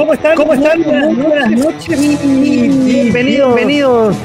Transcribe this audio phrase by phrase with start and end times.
[0.00, 0.34] ¿Cómo están?
[0.34, 0.80] ¿Cómo están?
[0.80, 4.16] Muy buenas noches y bienvenidos, bienvenidos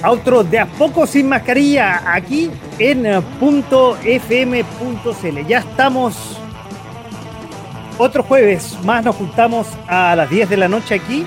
[0.00, 2.48] a otro de a poco sin mascarilla aquí
[2.78, 5.46] en eh, punto .fm.cl.
[5.48, 6.38] Ya estamos
[7.98, 11.26] otro jueves más nos juntamos a las 10 de la noche aquí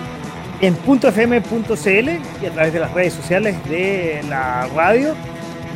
[0.61, 2.09] en .fm.cl
[2.41, 5.13] y a través de las redes sociales de la radio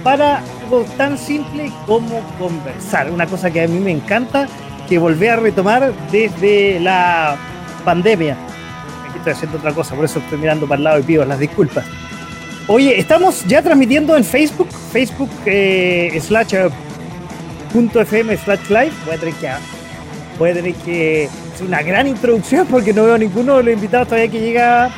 [0.02, 3.12] para algo tan simple como conversar.
[3.12, 4.48] Una cosa que a mí me encanta
[4.88, 7.38] que volví a retomar desde la
[7.80, 8.38] pandemia.
[9.08, 11.40] Aquí estoy haciendo otra cosa, por eso estoy mirando para el lado y pido las
[11.40, 11.86] disculpas.
[12.68, 16.70] Oye, estamos ya transmitiendo en Facebook, Facebook eh, slash eh,
[17.74, 18.92] punto FM slash live.
[19.06, 19.50] Voy a tener que
[20.38, 24.32] voy tener que hacer una gran introducción porque no veo ninguno de los invitados todavía
[24.32, 24.90] que llega.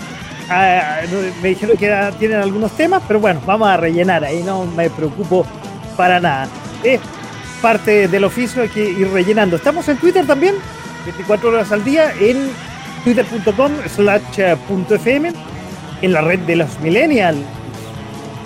[1.42, 5.45] me dijeron que tienen algunos temas, pero bueno, vamos a rellenar ahí, no me preocupo
[5.98, 6.48] para nada.
[6.84, 7.00] Es
[7.62, 9.56] parte del oficio, hay que ir rellenando.
[9.56, 10.56] Estamos en Twitter también,
[11.06, 12.50] 24 horas al día, en
[13.04, 15.34] twitter.com slash fm,
[16.02, 17.38] en la red de los millennials,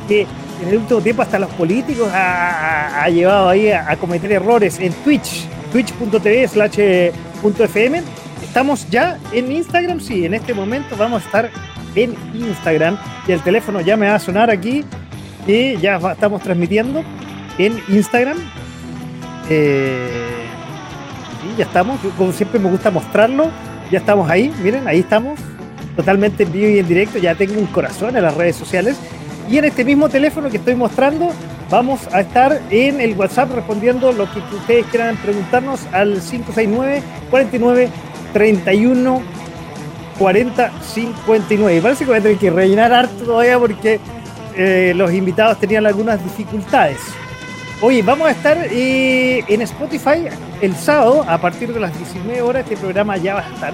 [0.08, 0.28] que
[0.62, 5.46] en el último tiempo hasta los políticos ha, llevado ahí a, cometer errores en Twitch,
[5.72, 6.80] twitch.tv slash
[7.44, 8.02] fm.
[8.44, 11.52] Estamos ya en Instagram, sí, en este momento vamos a estar
[11.96, 14.84] en Instagram y el teléfono ya me va a sonar aquí
[15.48, 17.04] y ya estamos transmitiendo
[17.58, 18.38] en Instagram
[19.50, 20.46] eh,
[21.58, 22.00] ya estamos.
[22.18, 23.50] Como siempre me gusta mostrarlo.
[23.92, 24.54] Ya estamos ahí.
[24.64, 25.40] Miren, ahí estamos.
[25.96, 27.18] Totalmente en vivo y en directo.
[27.18, 28.98] Ya tengo un corazón en las redes sociales.
[29.50, 31.32] Y en este mismo teléfono que estoy mostrando,
[31.70, 37.90] vamos a estar en el WhatsApp respondiendo lo que ustedes quieran preguntarnos al 569 49
[38.34, 39.22] 31
[40.18, 41.82] 40 59.
[41.82, 44.00] parece que voy a tener que rellenar harto todavía porque
[44.56, 47.00] eh, los invitados tenían algunas dificultades.
[47.82, 50.28] Oye, vamos a estar eh, en Spotify
[50.62, 52.64] el sábado a partir de las 19 horas.
[52.64, 53.74] Este programa ya va a estar.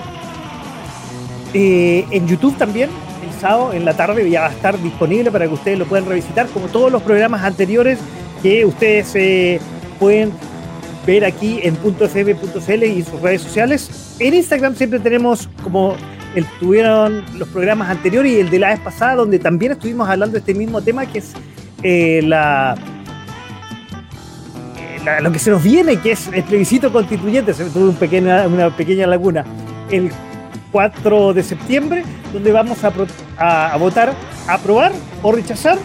[1.53, 2.89] Eh, en YouTube también,
[3.23, 6.07] el sábado en la tarde ya va a estar disponible para que ustedes lo puedan
[6.07, 7.99] revisitar, como todos los programas anteriores
[8.41, 9.59] que ustedes eh,
[9.99, 10.31] pueden
[11.05, 14.15] ver aquí en .fm.cl y sus redes sociales.
[14.19, 15.95] En Instagram siempre tenemos como
[16.33, 20.33] el, tuvieron los programas anteriores y el de la vez pasada, donde también estuvimos hablando
[20.33, 21.33] de este mismo tema, que es
[22.23, 22.75] la
[25.21, 29.07] lo que se nos viene, que es el plebiscito constituyente, se tuvo un una pequeña
[29.07, 29.45] laguna,
[29.89, 30.11] el
[30.71, 34.13] 4 de septiembre, donde vamos a, votar,
[34.47, 34.91] aprobar
[35.21, 35.77] o rechazar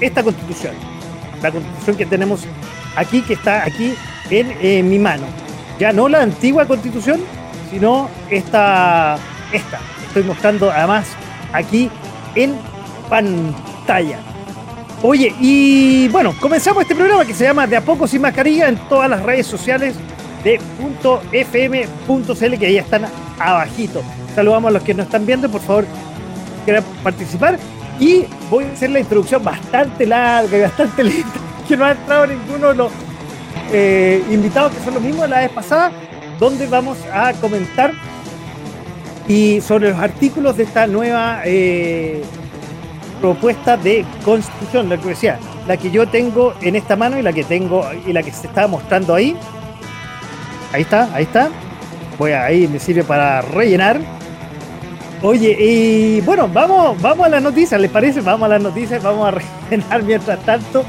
[0.00, 0.74] esta constitución.
[1.42, 2.44] La constitución que tenemos
[2.96, 3.94] aquí, que está aquí
[4.30, 5.24] en, mi mano.
[5.78, 7.20] Ya no la antigua constitución,
[7.70, 9.18] sino esta,
[9.52, 9.78] esta.
[10.06, 11.06] Estoy mostrando además
[11.52, 11.90] aquí
[12.34, 12.54] en
[13.08, 14.18] pantalla.
[15.08, 18.76] Oye, y bueno, comenzamos este programa que se llama De a poco sin mascarilla en
[18.88, 19.94] todas las redes sociales
[20.42, 20.58] de
[21.32, 23.06] .fm.cl que ahí están
[23.38, 24.02] abajito.
[24.34, 25.84] Saludamos a los que nos están viendo, por favor,
[26.64, 27.56] quieran participar.
[28.00, 32.26] Y voy a hacer la introducción bastante larga y bastante lenta, que no ha entrado
[32.26, 32.92] ninguno de los
[33.72, 35.92] eh, invitados que son los mismos de la vez pasada,
[36.40, 37.92] donde vamos a comentar
[39.28, 42.24] y sobre los artículos de esta nueva eh,
[43.26, 47.32] propuesta de constitución, la que decía, la que yo tengo en esta mano y la
[47.32, 49.36] que tengo y la que se está mostrando ahí.
[50.72, 51.48] Ahí está, ahí está.
[52.18, 53.98] Voy a, ahí me sirve para rellenar.
[55.22, 58.20] Oye, y bueno, vamos, vamos a las noticias, ¿les parece?
[58.20, 59.30] Vamos a las noticias, vamos a
[59.70, 60.84] rellenar mientras tanto.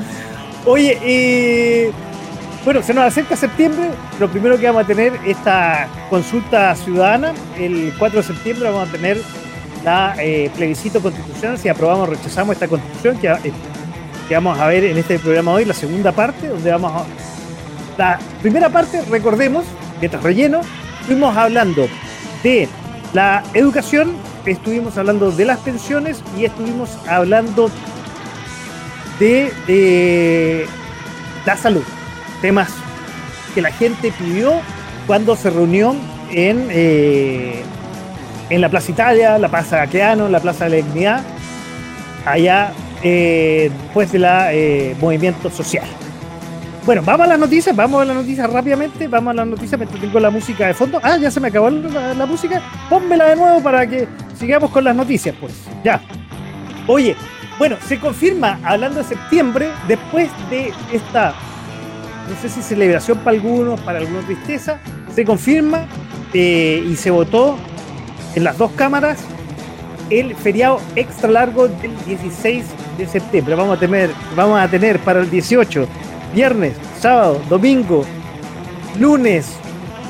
[0.63, 3.89] Oye, y bueno, se nos acerca septiembre.
[4.19, 7.33] Lo primero que vamos a tener esta consulta ciudadana.
[7.57, 9.17] El 4 de septiembre vamos a tener
[9.87, 13.53] la eh, plebiscito constitucional, si aprobamos o rechazamos esta constitución, que, eh,
[14.27, 17.05] que, vamos a ver en este programa hoy, la segunda parte, donde vamos a...
[17.97, 19.63] La primera parte, recordemos,
[20.01, 20.59] mientras relleno,
[20.99, 21.87] estuvimos hablando
[22.43, 22.67] de
[23.13, 24.11] la educación,
[24.45, 27.71] estuvimos hablando de las pensiones y estuvimos hablando
[29.19, 30.67] de, de
[31.45, 31.83] la salud,
[32.41, 32.73] temas
[33.55, 34.51] que la gente pidió
[35.07, 35.95] cuando se reunió
[36.29, 36.67] en...
[36.71, 37.63] Eh,
[38.49, 41.21] en la Plaza Italia, la Plaza Aqueano, la Plaza de la Dignidad,
[42.25, 42.71] allá
[43.03, 45.85] eh, después de la eh, movimiento social.
[46.85, 49.85] Bueno, vamos a las noticias, vamos a las noticias rápidamente, vamos a las noticias, me
[49.85, 51.01] tengo la música de fondo.
[51.03, 54.07] Ah, ya se me acabó la, música, pónmela de nuevo para que
[54.39, 55.53] sigamos con las noticias, pues.
[55.83, 55.99] Ya.
[56.87, 57.17] Oye,
[57.59, 61.33] bueno, se confirma, hablando de septiembre, después de esta,
[62.29, 64.79] no sé si celebración para algunos, para algunos tristeza,
[65.13, 65.87] se confirma
[66.33, 67.57] eh, y se votó
[68.37, 69.17] en las dos cámaras
[70.11, 72.65] el feriado extra largo del 16
[72.99, 73.55] de septiembre.
[73.55, 75.87] Vamos a tener, vamos a tener para el 18,
[76.35, 78.05] viernes, sábado, domingo,
[78.99, 79.57] lunes,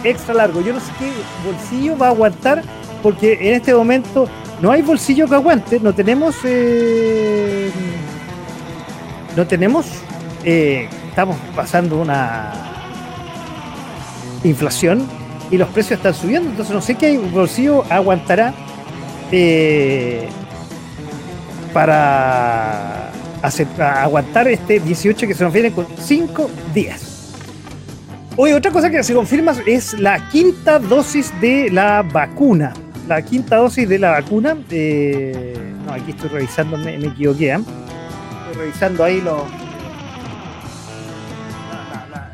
[0.04, 0.60] extra largo.
[0.60, 1.10] Yo no sé qué
[1.46, 2.64] bolsillo va a aguantar
[3.02, 4.28] porque en este momento
[4.62, 6.36] no hay bolsillo que aguante, no tenemos...
[6.44, 7.72] Eh,
[9.38, 9.86] no tenemos...
[10.44, 12.52] Eh, estamos pasando una
[14.44, 15.17] inflación
[15.50, 18.54] y los precios están subiendo, entonces no sé qué bolsillo aguantará
[19.32, 20.28] eh,
[21.74, 23.12] para
[24.04, 27.34] aguantar este 18 que se nos viene con 5 días.
[28.36, 32.74] Hoy otra cosa que se confirma es la quinta dosis de la vacuna.
[33.08, 34.56] La quinta dosis de la vacuna.
[34.70, 37.54] Eh, no, aquí estoy revisando, me, equivoqué.
[37.54, 37.58] ¿eh?
[37.58, 39.42] Estoy revisando ahí los,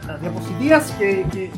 [0.07, 1.51] las diapositivas que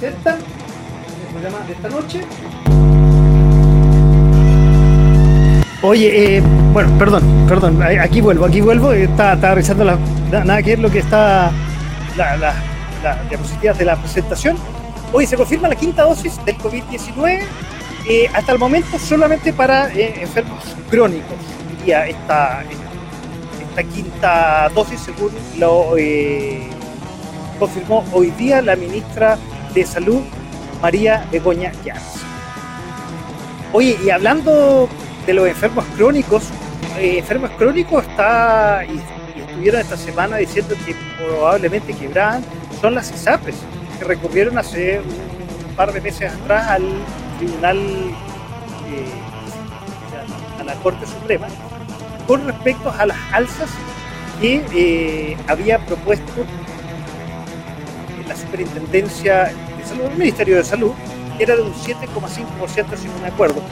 [0.00, 0.38] se presentan
[1.32, 2.20] programa de esta noche.
[5.82, 6.42] Oye, eh,
[6.72, 9.98] bueno, perdón, perdón, aquí vuelvo, aquí vuelvo, está, está revisando la,
[10.30, 11.50] nada que es lo que está
[12.16, 12.54] las la,
[13.02, 14.56] la, diapositivas de la presentación.
[15.12, 17.40] Hoy se confirma la quinta dosis del COVID-19,
[18.08, 21.36] eh, hasta el momento solamente para eh, enfermos crónicos,
[21.78, 22.62] diría esta,
[23.68, 25.94] esta quinta dosis, según lo
[27.58, 29.38] confirmó hoy día la ministra
[29.74, 30.22] de Salud,
[30.82, 32.02] María Begoña Llanos.
[33.72, 34.88] Oye, y hablando
[35.26, 36.44] de los enfermos crónicos,
[36.98, 39.00] eh, enfermos crónicos está y,
[39.40, 42.42] estuvieron esta semana diciendo que probablemente quebraban
[42.80, 43.56] son las ISAPRES,
[43.98, 46.82] que recurrieron hace un par de meses atrás al
[47.38, 49.04] tribunal, eh,
[50.60, 51.46] a la Corte Suprema,
[52.26, 53.68] con respecto a las alzas
[54.40, 56.46] que eh, había propuesto
[58.40, 59.52] superintendencia
[59.98, 60.92] el Ministerio de Salud,
[61.38, 63.62] era de un 7,5% sin un acuerdo.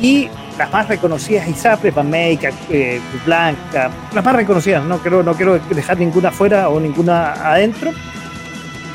[0.00, 0.28] Y
[0.58, 5.98] las más reconocidas ISAPRES, Banmeica, eh, Blanca, las más reconocidas, no quiero, no quiero dejar
[5.98, 7.92] ninguna afuera o ninguna adentro,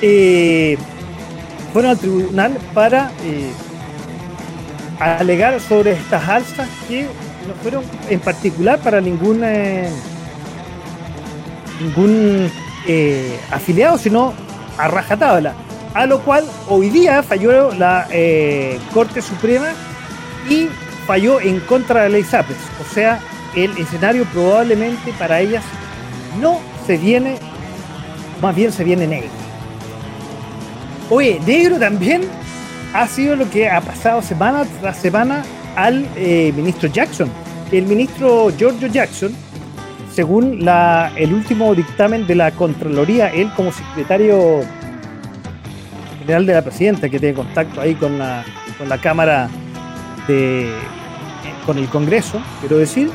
[0.02, 0.78] eh,
[1.74, 3.52] fueron al tribunal para eh,
[5.00, 9.44] alegar sobre estas alzas que no fueron en particular para ningún,
[11.82, 12.52] ningún
[13.52, 14.34] afiliado, sino
[14.80, 15.54] a rajatabla
[15.94, 19.70] a lo cual hoy día falló la eh, Corte Suprema
[20.50, 20.68] y
[21.06, 22.58] falló en contra de la ley SAPES.
[22.80, 23.20] O sea,
[23.56, 25.64] el escenario probablemente para ellas
[26.40, 27.38] no se viene,
[28.42, 29.30] más bien se viene negro.
[31.10, 32.22] Oye, negro también
[32.94, 35.44] ha sido lo que ha pasado semana tras semana
[35.76, 37.30] al eh, ministro Jackson.
[37.72, 39.36] El ministro Giorgio Jackson,
[40.12, 44.62] según la, el último dictamen de la Contraloría, él como secretario
[46.38, 48.46] de la Presidenta, que tiene contacto ahí con la,
[48.78, 49.50] con la Cámara
[50.28, 50.70] de.
[51.66, 53.10] con el Congreso, quiero decir,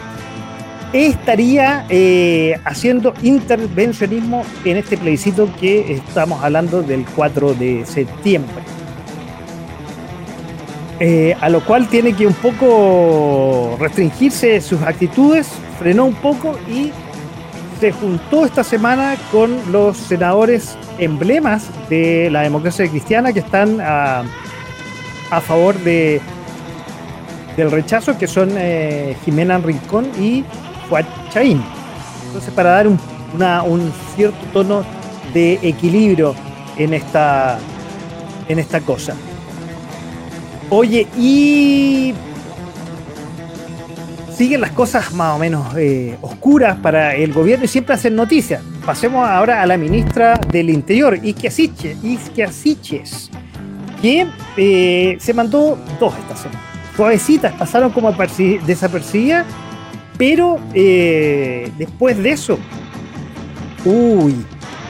[0.92, 8.62] estaría eh, haciendo intervencionismo en este plebiscito que estamos hablando del 4 de septiembre.
[11.00, 16.92] Eh, a lo cual tiene que un poco restringirse sus actitudes, frenó un poco y
[17.80, 24.22] se juntó esta semana con los senadores emblemas de la democracia cristiana que están a,
[25.30, 26.20] a favor de,
[27.56, 30.44] del rechazo, que son eh, Jimena Rincón y
[30.88, 31.62] Juan Chaín.
[32.26, 32.98] Entonces, para dar un,
[33.66, 34.84] un cierto tono
[35.32, 36.34] de equilibrio
[36.78, 37.58] en esta,
[38.48, 39.14] en esta cosa.
[40.70, 42.14] Oye, y
[44.36, 48.62] siguen las cosas más o menos eh, oscuras para el gobierno y siempre hacen noticias.
[48.84, 53.30] Pasemos ahora a la ministra del Interior, Isquia Siches,
[54.02, 54.26] que
[54.56, 56.60] eh, se mandó dos esta semana.
[56.96, 59.46] Suavecitas, pasaron como desapercibidas,
[60.16, 62.58] pero eh, después de eso,
[63.84, 64.34] uy,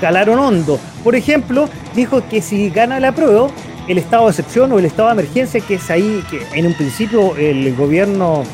[0.01, 0.79] calaron hondo.
[1.03, 3.49] Por ejemplo, dijo que si gana la prueba,
[3.89, 6.75] el estado de excepción o el estado de emergencia, que es ahí que en un
[6.75, 8.45] principio el gobierno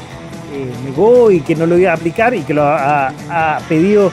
[0.52, 3.12] eh, negó y que no lo iba a aplicar y que lo ha,
[3.69, 4.11] pedido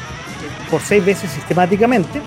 [0.69, 2.21] por seis veces sistemáticamente,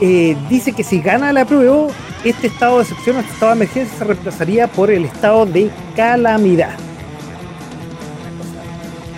[0.00, 1.88] eh, dice que si gana la prueba,
[2.24, 6.74] este estado de excepción, este estado de emergencia se reemplazaría por el estado de calamidad.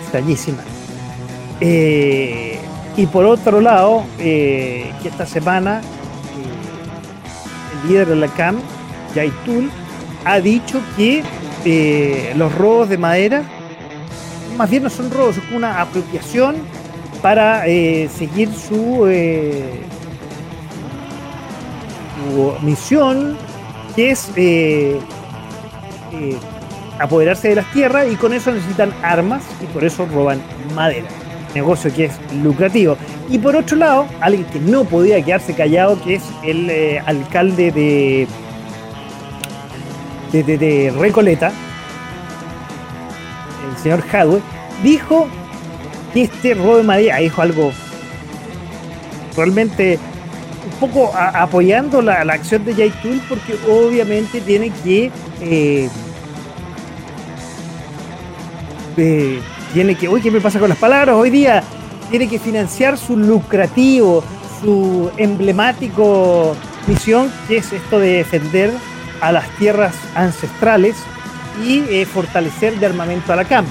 [0.02, 0.62] Extrañísima.
[1.60, 2.58] Eh,
[2.96, 5.80] y por otro lado, que esta semana
[7.82, 8.58] el líder de la CAM
[9.14, 9.70] Yaitul
[10.24, 11.22] ha dicho que
[11.64, 13.42] eh, los robos de madera,
[14.56, 16.56] más bien no son robos, es una apropiación
[17.22, 19.80] para eh, seguir eh,
[22.26, 23.36] su, misión,
[23.96, 24.30] que es
[26.98, 30.40] apoderarse de las tierras y con eso necesitan armas y por eso roban
[30.74, 31.06] madera.
[31.54, 32.12] Negocio que es
[32.42, 32.96] lucrativo.
[33.30, 38.28] Y por otro lado, alguien que no podía quedarse callado, que es el alcalde de
[40.32, 41.52] de, Recoleta,
[43.70, 44.40] el señor Hadwe,
[44.82, 45.26] dijo
[46.12, 47.72] que este robo de madera, dijo algo
[49.36, 49.98] realmente
[50.64, 55.88] un poco apoyando la, acción de Jay Tool porque obviamente tiene que eh,
[58.96, 59.40] eh,
[59.72, 61.14] tiene que, uy, ¿qué me pasa con las palabras?
[61.14, 61.62] Hoy día
[62.10, 64.24] tiene que financiar su lucrativo,
[64.60, 66.56] su emblemático
[66.86, 68.72] misión, que es esto de defender
[69.20, 70.96] a las tierras ancestrales
[71.64, 73.64] y eh, fortalecer de armamento a la CAM.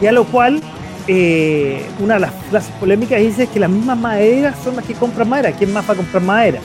[0.00, 0.62] Y a lo cual,
[1.08, 5.28] eh, una de las frases polémicas dice que las mismas maderas son las que compran
[5.28, 5.52] madera.
[5.52, 6.60] ¿Quién más va a comprar madera?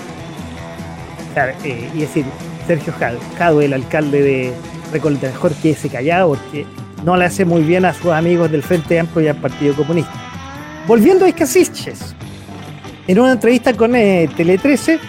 [1.63, 2.25] Eh, y decir,
[2.67, 2.93] Sergio
[3.37, 4.53] Jado, el alcalde de
[4.91, 6.65] Recoleta, mejor que ese callado porque
[7.05, 10.11] no le hace muy bien a sus amigos del Frente Amplio y al Partido Comunista.
[10.87, 12.13] Volviendo a Escasiches,
[13.07, 14.99] en una entrevista con Tele 13,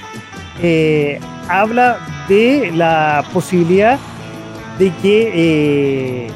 [1.61, 3.99] habla de la posibilidad
[4.79, 6.31] de que eh,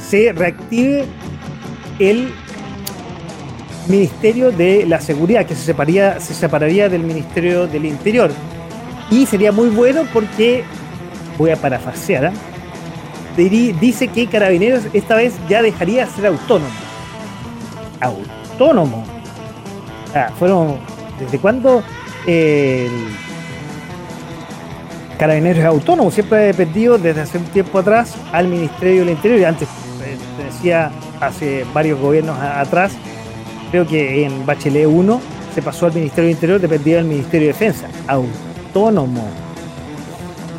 [0.00, 1.06] se reactive
[1.98, 2.32] el
[3.88, 8.30] Ministerio de la Seguridad, que se separaría, se separaría del Ministerio del Interior.
[9.10, 10.64] Y sería muy bueno porque,
[11.38, 13.74] voy a parafrasear, ¿eh?
[13.80, 16.70] dice que Carabineros esta vez ya dejaría de ser autónomo.
[18.00, 19.04] Autónomo.
[20.38, 20.76] fueron,
[21.18, 21.82] ¿desde cuándo
[22.26, 22.90] el
[25.18, 29.40] Carabineros es autónomo, siempre ha dependido desde hace un tiempo atrás al Ministerio del Interior
[29.40, 29.68] y antes,
[30.04, 30.90] eh, decía
[31.20, 32.92] hace varios gobiernos atrás,
[33.70, 35.20] creo que en Bachelet 1
[35.54, 39.28] se pasó al Ministerio del Interior, dependía del Ministerio de Defensa, autónomo.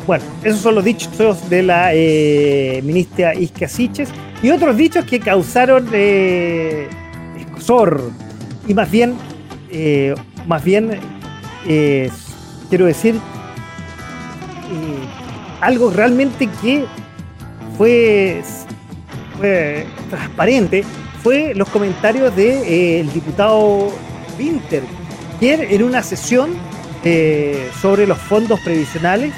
[0.06, 4.10] Bueno, esos son los dichos de la eh, ministra Isca Siches
[4.42, 6.88] y otros dichos que causaron eh,
[7.38, 8.10] escosor
[8.68, 9.14] y más bien,
[9.70, 10.14] eh,
[10.46, 11.00] más bien,
[12.68, 13.14] quiero decir,
[15.60, 16.84] algo realmente que
[17.76, 18.42] fue,
[20.10, 20.84] transparente
[21.22, 23.90] fue los comentarios del de, eh, diputado
[24.38, 24.82] Winter,
[25.40, 26.50] quien en una sesión
[27.02, 29.32] eh, sobre los fondos previsionales,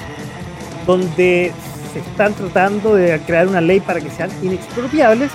[0.85, 1.51] donde
[1.93, 5.31] se están tratando de crear una ley para que sean inexpropiables,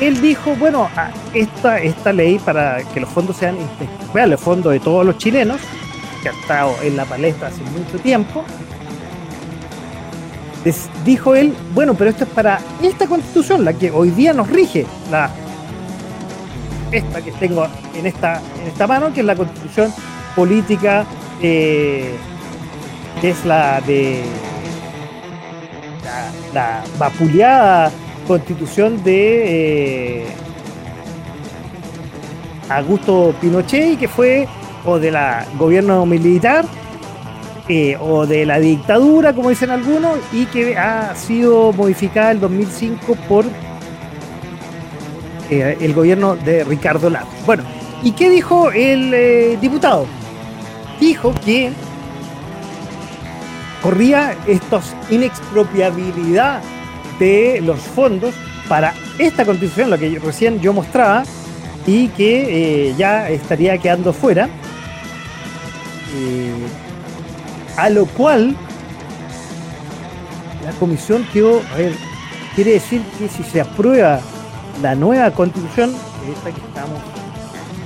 [0.00, 0.90] él dijo, bueno,
[1.32, 5.60] esta, esta ley para que los fondos sean inexpropiables, el fondo de todos los chilenos,
[6.22, 8.44] que ha estado en la palestra hace mucho tiempo,
[11.04, 14.86] dijo él, bueno, pero esto es para esta constitución, la que hoy día nos rige,
[15.10, 15.30] la
[16.90, 19.92] esta que tengo en esta, esta mano, que es la constitución
[20.34, 21.04] política,
[21.42, 22.14] eh,
[23.20, 24.22] que es la de
[26.54, 27.90] la, vapuleada
[28.26, 30.26] constitución de eh,
[32.68, 34.48] Augusto Pinochet, que fue,
[34.84, 36.64] o de la gobierno militar,
[37.68, 43.16] eh, o de la dictadura, como dicen algunos, y que ha sido modificada en 2005
[43.28, 43.44] por
[45.50, 47.34] eh, el gobierno de Ricardo Lagos.
[47.44, 47.64] Bueno,
[48.04, 50.06] ¿y qué dijo el eh, diputado?
[51.00, 51.72] Dijo que
[53.82, 56.62] corría estos inexpropiabilidad
[57.18, 58.32] de los fondos
[58.68, 61.24] para esta constitución, lo que recién yo mostraba,
[61.84, 64.48] y que ya estaría quedando fuera.
[67.76, 68.56] A lo cual
[70.64, 71.92] la comisión quedó, a ver,
[72.54, 74.20] quiere decir que si se aprueba
[74.82, 75.94] la nueva constitución,
[76.34, 77.00] esta que estamos,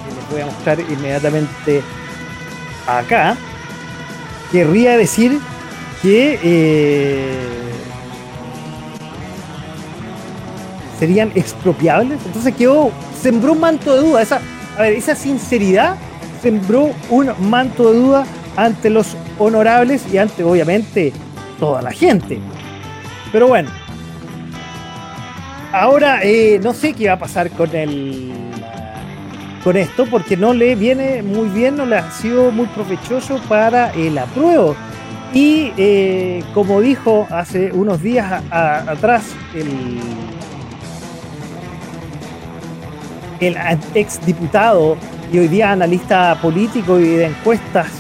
[0.06, 1.82] que les voy a mostrar inmediatamente
[2.87, 3.37] acá,
[4.50, 5.38] querría decir
[6.02, 7.70] que eh,
[10.99, 12.20] serían expropiables.
[12.25, 14.23] Entonces quedó, sembró un manto de duda.
[14.23, 14.40] Esa,
[14.78, 15.97] a ver, esa sinceridad
[16.42, 18.26] sembró un manto de duda
[18.57, 21.12] ante los honorables y ante obviamente
[21.59, 22.38] toda la gente.
[23.33, 23.71] Pero bueno,
[25.73, 28.33] ahora eh, no sé qué va a pasar con el
[29.62, 33.90] con esto porque no le viene muy bien, no le ha sido muy provechoso para
[33.90, 34.75] el apruebo.
[35.35, 39.23] Y eh, como dijo hace unos días atrás
[39.54, 40.00] el,
[43.40, 43.57] el
[43.95, 44.97] ex diputado
[45.33, 48.00] y hoy día analista político y de encuestas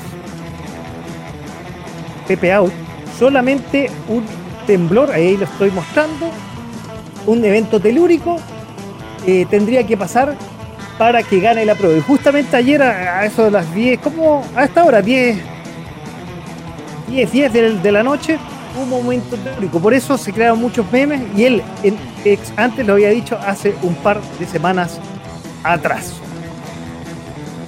[2.30, 2.70] Pepe Out,
[3.18, 4.22] solamente un
[4.64, 6.30] temblor, ahí lo estoy mostrando,
[7.26, 8.36] un evento telúrico
[9.26, 10.36] eh, tendría que pasar
[10.96, 11.98] para que gane la prueba.
[11.98, 15.38] Y justamente ayer a, eso de las 10, como a esta hora, 10,
[17.08, 18.38] 10, 10 de, la noche,
[18.80, 19.80] un momento telúrico.
[19.80, 21.62] Por eso se crearon muchos memes y él
[22.56, 25.00] antes lo había dicho hace un par de semanas
[25.64, 26.12] atrás.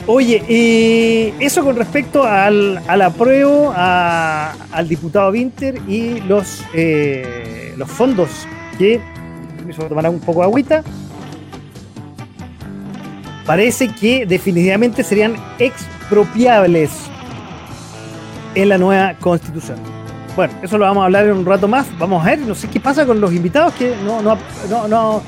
[0.07, 7.89] Oye, y eso con respecto al, al apruebo al diputado Winter y los, eh, los
[7.89, 8.29] fondos
[8.79, 9.01] que,
[9.65, 10.83] me tomar un poco de agüita,
[13.47, 16.91] parece que definitivamente serían expropiables
[18.57, 19.79] en la nueva constitución.
[20.35, 21.87] Bueno, eso lo vamos a hablar en un rato más.
[21.99, 24.39] Vamos a ver, no sé qué pasa con los invitados que no, no,
[24.89, 25.23] no,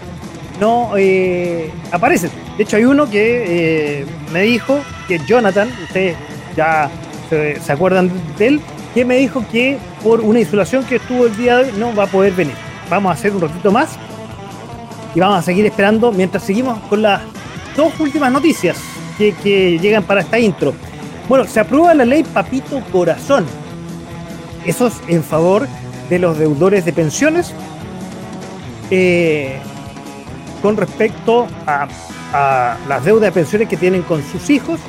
[0.61, 2.31] no eh, aparecen.
[2.57, 6.17] De hecho, hay uno que eh, me dijo que Jonathan, ustedes
[6.57, 6.91] ya
[7.29, 8.61] se, acuerdan de él,
[8.95, 12.05] que me dijo que por una insulación que estuvo el día de hoy no va
[12.05, 12.55] a poder venir.
[12.89, 13.97] Vamos a hacer un ratito más
[15.15, 17.23] y vamos a seguir esperando mientras seguimos con las
[17.77, 18.77] dos últimas noticias
[19.19, 20.75] que, que llegan para esta intro.
[21.29, 23.47] Bueno, se aprueba la ley Papito Corazón.
[24.65, 25.67] Eso es en favor
[26.09, 27.53] de los deudores de pensiones.
[28.91, 29.59] Eh,
[30.65, 31.87] con respecto a,
[32.89, 34.81] las deudas de pensiones que tienen con sus hijos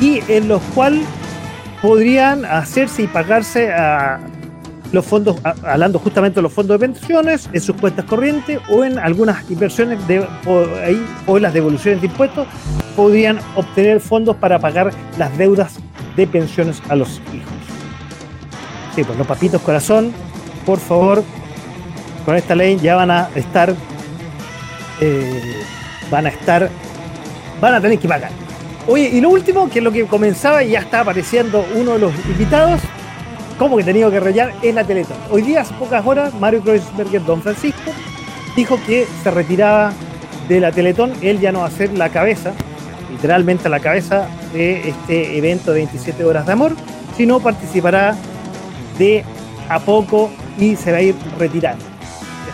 [0.00, 1.04] y en los cuales
[1.82, 4.20] podrían hacerse y pagarse a
[4.92, 9.00] los fondos, hablando justamente de los fondos de pensiones, en sus cuentas corrientes o en
[9.00, 10.24] algunas inversiones de,
[10.84, 12.46] ahí, o en las devoluciones de impuestos,
[12.94, 15.80] podrían obtener fondos para pagar las deudas
[16.14, 17.52] de pensiones a los hijos.
[18.94, 20.12] Sí, pues los papitos corazón,
[20.64, 21.24] por favor,
[22.24, 23.74] con esta ley ya van a estar
[25.00, 25.62] eh,
[26.10, 26.68] van a estar,
[27.60, 28.30] van a tener que pagar.
[28.86, 31.98] Oye, y lo último, que es lo que comenzaba y ya está apareciendo uno de
[31.98, 32.80] los invitados,
[33.58, 35.18] como que he tenido que rellenar, es la Teletón.
[35.30, 37.92] Hoy día, hace pocas horas, Mario Kreuzberger, Don Francisco,
[38.56, 39.92] dijo que se retiraba
[40.48, 42.52] de la Teletón, él ya no va a ser la cabeza,
[43.10, 46.72] literalmente la cabeza de este evento de 27 horas de amor,
[47.16, 48.16] sino participará
[48.98, 49.24] de
[49.68, 51.89] a poco y se va a ir retirando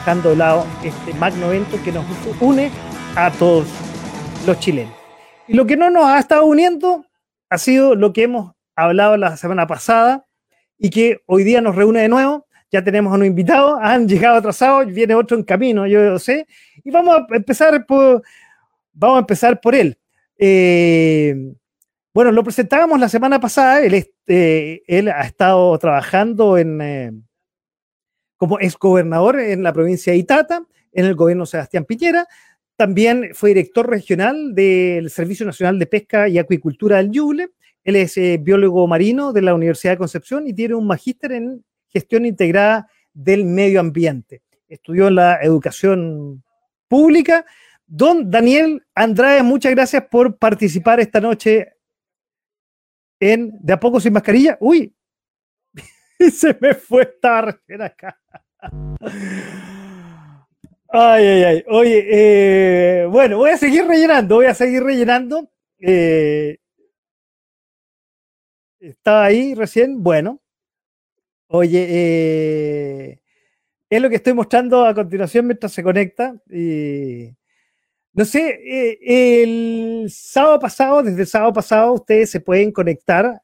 [0.06, 2.04] dejando de lado este magno evento que nos
[2.40, 2.70] une
[3.16, 3.66] a todos
[4.46, 4.94] los chilenos.
[5.48, 7.04] Y lo que no nos ha estado uniendo
[7.50, 10.24] ha sido lo que hemos hablado la semana pasada
[10.78, 12.46] y que hoy día nos reúne de nuevo.
[12.70, 16.46] Ya tenemos a un invitado, han llegado atrasados, viene otro en camino, yo lo sé.
[16.84, 18.22] Y vamos a empezar por,
[18.92, 19.98] vamos a empezar por él.
[20.38, 21.34] Eh,
[22.14, 27.12] bueno, lo presentábamos la semana pasada, él, eh, él ha estado trabajando en, eh,
[28.37, 32.27] como exgobernador en la provincia de Itata, en el gobierno Sebastián Piñera.
[32.77, 37.51] También fue director regional del Servicio Nacional de Pesca y Acuicultura del Yuble.
[37.85, 41.64] Él es eh, biólogo marino de la Universidad de Concepción y tiene un magíster en
[41.88, 44.42] gestión integrada del medio ambiente.
[44.68, 46.42] Estudió la educación
[46.88, 47.46] pública.
[47.87, 51.72] Don Daniel Andrade, muchas gracias por participar esta noche
[53.20, 54.59] en De a poco sin mascarilla.
[54.61, 54.92] Uy,
[56.33, 58.18] se me fue esta recién acá.
[60.88, 61.64] Ay, ay, ay.
[61.68, 65.50] Oye, eh, bueno, voy a seguir rellenando, voy a seguir rellenando.
[65.79, 66.59] Eh,
[68.81, 70.40] estaba ahí recién, bueno.
[71.48, 73.20] Oye, eh,
[73.90, 76.35] es lo que estoy mostrando a continuación mientras se conecta.
[78.12, 78.59] no sé,
[79.02, 83.42] el sábado pasado, desde sábado pasado, ustedes se pueden conectar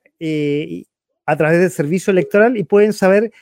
[1.27, 3.33] a través del servicio electoral y pueden saber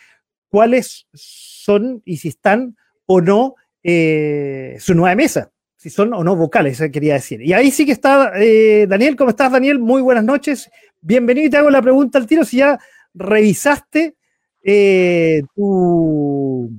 [0.48, 6.36] cuáles son y si están o no eh, su nueva mesa, si son o no
[6.36, 7.40] vocales, quería decir.
[7.42, 9.78] Y ahí sí que está eh, Daniel, ¿cómo estás Daniel?
[9.78, 12.78] Muy buenas noches, bienvenido y te hago la pregunta al tiro si ya
[13.14, 14.16] revisaste
[14.62, 16.70] eh, tu,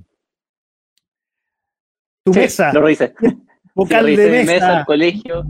[2.23, 2.71] tu mesa.
[2.73, 3.13] Lo revisé.
[3.73, 4.51] Vocal de mesa.
[4.51, 5.45] mesa, colegio.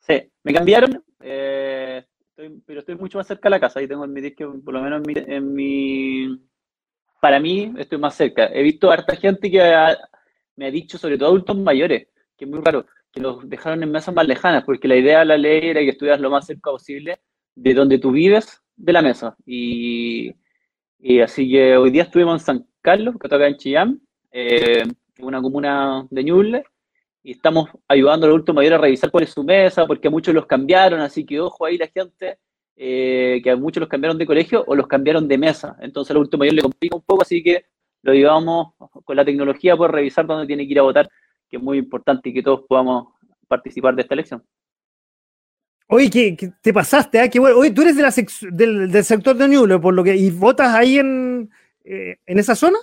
[0.00, 1.02] Sí, me cambiaron
[2.66, 3.82] pero estoy mucho más cerca de la casa.
[3.82, 6.40] y tengo mi disco, por lo menos en mi,
[7.20, 8.46] Para mí, estoy más cerca.
[8.52, 9.60] He visto harta gente que
[10.56, 13.90] me ha dicho, sobre todo adultos mayores, que es muy raro, que los dejaron en
[13.90, 16.70] mesas más lejanas, porque la idea de la ley era que estuvieras lo más cerca
[16.70, 17.20] posible
[17.54, 19.36] de donde tú vives de la mesa.
[19.46, 20.34] Y,
[21.22, 24.00] así que hoy día estuvimos en San Carlos, que toca en Chillán,
[24.32, 24.84] eh,
[25.20, 26.64] una comuna de Ñuble,
[27.24, 30.44] y estamos ayudando al adulto mayor a revisar cuál es su mesa, porque muchos los
[30.44, 32.38] cambiaron, así que ojo ahí la gente,
[32.76, 35.74] eh, que a muchos los cambiaron de colegio o los cambiaron de mesa.
[35.80, 37.64] Entonces al adulto mayor le complica un poco, así que
[38.02, 41.08] lo llevamos con la tecnología por revisar dónde tiene que ir a votar,
[41.48, 43.14] que es muy importante y que todos podamos
[43.48, 44.44] participar de esta elección.
[45.88, 47.24] Oye, ¿qué, te pasaste?
[47.24, 47.30] ¿eh?
[47.30, 47.56] Qué bueno.
[47.56, 48.12] Oye, tú eres de la
[48.52, 51.50] del, sector de Ñuble, por lo que, y votas ahí en,
[51.84, 52.78] eh, en esa zona?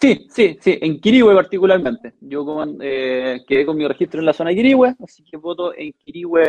[0.00, 2.12] Sí, sí, sí, en Quirihue particularmente.
[2.20, 2.46] Yo
[2.80, 6.44] eh, quedé con mi registro en la zona de Quirihue, así que voto en Quirihue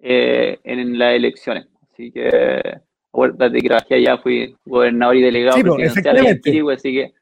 [0.00, 1.68] eh, en, las elecciones.
[1.88, 2.60] Así que,
[3.12, 7.12] acuérdate que trabajé allá, fui gobernador y delegado presidencial en Quirihue, así que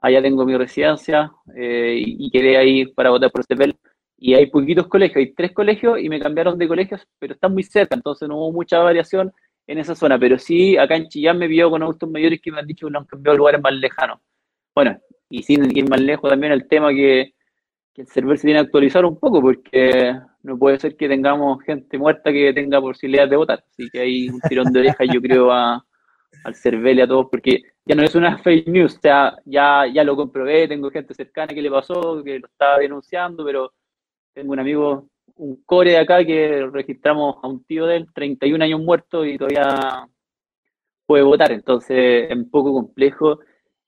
[0.00, 3.76] allá tengo mi residencia y, quedé ahí para votar por CEPEL.
[4.18, 7.62] Y hay poquitos colegios, hay tres colegios y me cambiaron de colegios, pero están muy
[7.62, 9.32] cerca, entonces no hubo mucha variación
[9.68, 10.18] en esa zona.
[10.18, 12.92] Pero sí, acá en Chillán me vio con adultos mayores que me han dicho que
[12.92, 14.18] lo han cambiado a lugares más lejanos.
[14.74, 17.34] Bueno, y sin ir más lejos también el tema que,
[17.94, 21.98] el server se tiene que actualizar un poco, porque no puede ser que tengamos gente
[21.98, 23.64] muerta que tenga posibilidad de votar.
[23.70, 25.84] Así que hay un tirón de orejas, yo creo, a,
[26.44, 29.86] al server y a todos, porque ya no es una fake news, o sea, ya,
[29.92, 33.72] ya lo comprobé, tengo gente cercana que le pasó, que lo estaba denunciando, pero
[34.32, 38.64] tengo un amigo, un core de acá que registramos a un tío de él, 31
[38.64, 40.08] años muerto y todavía
[41.06, 43.40] puede votar, entonces es un poco complejo.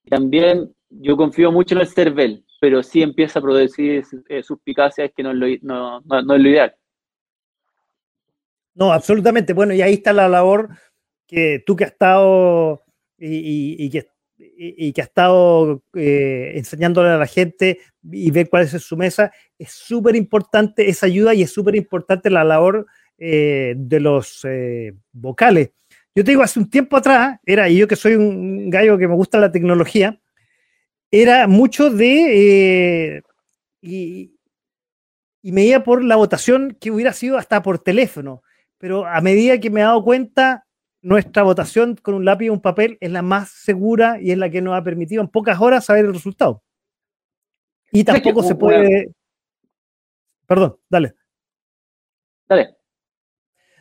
[0.09, 5.23] También yo confío mucho en el CERVEL, pero sí empieza a producir eh, suspicacias que
[5.23, 6.75] no es, lo, ideal.
[8.73, 9.53] No, absolutamente.
[9.53, 10.69] Bueno, y ahí está la labor
[11.27, 12.83] que tú que has estado
[13.17, 18.71] y, que y, que ha estado eh, enseñándole a la gente y ver cuál es
[18.71, 22.85] su mesa, es súper importante esa ayuda y es súper importante la labor
[23.17, 25.71] eh, de los eh, vocales.
[26.15, 29.07] Yo te digo, hace un tiempo atrás, era, y yo que soy un gallo que
[29.07, 30.19] me gusta la tecnología,
[31.11, 33.21] era mucho de...
[33.81, 34.39] y,
[35.41, 38.43] y me iba por la votación que hubiera sido hasta por teléfono,
[38.77, 40.65] pero a medida que me he dado cuenta
[41.01, 44.49] nuestra votación con un lápiz y un papel es la más segura y es la
[44.49, 46.63] que nos ha permitido en pocas horas saber el resultado.
[47.91, 49.13] Y tampoco se puede...
[50.47, 51.13] Perdón, dale.
[52.47, 52.75] Dale.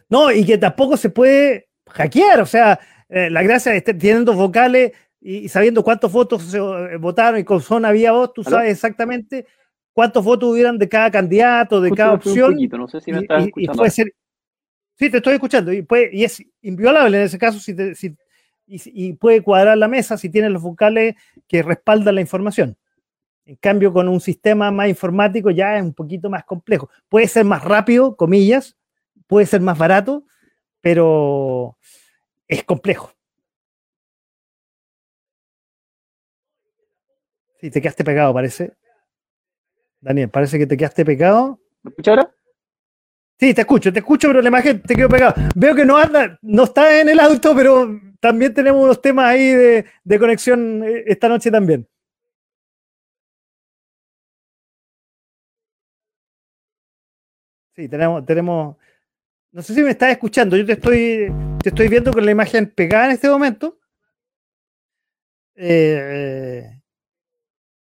[0.09, 4.35] No, y que tampoco se puede hackear, o sea, eh, la gracia de estar teniendo
[4.35, 8.73] vocales y, sabiendo cuántos votos se eh, votaron y con zona había voz, tú sabes
[8.73, 9.47] exactamente
[9.93, 12.57] cuántos votos hubieran de cada candidato, de cada opción.
[12.71, 14.13] no sé si me estás y, puede ser
[14.97, 15.73] Sí, te estoy escuchando.
[15.73, 17.75] Y, puede, y es inviolable en ese caso si,
[18.67, 21.17] y, puede cuadrar la mesa si tiene los vocales
[21.49, 22.77] que respaldan la información.
[23.45, 26.89] En cambio, con un sistema más informático ya es un poquito más complejo.
[27.09, 28.77] Puede ser más rápido, comillas,
[29.27, 30.25] puede ser más barato,
[30.85, 31.79] pero
[32.47, 33.11] es complejo.
[37.59, 38.75] Sí, te quedaste pegado, parece.
[40.03, 41.59] Daniel, parece que te quedaste pegado.
[41.83, 42.35] ¿Me escuchas ahora?
[43.41, 45.35] Sí, te escucho, te escucho, pero la imagen te quedó pegada.
[45.57, 49.55] Veo que no anda, no está en el auto, pero también tenemos unos temas ahí
[49.55, 51.89] de, conexión eh, esta noche también.
[57.75, 58.77] Sí, tenemos, tenemos.
[59.55, 60.57] No sé si me estás escuchando.
[60.57, 63.79] Yo te estoy, te estoy viendo con la imagen pegada en este momento.
[65.55, 66.69] Eh,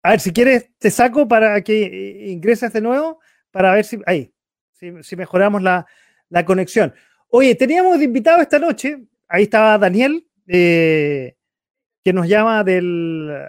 [0.01, 3.19] a ver, si quieres, te saco para que ingreses de nuevo
[3.51, 3.99] para ver si.
[4.07, 4.33] Ahí,
[4.71, 5.85] si, mejoramos la,
[6.47, 6.95] conexión.
[7.29, 11.35] Oye, teníamos de invitado esta noche, ahí estaba Daniel, eh,
[12.05, 12.81] que nos llama de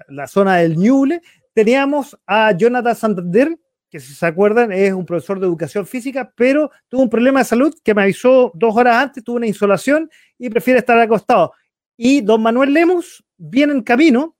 [0.07, 1.21] la zona del Ñuble.
[1.53, 3.55] Teníamos a Jonathan Santander,
[3.89, 7.45] que si se acuerdan es un profesor de educación física, pero tuvo un problema de
[7.45, 11.53] salud que me avisó dos horas antes, tuvo una insolación y prefiere estar acostado.
[11.97, 14.37] Y don Manuel Lemus viene en camino,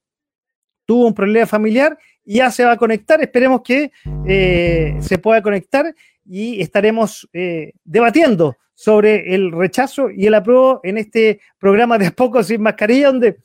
[0.85, 3.21] tuvo un problema familiar y ya se va a conectar.
[3.21, 3.91] Esperemos que
[4.27, 5.93] eh, se pueda conectar
[6.25, 12.11] y estaremos eh, debatiendo sobre el rechazo y el apruebo en este programa de A
[12.11, 13.39] Poco Sin Mascarilla, donde,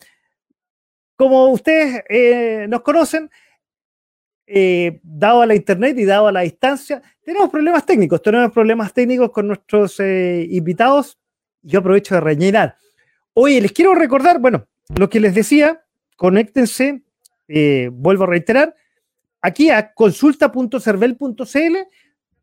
[1.16, 3.30] como ustedes eh, nos conocen,
[4.46, 8.92] eh, dado a la internet y dado a la distancia, tenemos problemas técnicos, tenemos problemas
[8.92, 11.18] técnicos con nuestros invitados.
[11.62, 12.76] Yo aprovecho de rellenar.
[13.32, 14.66] Oye, les quiero recordar, bueno,
[14.98, 15.82] lo que les decía,
[16.16, 17.02] conéctense,
[17.92, 18.74] vuelvo a reiterar,
[19.40, 21.76] aquí a consulta.cervel.cl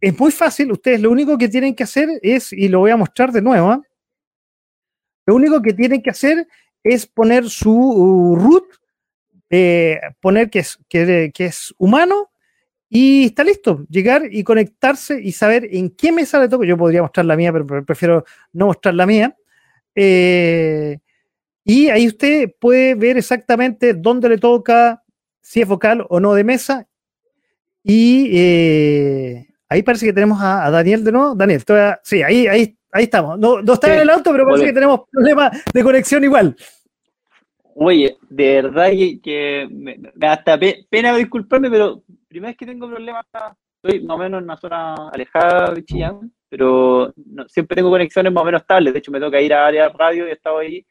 [0.02, 2.98] es muy fácil, ustedes lo único que tienen que hacer es, y lo voy a
[2.98, 3.82] mostrar de nuevo, ¿ah?
[5.28, 6.48] lo único que tienen que hacer
[6.84, 8.66] es poner su uh, root,
[9.52, 12.32] eh, poner que es, que, es humano
[12.90, 16.66] y está listo, llegar y conectarse y saber en qué mesa le toca.
[16.66, 19.38] Yo podría mostrar la mía, pero prefiero no mostrar la mía.
[19.94, 20.98] Eh,
[21.64, 25.04] y ahí usted puede ver exactamente dónde le toca,
[25.42, 26.88] si es vocal o no de mesa.
[27.84, 31.34] Y eh, Ahí parece que tenemos a, Daniel de nuevo.
[31.34, 31.64] Daniel,
[32.04, 33.40] sí, ahí, ahí, ahí estamos.
[33.40, 36.58] No, no está en el auto, pero parece que tenemos problemas de conexión igual.
[37.76, 38.90] Oye, de verdad
[39.22, 40.58] que, me, da hasta
[40.90, 43.26] pena disculparme, pero primera vez que tengo problemas,
[43.84, 47.14] estoy más o menos en una zona alejada de Chillán, pero
[47.48, 48.94] siempre tengo conexiones más o menos estables.
[48.94, 50.86] De hecho, me toca ir a área radio y he estado ahí.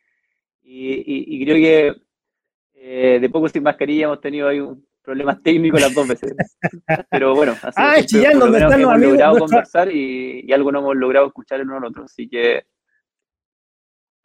[0.62, 6.06] Y, creo que de poco sin mascarilla hemos tenido ahí un problemas técnicos las dos
[6.06, 6.34] veces.
[7.10, 9.02] Pero bueno, así ah, es Chillán, donde están los amigos.
[9.02, 12.28] Hemos logrado conversar y, y, algo no hemos logrado escuchar el uno al otro, así
[12.28, 12.64] que.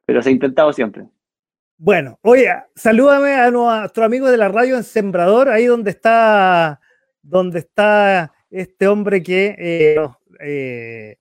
[0.06, 1.06] Pero se ha intentado siempre.
[1.77, 6.79] Bueno, oye, salúdame a nuestro amigo de la radio en Sembrador, ahí donde está,
[7.21, 9.97] donde está este hombre que eh,
[10.39, 11.17] eh,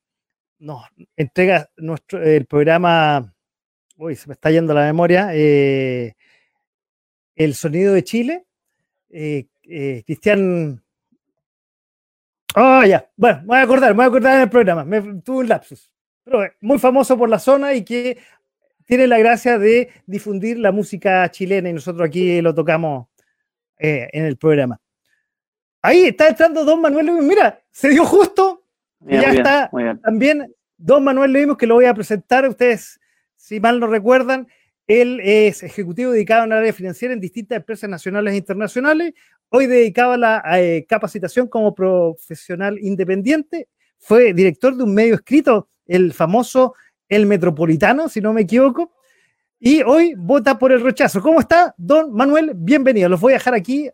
[0.61, 0.85] nos
[1.17, 3.35] entrega nuestro, el programa,
[3.97, 6.15] uy, se me está yendo la memoria, eh,
[7.35, 8.47] El Sonido de Chile,
[10.07, 10.81] Cristian...
[12.55, 15.39] Ah, ya, bueno, me voy a acordar, voy a acordar en el programa, me tuve
[15.39, 15.91] un lapsus.
[16.23, 18.19] Pero muy famoso por la zona y que
[18.85, 23.07] tiene la gracia de difundir la música chilena y nosotros aquí lo tocamos
[23.79, 24.81] eh, en el programa.
[25.83, 28.65] Ahí está entrando Don Manuel Mira, se dio justo.
[29.01, 29.71] ya está
[30.03, 32.49] también Don Manuel Lemos, que lo voy a presentar.
[32.49, 32.99] Ustedes,
[33.37, 34.49] si mal no recuerdan,
[34.87, 39.15] él es ejecutivo dedicado en el área financiera en distintas empresas nacionales e internacionales.
[39.49, 43.69] Hoy dedicado a la eh, capacitación como profesional independiente.
[43.99, 46.75] Fue director de un medio escrito, el famoso
[47.09, 48.93] el Metropolitano, si no me equivoco,
[49.59, 51.23] y hoy vota por el rechazo.
[51.23, 52.53] ¿Cómo está, don Manuel?
[52.55, 53.09] Bienvenido.
[53.09, 53.91] Los voy a dejar aquí,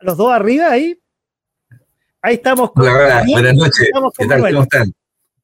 [0.00, 0.98] los dos arriba, ahí.
[2.20, 2.72] Ahí estamos.
[2.72, 3.90] Con Hola, buenas noches.
[4.18, 4.40] ¿Qué tal?
[4.40, 4.92] ¿Cómo están?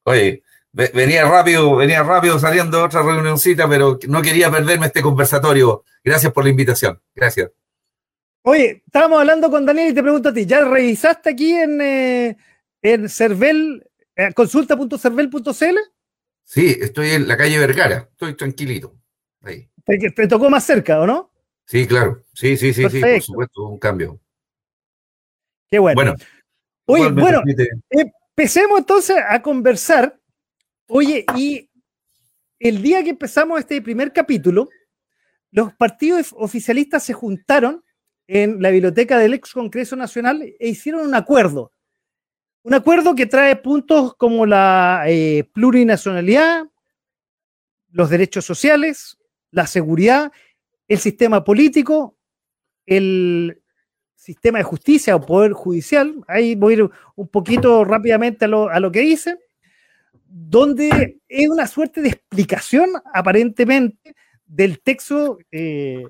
[0.03, 5.83] Oye, venía rápido, venía rápido saliendo de otra reunioncita, pero no quería perderme este conversatorio.
[6.03, 7.01] Gracias por la invitación.
[7.15, 7.51] Gracias.
[8.43, 12.37] Oye, estábamos hablando con Daniel y te pregunto a ti, ¿ya revisaste aquí en, eh,
[12.81, 15.77] en Cervel, eh, consulta.cervel.cl?
[16.49, 18.95] Sí, estoy en la calle Vergara, estoy tranquilito.
[19.43, 19.69] Ahí.
[19.85, 21.31] ¿Te, tocó más cerca, o no?
[21.67, 22.25] Sí, claro.
[22.33, 24.19] Sí, sí, sí, sí, por supuesto, un cambio.
[25.69, 25.95] Qué bueno.
[25.95, 26.15] Bueno,
[26.85, 27.43] Oye, bueno
[27.91, 30.19] empecemos entonces a conversar.
[30.87, 31.69] Oye, y
[32.57, 34.69] el día que empezamos este primer capítulo,
[35.51, 37.83] los partidos oficialistas se juntaron
[38.25, 41.73] en la biblioteca del ex Congreso Nacional e hicieron un acuerdo
[42.63, 46.65] un acuerdo que trae puntos como la eh, plurinacionalidad,
[47.91, 49.17] los derechos sociales,
[49.51, 50.31] la seguridad,
[50.87, 52.17] el sistema político,
[52.85, 53.61] el
[54.15, 56.15] sistema de justicia o poder judicial.
[56.27, 59.37] Ahí voy a ir un poquito rápidamente a lo, que dice,
[60.25, 66.03] donde es una suerte de explicación aparentemente del texto eh,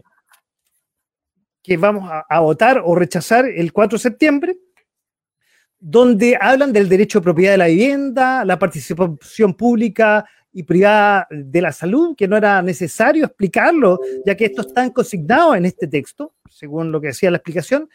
[1.61, 4.57] que vamos a votar o rechazar el 4 de septiembre
[5.79, 11.61] donde hablan del derecho de propiedad de la vivienda, la participación pública y privada de
[11.61, 16.33] la salud, que no era necesario explicarlo, ya que esto está consignado en este texto,
[16.49, 17.89] según lo que decía la explicación.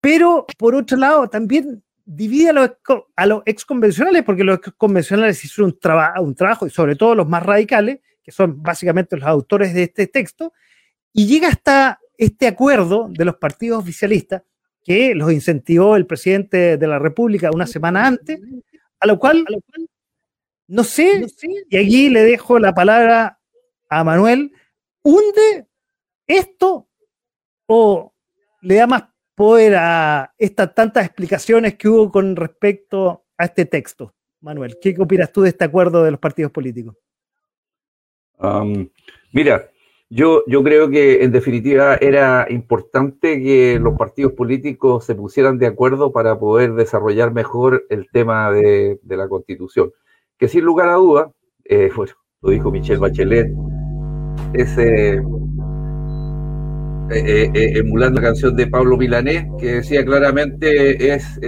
[0.00, 2.70] Pero, por otro lado, también divide a los,
[3.16, 7.42] a los exconvencionales, porque los exconvencionales hicieron un, un trabajo, y sobre todo los más
[7.42, 10.52] radicales, que son básicamente los autores de este texto,
[11.12, 14.42] y llega hasta este acuerdo de los partidos oficialistas,
[14.88, 18.40] que los incentivó el presidente de la República una semana antes,
[18.98, 19.44] a lo cual,
[20.66, 21.26] no sé,
[21.68, 23.38] y aquí le dejo la palabra
[23.90, 24.50] a Manuel,
[25.02, 25.66] ¿hunde
[26.26, 26.88] esto
[27.66, 28.14] o
[28.62, 34.14] le da más poder a estas tantas explicaciones que hubo con respecto a este texto?
[34.40, 36.96] Manuel, ¿qué opinas tú de este acuerdo de los partidos políticos?
[39.32, 39.70] mira,
[40.10, 45.66] yo, yo creo que en definitiva era importante que los partidos políticos se pusieran de
[45.66, 49.92] acuerdo para poder desarrollar mejor el tema de, la constitución.
[50.38, 51.30] Que sin lugar a duda,
[51.64, 53.52] eh, bueno, lo dijo Michelle Bachelet,
[54.54, 55.16] ese,
[57.10, 61.38] eh, eh, emulando la canción de Pablo Milanés, que decía claramente es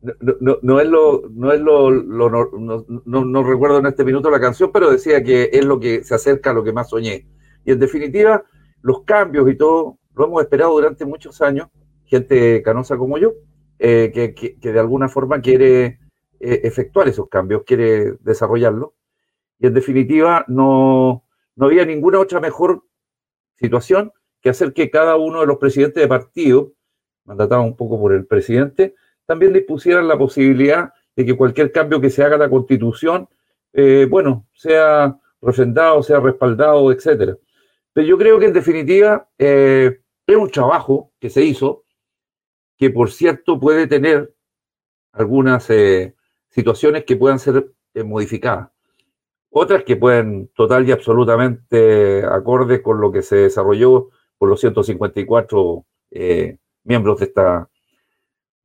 [0.00, 4.90] no, es lo, no es lo, no, no, recuerdo en este minuto la canción, pero
[4.90, 7.26] decía que es lo que se acerca a lo que más soñé.
[7.64, 8.44] Y en definitiva,
[8.82, 11.68] los cambios y todo, lo hemos esperado durante muchos años,
[12.04, 13.32] gente canosa como yo,
[13.78, 15.98] eh, que, que, de alguna forma quiere
[16.40, 18.94] eh, efectuar esos cambios, quiere desarrollarlo.
[19.58, 21.24] Y en definitiva, no,
[21.56, 22.84] no había ninguna otra mejor
[23.56, 26.72] situación que hacer que cada uno de los presidentes de partido,
[27.24, 28.94] mandatado un poco por el presidente,
[29.28, 33.28] también dispusieran la posibilidad de que cualquier cambio que se haga a la Constitución,
[33.74, 37.36] eh, bueno, sea refrendado, sea respaldado, etcétera.
[37.92, 41.84] Pero yo creo que en definitiva eh, es un trabajo que se hizo,
[42.78, 44.34] que por cierto puede tener
[45.12, 46.14] algunas eh,
[46.48, 47.70] situaciones que puedan ser
[48.06, 48.70] modificadas,
[49.50, 55.84] otras que pueden total y absolutamente acordes con lo que se desarrolló por los 154
[56.84, 57.68] miembros de esta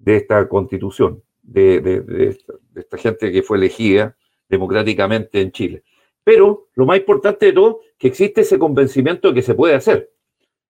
[0.04, 2.36] de esta constitución, de,
[2.76, 4.18] esta, gente que fue elegida
[4.50, 5.84] democráticamente en Chile.
[6.24, 10.12] Pero lo más importante de todo, que existe ese convencimiento de que se puede hacer.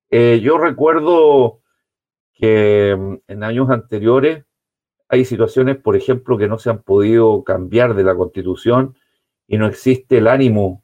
[0.10, 1.62] Eh, yo recuerdo
[2.34, 4.46] que mm, en años anteriores
[5.10, 8.96] hay situaciones, por ejemplo, que no se han podido cambiar de la constitución
[9.48, 10.84] y no existe el ánimo,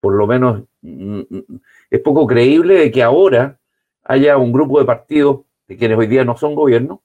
[0.00, 3.58] por lo menos mm, mm, es poco creíble de que ahora
[4.04, 7.02] haya un grupo de partidos, de quienes hoy día no son gobierno,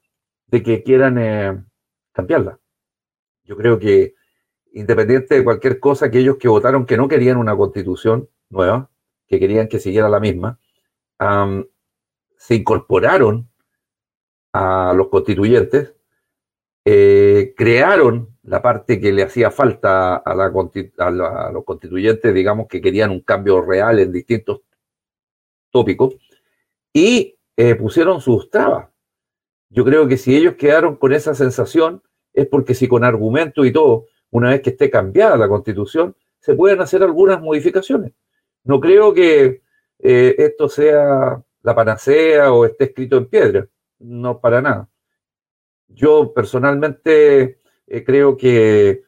[0.64, 1.64] que quieran eh,
[2.12, 2.60] cambiarla.
[3.44, 4.16] Yo creo que
[4.74, 8.90] independiente de cualquier cosa, aquellos que votaron que no querían una constitución nueva,
[9.28, 10.60] que querían que siguiera la misma,
[12.38, 13.50] se incorporaron
[14.54, 15.96] a los constituyentes,
[16.84, 23.12] eh, crearon la parte que le hacía falta a, la, los constituyentes, digamos, que querían
[23.12, 24.62] un cambio real en distintos
[25.72, 26.16] tópicos,
[26.94, 28.90] y eh, pusieron sus trabas.
[29.70, 32.02] Yo creo que si ellos quedaron con esa sensación,
[32.34, 36.54] es porque si con argumento y todo, una vez que esté cambiada la constitución, se
[36.54, 38.14] pueden hacer algunas modificaciones.
[38.64, 39.62] No creo que
[40.00, 43.68] eh, esto sea la panacea o esté escrito en piedra,
[44.00, 44.90] no para nada.
[45.88, 49.04] Yo personalmente eh, creo que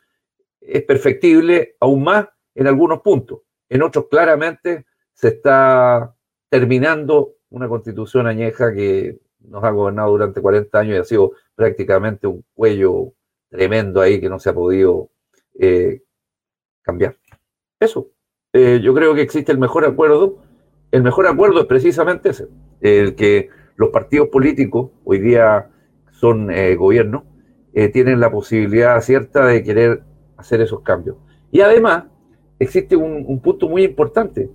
[0.62, 3.42] es perfectible aún más en algunos puntos.
[3.70, 6.16] En otros claramente se está
[6.50, 12.28] terminando una constitución añeja que nos ha gobernado durante 40 años y ha sido prácticamente
[12.28, 13.14] un cuello
[13.50, 15.10] tremendo ahí que no se ha podido
[15.60, 16.02] eh,
[16.82, 17.18] cambiar.
[17.80, 18.12] Eso.
[18.54, 20.38] Eh, yo creo que existe el mejor acuerdo.
[20.92, 22.48] El mejor acuerdo es precisamente ese,
[22.82, 25.70] el que los partidos políticos, hoy día
[26.12, 27.26] son eh, gobierno,
[27.94, 30.02] tienen la posibilidad cierta de querer
[30.36, 31.18] hacer esos cambios.
[31.52, 32.06] Y además,
[32.58, 34.50] existe un punto muy importante,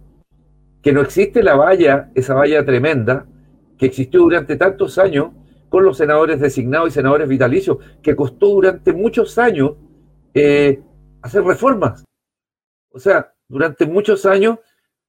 [0.83, 3.27] que no existe la valla, esa valla tremenda,
[3.83, 5.33] que existió durante tantos años
[5.69, 9.73] con los senadores designados y senadores vitalicios, que costó durante muchos años
[10.35, 10.81] eh,
[11.21, 12.05] hacer reformas.
[12.93, 14.61] O sea, durante muchos años,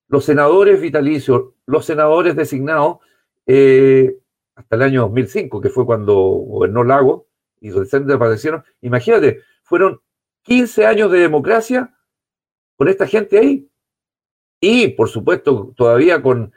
[0.07, 2.97] los senadores vitalicios, los senadores designados,
[3.45, 4.17] eh,
[4.55, 7.27] hasta el año 2005, que fue cuando gobernó Lago
[7.61, 10.01] y recién desaparecieron, imagínate, fueron
[10.41, 11.93] 15 años de democracia
[12.75, 13.69] con esta gente ahí.
[14.59, 16.51] Y, por supuesto, todavía con,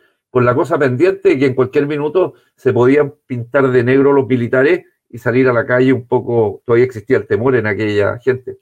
[0.44, 5.18] la cosa pendiente que en cualquier minuto se podían pintar de negro los militares y
[5.18, 8.58] salir a la calle un poco, todavía existía el temor en aquella gente.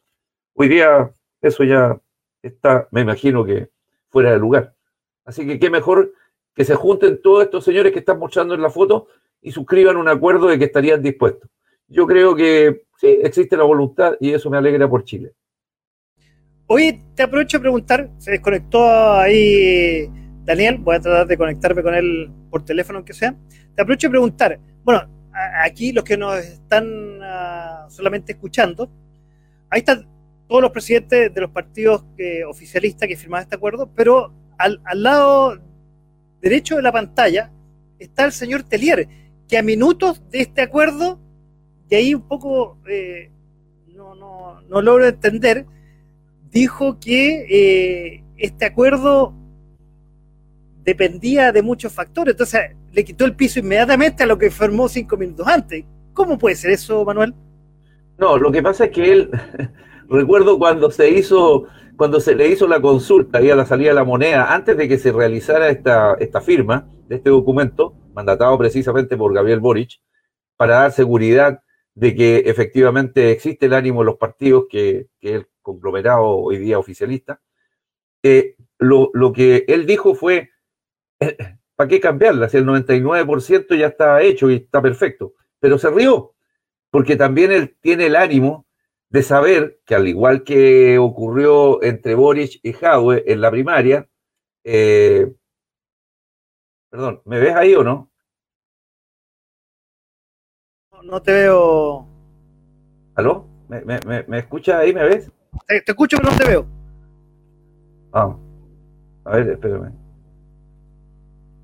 [0.54, 2.00] Hoy día eso ya
[2.42, 3.70] está, me imagino que
[4.08, 4.74] fuera de lugar.
[5.24, 6.12] Así que qué mejor
[6.54, 9.08] que se junten todos estos señores que están mostrando en la foto
[9.40, 11.50] y suscriban un acuerdo de que estarían dispuestos.
[11.88, 15.32] Yo creo que sí, existe la voluntad y eso me alegra por Chile.
[16.66, 20.08] Oye, te aprovecho de preguntar, se desconectó ahí
[20.44, 23.34] Daniel, voy a tratar de conectarme con él por teléfono, aunque sea.
[23.74, 25.08] Te aprovecho de preguntar, bueno,
[25.62, 28.90] aquí los que nos están ah, solamente escuchando,
[29.70, 30.06] ahí están
[30.46, 32.04] todos los presidentes de los partidos
[32.46, 35.58] oficialistas que firmaron este acuerdo, pero al, lado
[36.42, 37.50] derecho de la pantalla
[37.98, 39.08] está el señor Telier,
[39.48, 41.18] que a minutos de este acuerdo,
[41.88, 43.30] y ahí un poco eh,
[43.94, 45.64] no, no, no logro entender,
[46.50, 49.34] dijo que eh, este acuerdo
[50.84, 55.16] dependía de muchos factores, entonces le quitó el piso inmediatamente a lo que firmó cinco
[55.16, 55.84] minutos antes.
[56.12, 57.34] ¿Cómo puede ser eso, Manuel?
[58.18, 59.30] No, lo que pasa es que él,
[60.08, 61.66] recuerdo cuando se hizo,
[61.96, 64.88] cuando se le hizo la consulta y a la salida de la moneda, antes de
[64.88, 70.00] que se realizara esta, esta firma de este documento, mandatado precisamente por Gabriel Boric,
[70.56, 71.60] para dar seguridad
[71.94, 76.78] de que efectivamente existe el ánimo de los partidos que, que el conglomerado hoy día
[76.78, 77.40] oficialista,
[78.22, 80.50] eh, lo, que él dijo fue,
[81.76, 82.48] ¿para qué cambiarla?
[82.48, 85.34] Si el 99% ya está hecho y está perfecto.
[85.60, 86.34] Pero se rió,
[86.90, 88.66] porque también él tiene el ánimo
[89.08, 94.08] de saber que al igual que ocurrió entre Boric y Jadwe en la primaria,
[94.64, 95.32] eh,
[96.90, 98.10] perdón, ¿me ves ahí o no?
[101.04, 102.08] No te veo.
[103.14, 103.46] ¿Aló?
[103.68, 104.92] ¿Me, me, me, escuchas ahí?
[104.92, 105.30] ¿Me ves?
[105.66, 106.66] Te, escucho, pero no te veo.
[108.12, 108.36] Ah.
[109.24, 110.03] A ver, espérame.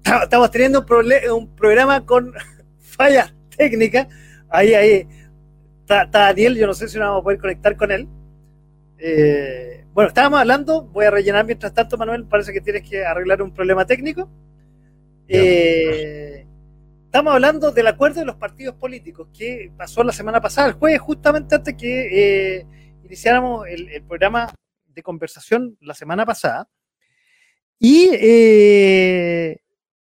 [0.05, 2.33] Estamos teniendo un, un programa con
[2.79, 4.09] fallas técnicas.
[4.49, 5.07] Ahí, ahí.
[5.81, 8.09] Está, Daniel, yo no sé si nos vamos a poder conectar con él.
[8.99, 13.43] Eh, bueno, estábamos hablando, voy a rellenar mientras tanto, Manuel, parece que tienes que arreglar
[13.43, 14.31] un problema técnico.
[15.27, 16.47] Eh,
[17.07, 21.01] estamos hablando del acuerdo de los partidos políticos que pasó la semana pasada, el jueves,
[21.01, 22.67] justamente antes que eh,
[23.05, 24.53] iniciáramos el, programa
[24.87, 26.69] de conversación la semana pasada.
[27.79, 29.61] Y eh,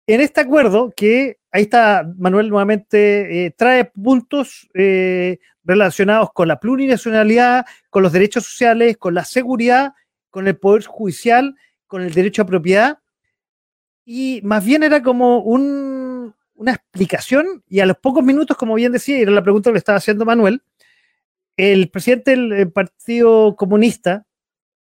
[0.07, 6.59] en este acuerdo, que ahí está Manuel nuevamente, eh, trae puntos eh, relacionados con la
[6.59, 9.93] plurinacionalidad, con los derechos sociales, con la seguridad,
[10.29, 11.55] con el poder judicial,
[11.87, 12.99] con el derecho a propiedad.
[14.05, 18.91] y más bien era como un, una explicación y a los pocos minutos, como bien
[18.91, 20.61] decía, era la pregunta que le estaba haciendo Manuel,
[21.57, 24.25] el presidente del Partido Comunista,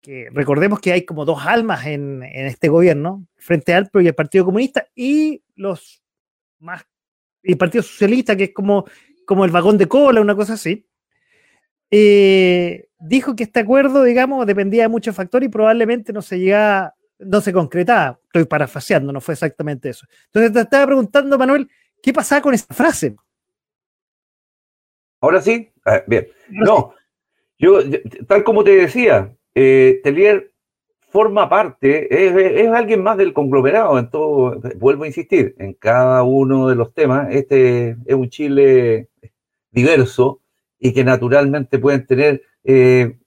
[0.05, 4.13] que recordemos que hay como dos almas en, en este gobierno, Frente Alto y el
[4.13, 6.03] Partido Comunista, y los
[6.59, 6.85] más,
[7.41, 8.85] el Partido Socialista, que es como,
[9.25, 10.85] como el vagón de cola, una cosa así,
[11.89, 16.93] eh, dijo que este acuerdo, digamos, dependía de muchos factores y probablemente no se llegaba,
[17.17, 18.19] no se concretaba.
[18.25, 20.05] Estoy parafaseando, no fue exactamente eso.
[20.27, 21.67] Entonces te estaba preguntando, Manuel,
[22.03, 23.15] ¿qué pasaba con esa frase?
[25.19, 26.27] Ahora sí, ah, bien.
[26.49, 26.93] No,
[27.57, 27.79] yo,
[28.27, 30.51] tal como te decía, eh, Telier
[31.09, 32.07] forma parte,
[32.61, 36.93] es, alguien más del conglomerado en todo, vuelvo a insistir, en cada uno de los
[36.93, 37.33] temas.
[37.33, 39.07] Este es un Chile
[39.71, 40.41] diverso
[40.77, 43.17] y que naturalmente pueden tener eh,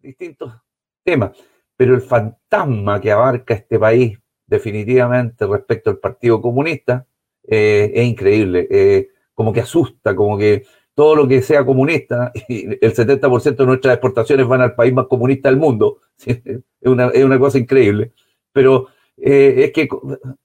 [0.00, 0.54] distintos
[1.02, 1.32] temas.
[1.76, 7.04] Pero el fantasma que abarca este país definitivamente respecto al Partido Comunista
[7.42, 10.64] eh, es increíble, como que asusta, como que
[10.98, 15.06] todo lo que sea comunista, y el 70% de nuestras exportaciones van al país más
[15.06, 16.42] comunista del mundo, es
[16.82, 18.10] una, cosa increíble,
[18.50, 19.88] pero eh, es que,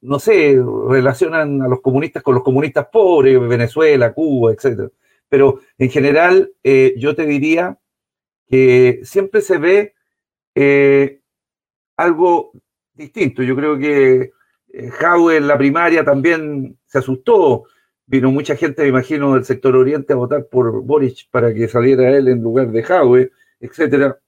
[0.02, 4.92] no sé, relacionan a los comunistas con los comunistas pobres, Venezuela, Cuba, etc.
[5.28, 7.80] Pero en general, eh, yo te diría
[8.48, 9.96] que siempre se ve
[10.54, 11.20] eh,
[11.98, 12.52] algo
[12.94, 13.42] distinto.
[13.42, 14.34] Yo creo que
[15.02, 17.64] Howe en la primaria también se asustó
[18.06, 22.10] Vino mucha gente, me imagino, del sector oriente a votar por Boric para que saliera
[22.10, 24.20] él en lugar de Jaue, etcétera.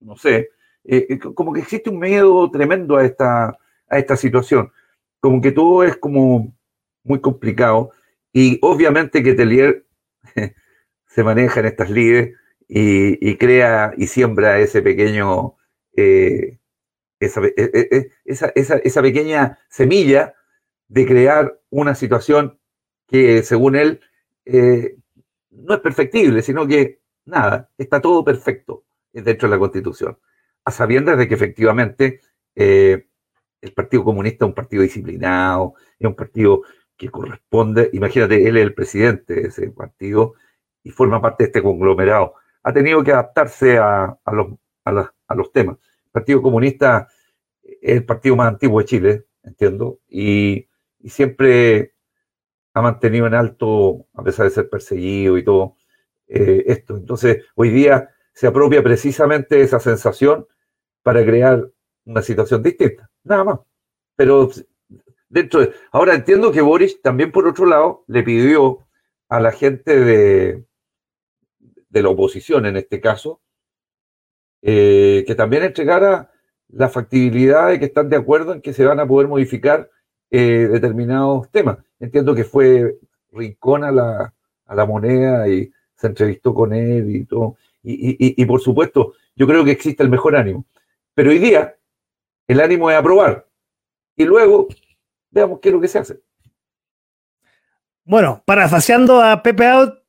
[0.00, 0.50] No sé.
[0.84, 3.58] Eh, eh, como que existe un miedo tremendo a esta,
[3.88, 4.70] a esta situación.
[5.20, 6.54] Como que todo es como
[7.02, 7.90] muy complicado.
[8.32, 9.84] Y obviamente que Telier
[11.06, 12.36] se maneja en estas lides
[12.68, 15.54] y, crea y siembra ese pequeño,
[15.96, 16.58] eh,
[17.20, 17.42] esa,
[18.24, 20.34] esa, esa, esa pequeña semilla
[20.88, 22.58] de crear una situación
[23.06, 24.00] que según él
[24.44, 24.96] eh,
[25.50, 30.18] no es perfectible, sino que nada, está todo perfecto dentro de la Constitución,
[30.64, 32.20] a sabiendas de que efectivamente
[32.54, 33.06] eh,
[33.60, 36.62] el Partido Comunista es un partido disciplinado, es un partido
[36.96, 40.34] que corresponde, imagínate, él es el presidente de ese partido
[40.82, 42.34] y forma parte de este conglomerado.
[42.62, 45.78] Ha tenido que adaptarse a, los, a los temas.
[46.04, 47.08] El Partido Comunista
[47.62, 50.68] es el partido más antiguo de Chile, entiendo, y
[51.04, 51.93] siempre
[52.74, 55.76] ha mantenido en alto, a pesar de ser perseguido y todo
[56.26, 56.96] eh, esto.
[56.96, 60.46] Entonces, hoy día se apropia precisamente esa sensación
[61.02, 61.70] para crear
[62.04, 63.60] una situación distinta, nada más.
[64.16, 64.50] Pero
[65.28, 65.72] dentro de...
[65.92, 68.80] Ahora entiendo que Boris también, por otro lado, le pidió
[69.28, 70.64] a la gente de,
[71.88, 73.40] de la oposición, en este caso,
[74.62, 76.32] eh, que también entregara
[76.68, 79.90] la factibilidad de que están de acuerdo en que se van a poder modificar
[80.30, 81.78] eh, determinados temas.
[82.00, 82.98] Entiendo que fue
[83.32, 84.34] Rincón a la,
[84.66, 87.56] a la moneda y se entrevistó con él y todo.
[87.82, 90.64] Y, por supuesto, yo creo que existe el mejor ánimo.
[91.14, 91.76] Pero hoy día
[92.48, 93.46] el ánimo es aprobar.
[94.16, 94.68] Y luego
[95.30, 96.20] veamos qué es lo que se hace.
[98.04, 100.02] Bueno, parafaseando a Pepe Out,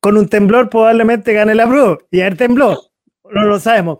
[0.00, 1.98] con un temblor probablemente gane la prueba.
[2.10, 2.78] Y el temblor,
[3.30, 3.98] no lo sabemos.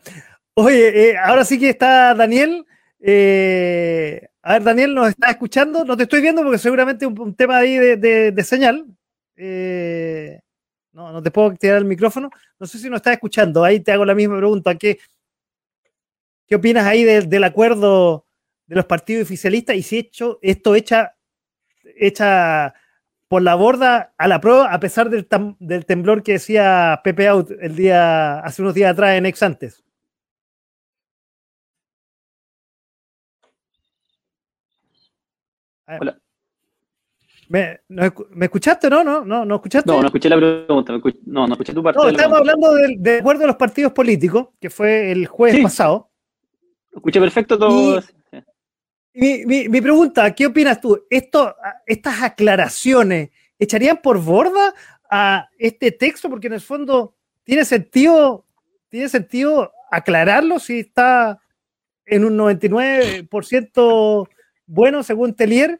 [0.54, 2.64] Oye, eh, ahora sí que está Daniel.
[3.00, 5.84] Eh, a ver, Daniel, ¿nos está escuchando?
[5.84, 8.86] No te estoy viendo porque seguramente un, tema ahí de, señal.
[9.36, 10.40] Eh,
[10.92, 12.30] no, no te puedo tirar el micrófono.
[12.58, 13.64] No sé si nos estás escuchando.
[13.64, 14.74] Ahí te hago la misma pregunta.
[14.74, 14.98] ¿Qué,
[16.46, 18.26] qué opinas ahí del acuerdo
[18.66, 19.76] de los partidos oficialistas?
[19.76, 21.14] Y si hecho, esto echa,
[21.96, 22.74] echa
[23.28, 25.28] por la borda a la prueba, a pesar del,
[25.60, 29.84] del temblor que decía Pepe Out el día, hace unos días atrás en Ex antes.
[35.88, 36.18] Hola.
[37.48, 39.02] ¿Me, ¿Me, escuchaste no?
[39.02, 39.24] ¿No?
[39.24, 39.90] ¿No, no escuchaste?
[39.90, 40.92] No, no escuché la pregunta.
[41.24, 41.98] no, no escuché tu parte.
[41.98, 46.10] No, estamos hablando de acuerdo a los partidos políticos, que fue el jueves pasado.
[46.92, 48.02] Escuché perfecto todo.
[49.14, 51.06] mi, mi, mi, pregunta, ¿qué opinas tú?
[51.08, 54.74] Esto, ¿Estas aclaraciones echarían por borda
[55.10, 56.28] a este texto?
[56.28, 57.14] Porque en el fondo
[57.44, 58.44] tiene sentido,
[58.90, 61.40] tiene sentido aclararlo si está
[62.04, 64.28] en un 99%
[64.68, 65.78] bueno, según Telier.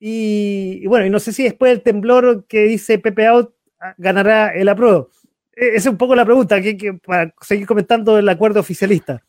[0.00, 4.48] Y, bueno, y no sé si después del temblor que dice Pepe Out ah, ganará
[4.54, 5.10] el apruebo.
[5.54, 9.22] E, esa es un poco la pregunta, que, para seguir comentando el acuerdo oficialista.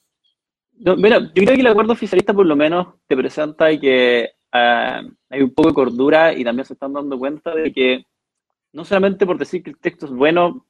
[0.77, 5.01] mira, yo creo que el acuerdo oficialista por lo menos te presenta y que ah,
[5.29, 8.03] hay un poco de cordura y también se están dando cuenta de que
[8.73, 10.65] no solamente por decir que el texto es bueno,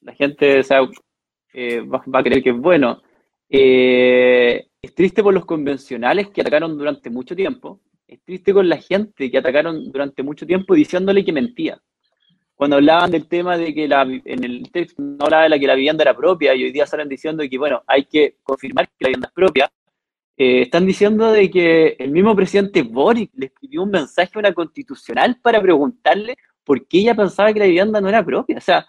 [0.00, 3.02] la gente eh, va, va, a creer que es bueno.
[3.48, 7.80] Eh, es triste por los convencionales que atacaron durante mucho tiempo.
[8.08, 11.80] es triste con la gente que atacaron durante mucho tiempo diciéndole que mentía.
[12.54, 15.74] Cuando hablaban del tema de que la, en el texto no hablaba de que la
[15.74, 19.08] vivienda era propia y hoy día salen diciendo que, bueno, hay que confirmar que la
[19.08, 19.72] vivienda es propia,
[20.36, 24.52] eh, están diciendo de que el mismo presidente Boric le escribió un mensaje a una
[24.52, 28.58] constitucional para preguntarle por qué ella pensaba que la vivienda no era propia.
[28.58, 28.86] O sea,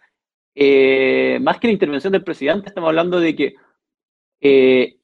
[0.55, 3.55] eh, más que la intervención del presidente, estamos hablando de que
[4.41, 4.97] eh,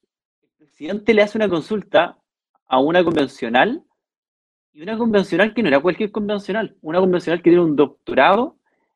[0.79, 2.17] presidente le hace una consulta
[2.65, 3.83] a una convencional
[4.71, 8.55] y una convencional que no era cualquier convencional, una convencional que tiene un doctorado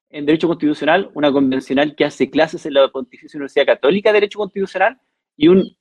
[0.09, 4.39] en Derecho Constitucional, una convencional que hace clases en la Pontificia Universidad Católica de Derecho
[4.39, 4.97] Constitucional
[5.35, 5.75] y un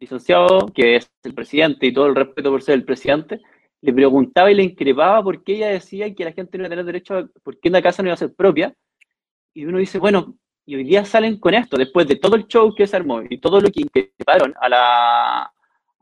[0.00, 3.42] licenciado, que es el presidente y todo el respeto por ser el presidente,
[3.82, 6.70] le preguntaba y le increpaba por qué ella decía que la gente no iba a
[6.70, 8.74] tener derecho a, por qué una casa no iba a ser propia.
[9.52, 10.38] Y uno dice, bueno,
[10.68, 13.38] y hoy día salen con esto, después de todo el show que se armó y
[13.38, 15.52] todo lo que increparon a, la,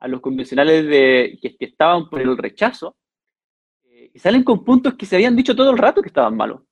[0.09, 2.97] los convencionales de, que, estaban por el rechazo,
[3.85, 6.63] eh, y salen con puntos que se habían dicho todo el rato que estaban malos.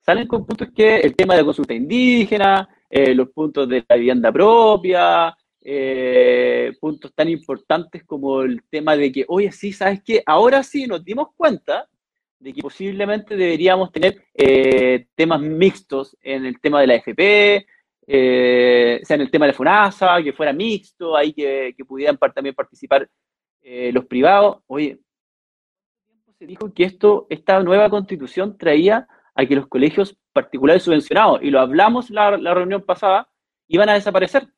[0.00, 3.94] Salen con puntos que el tema de la consulta indígena, eh, los puntos de la
[3.94, 10.24] vivienda propia, eh, puntos tan importantes como el tema de que, oye, sí, ¿sabes qué?
[10.26, 11.88] Ahora sí nos dimos cuenta
[12.44, 17.66] de que posiblemente deberíamos tener eh, temas mixtos en el tema de la FP,
[18.06, 22.54] eh, sea, en el tema de la FUNASA, que fuera mixto, ahí que, pudieran también
[22.54, 23.08] participar
[23.92, 24.58] los privados.
[24.66, 24.98] Oye,
[26.38, 31.50] se dijo que esto, esta nueva constitución traía a que los colegios particulares subvencionados, y
[31.50, 33.30] lo hablamos la, la reunión pasada,
[33.68, 34.48] iban a desaparecer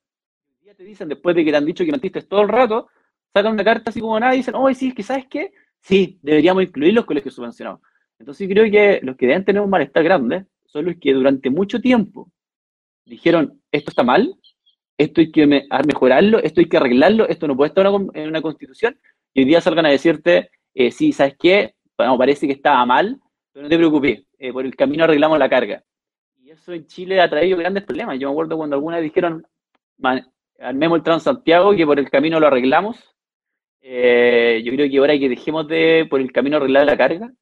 [0.77, 2.89] te dicen, después de que te han dicho que mentiste todo el rato,
[3.33, 5.53] sacan una carta así como nada y dicen, oye, sí, es que ¿sabes qué?
[5.87, 7.81] Sí, deberíamos incluir los colegios subvencionados.
[8.19, 11.81] Entonces creo que los que deben tener un malestar grande son los que durante mucho
[11.81, 12.29] tiempo
[13.05, 14.35] dijeron, esto está mal,
[14.99, 18.99] esto hay que mejorarlo, esto hay que arreglarlo, esto no puede estar en una constitución,
[19.33, 21.77] y hoy día salgan a decirte, eh, sí, ¿sabes qué?
[21.97, 23.21] Bueno, parece que estaba mal,
[23.53, 25.85] pero no te preocupes, eh, por el camino arreglamos la carga.
[26.43, 28.19] Y eso en Chile ha traído grandes problemas.
[28.19, 29.47] Yo me acuerdo cuando algunas dijeron,
[30.59, 33.16] armemos el Transantiago, que por el camino lo arreglamos.
[33.89, 37.33] Eh, yo creo que ahora hay que dejemos de por el camino arreglar la carga.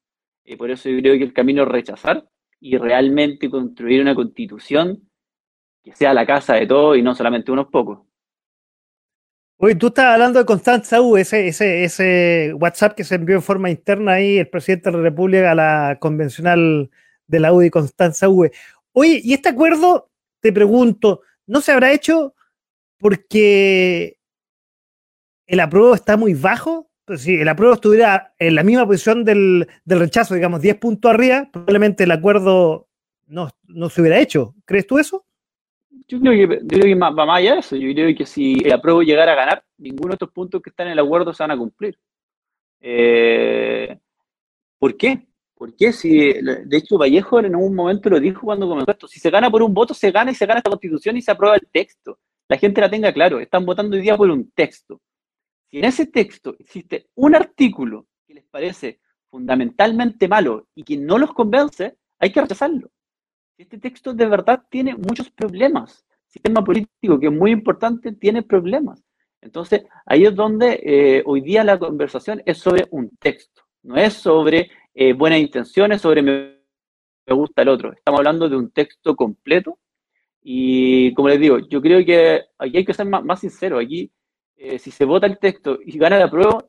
[0.43, 2.29] y por eso yo creo que el camino es rechazar
[2.59, 5.09] y realmente construir una constitución
[5.83, 8.05] que sea la casa de todos y no solamente unos pocos.
[9.57, 13.41] Oye, tú estás hablando de Constanza U, ese, ese, ese WhatsApp que se envió en
[13.41, 16.91] forma interna ahí el presidente de la República a la convencional
[17.25, 18.47] de la UDI Constanza U.
[18.91, 22.35] Oye, ¿y este acuerdo, te pregunto, no se habrá hecho
[22.99, 24.19] porque
[25.47, 26.89] el apruebo está muy bajo.
[27.05, 31.47] Pues si el apruebo estuviera en la misma posición del, rechazo, digamos, 10 puntos arriba,
[31.51, 32.87] probablemente el acuerdo
[33.27, 33.49] no,
[33.89, 34.55] se hubiera hecho.
[34.65, 35.23] ¿Crees tú eso?
[36.07, 37.75] Yo creo que, va más allá de eso.
[37.75, 40.87] Yo creo que si el apruebo llegara a ganar, ninguno de estos puntos que están
[40.87, 41.97] en el acuerdo se van a cumplir.
[42.81, 43.97] Eh,
[44.79, 45.27] ¿Por qué?
[45.93, 49.49] Si, de hecho, Vallejo en un momento lo dijo cuando comenzó esto, si se gana
[49.49, 52.19] por un voto, se gana y se gana esta constitución y se aprueba el texto
[52.47, 53.39] la gente la tenga claro.
[53.39, 55.01] Están votando hoy día por un texto.
[55.75, 61.33] En ese texto existe un artículo que les parece fundamentalmente malo y que no los
[61.33, 62.89] convence, hay que rechazarlo.
[63.57, 66.05] Este texto de verdad tiene muchos problemas.
[66.27, 69.03] Sistema político, que es muy importante, tiene problemas.
[69.41, 74.13] Entonces, ahí es donde eh, hoy día la conversación es sobre un texto, no es
[74.13, 76.55] sobre eh, buenas intenciones, sobre me
[77.27, 77.91] gusta el otro.
[77.91, 79.77] Estamos hablando de un texto completo
[80.41, 83.77] y como les digo, yo creo que aquí hay que ser más, sincero.
[83.77, 84.09] Aquí,
[84.57, 86.65] eh, si se vota el texto y gana la prueba,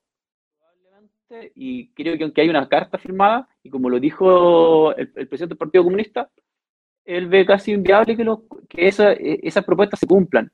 [0.59, 5.55] probablemente, y creo que aunque hay una carta firmada, y como lo dijo el, presidente
[5.55, 6.31] del Partido Comunista,
[7.05, 8.25] él ve casi inviable que,
[8.69, 10.51] que e, esas propuestas se cumplan.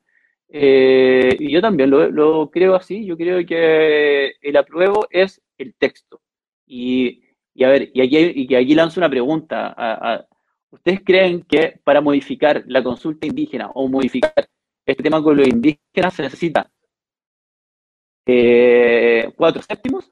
[0.49, 3.05] Eh, y yo también lo, creo así.
[3.05, 6.21] Yo creo que el apruebo es el texto.
[6.67, 7.23] Y,
[7.63, 10.25] a ver, y aquí, aquí lanzo una pregunta a,
[10.73, 14.33] ¿Ustedes creen que para modificar la consulta indígena o modificar
[14.87, 16.71] este tema con los indígenas se necesita
[18.25, 20.11] eh, cuatro séptimos?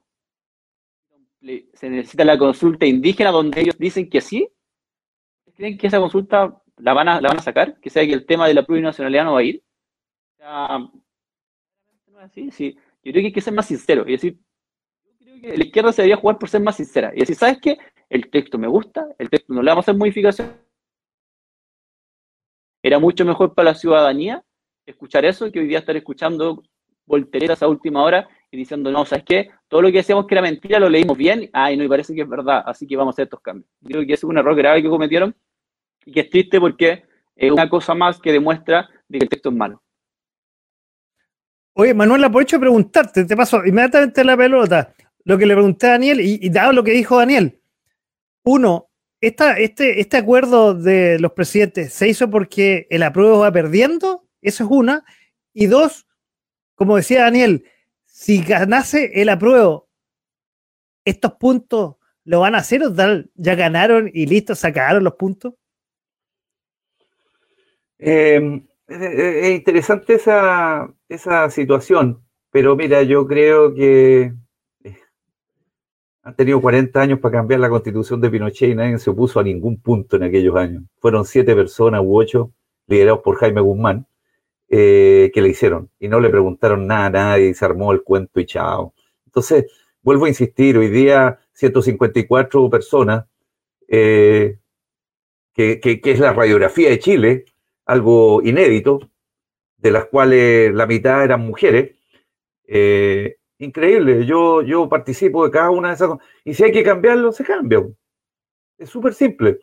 [1.74, 4.48] ¿Se necesita la consulta indígena donde ellos dicen que sí?
[5.56, 7.80] ¿Creen que esa consulta la van a, la van a sacar?
[7.80, 9.64] ¿Que sea que el tema de la plurinacionalidad no va a ir?
[12.20, 12.78] así, sí.
[13.04, 14.38] Yo creo que hay que ser más sincero y decir,
[15.20, 17.60] yo creo que la izquierda se debería jugar por ser más sincera y decir, ¿sabes
[17.60, 17.78] qué?
[18.12, 20.54] el texto me gusta, el texto no le vamos a hacer modificación.
[22.84, 24.44] Era mucho mejor para la ciudadanía
[24.86, 26.62] escuchar eso que hoy día estar escuchando
[27.12, 29.50] volteretas a última hora y diciendo, no, ¿sabes qué?
[29.68, 32.22] Todo lo que decíamos que era mentira lo leímos bien, ay, no, y parece que
[32.22, 33.70] es verdad, así que vamos a hacer estos cambios.
[33.84, 35.36] Creo que es un error grave que cometieron
[36.06, 37.04] y que es triste porque
[37.36, 39.82] es una cosa más que demuestra de que el texto es malo.
[41.74, 44.94] Oye, Manuel, aprovecho de preguntarte, te paso inmediatamente la pelota.
[45.24, 47.62] lo que le pregunté a Daniel y, dado lo que dijo Daniel,
[48.44, 48.90] uno,
[49.22, 54.64] esta, este, este acuerdo de los presidentes se hizo porque el apruebo va perdiendo, eso
[54.64, 55.06] es una,
[55.54, 56.08] y dos,
[56.82, 57.64] como decía Daniel,
[58.08, 59.88] si ganase el apruebo,
[61.06, 62.92] estos puntos lo van a hacer o
[63.36, 65.54] ya ganaron y listo, sacaron los puntos.
[68.00, 74.34] Eh, es interesante esa, esa situación, pero mira, yo creo que
[74.84, 74.98] eh,
[76.24, 79.44] han tenido 40 años para cambiar la constitución de Pinochet y nadie se opuso a
[79.44, 80.82] ningún punto en aquellos años.
[80.98, 82.52] Fueron siete personas u ocho,
[82.88, 84.08] liderados por Jaime Guzmán,
[84.74, 88.04] eh, que le hicieron y no le preguntaron nada a nadie y se armó el
[88.04, 88.94] cuento y chao.
[89.26, 89.66] Entonces,
[90.02, 93.26] vuelvo a insistir, hoy día 154 personas,
[93.90, 94.60] eh,
[95.54, 97.46] que, que, es la radiografía de Chile,
[97.86, 99.12] algo inédito,
[99.76, 101.98] de las cuales la mitad eran mujeres.
[102.66, 106.12] Eh, increíble, yo, yo participo de cada una de esas.
[106.46, 107.86] Y si hay que cambiarlo, se cambia.
[108.78, 109.60] Es súper simple.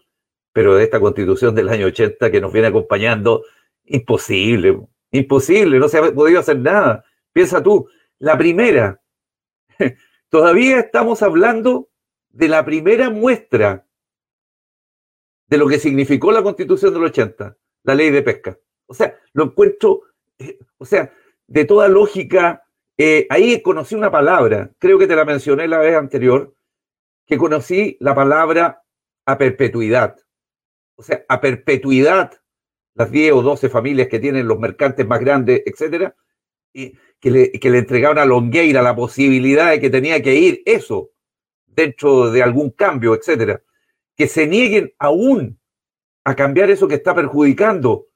[0.53, 3.45] Pero de esta constitución del año 80 que nos viene acompañando,
[3.87, 4.79] imposible,
[5.11, 7.05] imposible, no se ha podido hacer nada.
[7.33, 7.89] Piensa tú,
[8.19, 9.01] la primera,
[10.29, 11.89] todavía estamos hablando
[12.31, 13.87] de la primera muestra
[15.47, 17.57] de lo que significó la constitución del 80
[17.89, 18.59] la ley de pesca.
[18.87, 20.03] O sea, lo encuentro,
[20.39, 21.13] eh, o sea,
[21.47, 22.65] de toda lógica,
[22.99, 26.55] eh, ahí conocí una palabra, creo que te la mencioné la vez anterior,
[27.27, 28.83] que conocí la palabra
[29.25, 30.17] a perpetuidad.
[30.97, 32.33] O sea, a perpetuidad,
[32.99, 36.17] las 10 o 12 familias que tienen los mercantes más grandes, etcétera,
[36.73, 40.63] y que le, que le entregaron a Longueira la posibilidad de que tenía que ir
[40.67, 41.11] eso
[41.67, 43.63] dentro de algún cambio, etcétera,
[44.17, 45.61] que se nieguen aún
[46.25, 48.09] a cambiar eso que está perjudicando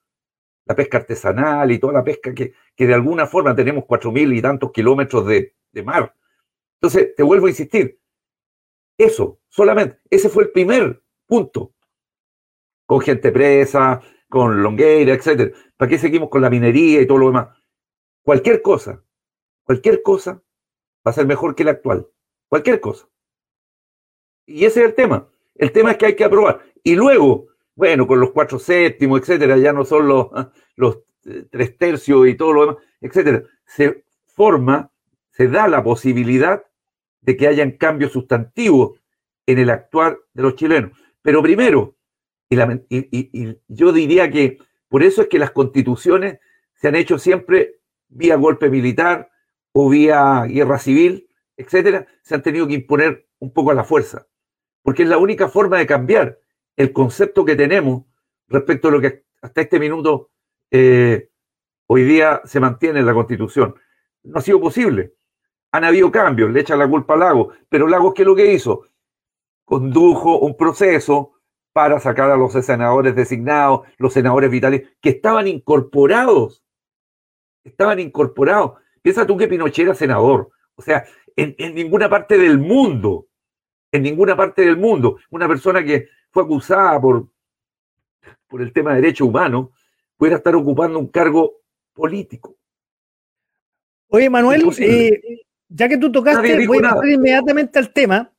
[0.64, 4.43] la pesca artesanal y toda la pesca que, de alguna forma tenemos cuatro mil y
[4.43, 5.55] tantos kilómetros de,
[5.85, 6.14] mar.
[6.74, 7.99] Entonces, te vuelvo a insistir,
[8.99, 11.72] eso, solamente, ese fue el primer punto.
[12.85, 14.03] Con gente presa,
[14.33, 15.51] con longueira, etcétera.
[15.76, 17.49] ¿Para qué seguimos con la minería y todo lo demás?
[18.22, 19.05] Cualquier cosa,
[19.62, 20.43] cualquier cosa
[21.07, 22.09] va a ser mejor que la actual.
[22.49, 23.07] Cualquier cosa.
[24.47, 25.28] Y ese es el tema.
[25.55, 26.62] El tema es que hay que aprobar.
[26.83, 30.28] Y luego, bueno, con los cuatro séptimos, etcétera, ya no son los,
[31.26, 34.91] eh, tres tercios y todo lo demás, etcétera, se forma,
[35.30, 36.64] se da la posibilidad
[37.20, 38.99] de que hayan cambios sustantivos
[39.45, 40.93] en el actuar de los chilenos.
[41.20, 41.97] Pero primero,
[42.88, 46.38] y, y, yo diría que por eso es que las constituciones
[46.74, 49.30] se han hecho siempre vía golpe militar
[49.72, 54.26] o vía guerra civil, etcétera, se han tenido que imponer un poco a la fuerza,
[54.82, 56.38] porque es la única forma de cambiar
[56.76, 58.05] el concepto que tenemos
[58.48, 60.30] respecto a lo que hasta este minuto
[60.70, 61.30] eh,
[61.86, 63.74] hoy día se mantiene en la Constitución.
[64.22, 65.14] No ha sido posible.
[65.72, 68.53] Han habido cambios, le echan la culpa a Lagos, pero Lagos, ¿qué es lo que
[68.53, 68.86] hizo?
[69.64, 71.40] Condujo un proceso
[71.73, 76.62] para sacar a los senadores designados, los senadores vitales, que estaban incorporados.
[77.64, 78.73] Estaban incorporados.
[79.01, 80.51] Piensa tú que Pinochet era senador.
[80.75, 81.05] O sea,
[81.37, 83.29] en, en ninguna parte del mundo,
[83.91, 87.29] en ninguna parte del mundo, una persona que fue acusada por,
[88.49, 89.68] por el tema de derechos humanos,
[90.16, 91.61] pudiera estar ocupando un cargo
[91.93, 92.57] político.
[94.09, 95.20] Oye, Manuel, eh,
[95.68, 98.32] ya que tú tocaste, voy a pasar inmediatamente al tema.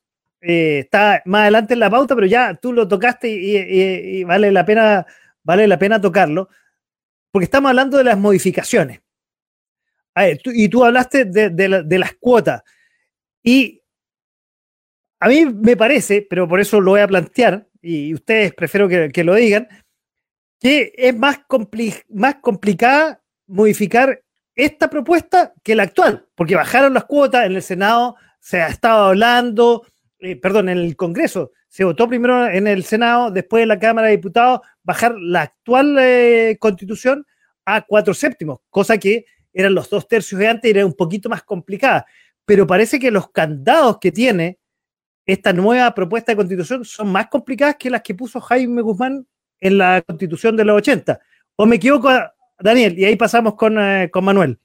[0.46, 4.66] Eh, está más adelante en la pauta, pero ya tú lo tocaste y, vale, la
[4.66, 5.06] pena,
[5.41, 6.50] vale la pena tocarlo,
[7.32, 9.00] porque estamos hablando de las modificaciones.
[10.18, 12.62] y tú hablaste de, las cuotas.
[13.41, 13.82] Y
[15.22, 19.24] a mí me parece, pero por eso lo voy a plantear, y ustedes prefiero que,
[19.24, 19.70] lo digan,
[20.60, 21.39] que es más,
[22.10, 24.22] más complicada modificar
[24.56, 29.06] esta propuesta que la actual, porque bajaron las cuotas en el Senado, se ha estado
[29.08, 29.86] hablando,
[30.24, 34.07] eh, perdón, en el Congreso, se votó primero en el Senado, después en la Cámara
[34.07, 37.26] de Diputados, bajar la actual eh, constitución
[37.65, 41.28] a cuatro séptimos, cosa que eran los dos tercios de antes y era un poquito
[41.28, 42.05] más complicada.
[42.45, 44.59] Pero parece que los candados que tiene
[45.26, 49.28] esta nueva propuesta de constitución son más complicadas que las que puso Jaime Guzmán
[49.59, 51.19] en la constitución de los 80.
[51.55, 52.09] ¿O me equivoco,
[52.59, 52.97] Daniel?
[52.97, 54.57] Y ahí pasamos con, eh, Manuel.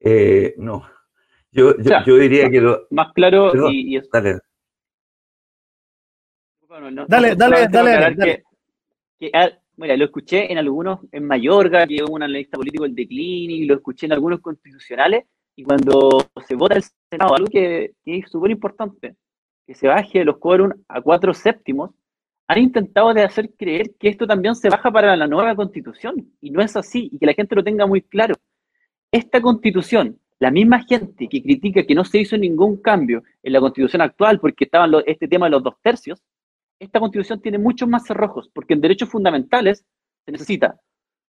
[0.00, 0.99] Eh, no.
[1.52, 2.86] Yo, yo, diría que lo.
[2.90, 4.40] Más claro y, Dale.
[7.08, 8.44] dale, dale, dale,
[9.34, 13.56] ah, mira, lo escuché en algunos, en Mayorga, que hubo un analista político el declínio,
[13.56, 15.24] y lo escuché en algunos constitucionales,
[15.56, 19.16] y cuando se vota el Senado, algo que, es súper importante,
[19.66, 21.90] que se baje los quórum a cuatro séptimos,
[22.46, 26.50] han intentado de hacer creer que esto también se baja para la nueva constitución, y
[26.50, 28.36] no es así, y que la gente lo tenga muy claro.
[29.10, 33.60] Esta constitución, la misma gente que critica que no se hizo ningún cambio en la
[33.60, 36.22] constitución actual porque estaban este tema de los dos tercios,
[36.78, 39.84] esta constitución tiene muchos más cerrojos, porque en derechos fundamentales
[40.24, 40.80] se necesita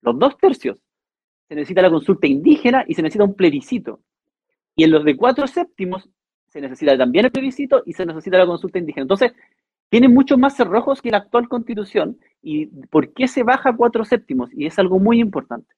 [0.01, 0.78] los dos tercios,
[1.49, 4.01] se necesita la consulta indígena y se necesita un plebiscito.
[4.78, 6.09] Y en los de cuatro séptimos
[6.47, 9.03] se necesita también el plebiscito y se necesita la consulta indígena.
[9.03, 9.34] Entonces,
[9.89, 12.18] tiene muchos más cerrojos que la actual constitución.
[12.41, 14.49] ¿Y por qué se baja cuatro séptimos?
[14.53, 15.76] Y es algo muy importante.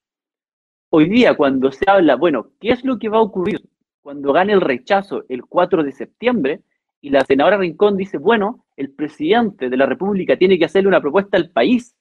[0.96, 3.68] Hoy día, cuando se habla, bueno, ¿qué es lo que va a ocurrir
[4.04, 6.62] cuando gane el rechazo el 4 de septiembre?
[7.02, 11.02] Y la senadora Rincón dice, bueno, el presidente de la República tiene que hacerle una
[11.02, 11.96] propuesta al país.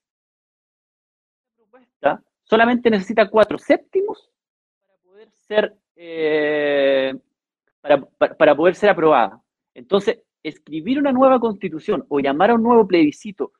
[1.46, 4.28] La propuesta solamente necesita cuatro séptimos
[4.78, 7.14] para poder ser, eh,
[7.80, 9.40] para poder ser aprobada.
[9.72, 13.52] Entonces, escribir una nueva constitución o llamar a un nuevo plebiscito,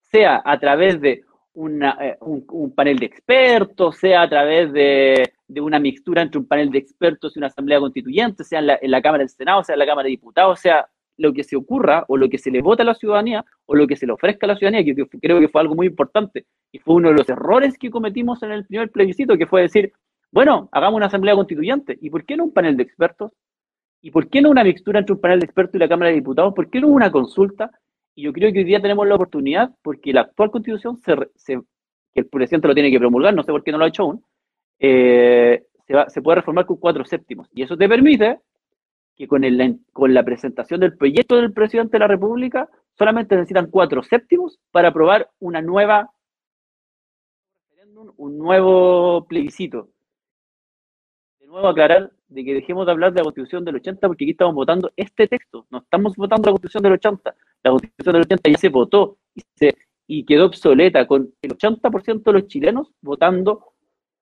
[0.00, 1.24] sea a través de
[1.58, 6.78] eh, un, panel de expertos, sea a través de, una mixtura entre un panel de
[6.78, 10.04] expertos y una asamblea constituyente, sea en la, Cámara del Senado, sea en la Cámara
[10.04, 12.94] de Diputados, sea lo que se ocurra o lo que se le vota a la
[12.94, 15.60] ciudadanía o lo que se le ofrezca a la ciudadanía, que, que creo que fue
[15.60, 19.36] algo muy importante y fue uno de los errores que cometimos en el primer plebiscito,
[19.36, 19.92] que fue decir,
[20.30, 21.98] bueno, hagamos una asamblea constituyente.
[22.00, 23.32] ¿Y por qué no un panel de expertos?
[24.00, 26.16] ¿Y por qué no una mixtura entre un panel de expertos y la Cámara de
[26.16, 26.54] Diputados?
[26.54, 27.72] ¿Por qué no una consulta?
[28.18, 31.14] Y yo creo que hoy día tenemos la oportunidad, porque la actual constitución, se,
[32.12, 34.02] que el presidente lo tiene que promulgar, no sé por qué no lo ha hecho
[34.02, 34.24] aún,
[34.80, 35.62] eh,
[36.08, 37.48] se, puede reformar con cuatro séptimos.
[37.54, 38.40] Y eso te permite
[39.14, 43.70] que con, el, con la presentación del proyecto del presidente de la República, solamente necesitan
[43.70, 46.10] cuatro séptimos para aprobar una nueva
[48.16, 49.90] un nuevo plebiscito.
[51.48, 54.54] Nuevo aclarar de que dejemos de hablar de la constitución del 80 porque aquí estamos
[54.54, 57.34] votando este texto, no estamos votando la constitución del 80.
[57.62, 59.74] La constitución del 80 ya se votó y, se,
[60.06, 63.72] y quedó obsoleta con el 80% de los chilenos votando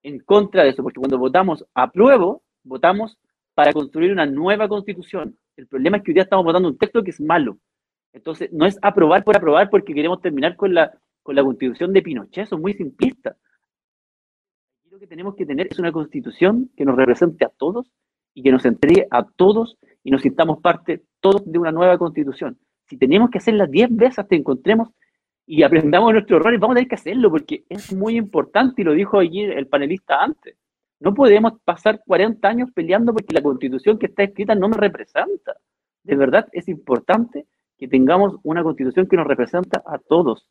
[0.04, 3.18] en contra de eso, porque cuando votamos apruebo, votamos
[3.54, 5.36] para construir una nueva constitución.
[5.56, 7.58] El problema es que hoy día estamos votando un texto que es malo.
[8.12, 12.02] Entonces, no es aprobar por aprobar porque queremos terminar con la, con la constitución de
[12.02, 13.36] Pinochet, eso es muy simplista
[14.96, 17.92] lo que tenemos que tener es una constitución que nos represente a todos
[18.32, 22.56] y que nos entregue a todos y nos sintamos parte todos de una nueva constitución.
[22.88, 24.88] Si tenemos que hacerla 10 veces hasta que encontremos
[25.44, 28.94] y aprendamos nuestros errores, vamos a tener que hacerlo porque es muy importante y lo
[28.94, 30.56] dijo allí el panelista antes.
[30.98, 35.58] No podemos pasar 40 años peleando porque la constitución que está escrita no me representa.
[36.04, 37.44] De verdad es importante
[37.76, 40.48] que tengamos una constitución que nos representa a todos.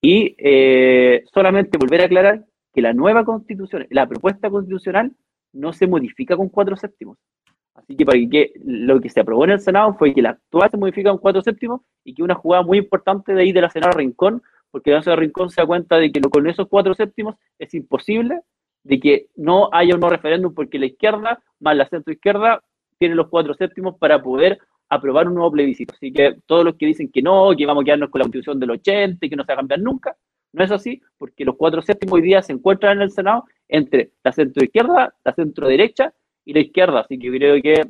[0.00, 5.12] Y eh, solamente volver a aclarar que la nueva constitución, la propuesta constitucional,
[5.52, 7.18] no se modifica con cuatro séptimos.
[7.74, 10.70] Así que, para que lo que se aprobó en el Senado fue que la actual
[10.70, 13.70] se modifica con cuatro séptimos y que una jugada muy importante de ahí de la
[13.70, 17.36] senadora Rincón, porque la senadora Rincón se da cuenta de que con esos cuatro séptimos
[17.58, 18.40] es imposible
[18.84, 22.62] de que no haya un no referéndum porque la izquierda más la centro izquierda
[22.98, 24.58] tiene los cuatro séptimos para poder
[24.88, 25.94] aprobar un nuevo plebiscito.
[25.94, 28.60] Así que todos los que dicen que no, que vamos a quedarnos con la constitución
[28.60, 30.16] del 80 y que no se va a cambiar nunca,
[30.52, 34.12] no es así, porque los cuatro séptimos hoy día se encuentran en el Senado entre
[34.22, 36.12] la centro izquierda, la centro derecha
[36.44, 37.00] y la izquierda.
[37.00, 37.82] Así que creo que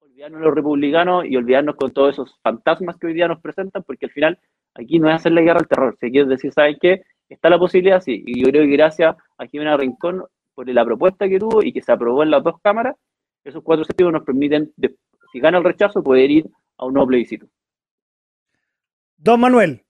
[0.00, 4.06] olvidarnos los republicanos y olvidarnos con todos esos fantasmas que hoy día nos presentan, porque
[4.06, 4.38] al final
[4.74, 5.96] aquí no es hacer la guerra al terror.
[6.00, 7.02] Se quiere decir, ¿saben qué?
[7.28, 8.22] Está la posibilidad, sí.
[8.26, 11.82] Y yo creo que gracias a Jimena Rincón por la propuesta que tuvo y que
[11.82, 12.96] se aprobó en las dos cámaras,
[13.44, 14.72] esos cuatro séptimos nos permiten,
[15.30, 17.46] si gana el rechazo, poder ir a un nuevo plebiscito.
[19.18, 19.85] Don Manuel,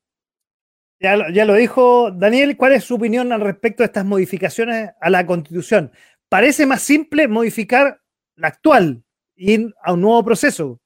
[1.01, 5.26] ya, lo dijo Daniel, ¿cuál es su opinión al respecto de estas modificaciones a la
[5.26, 5.92] Constitución?
[6.28, 8.01] Parece más simple modificar
[8.34, 9.03] la actual,
[9.36, 10.80] ir a un nuevo proceso.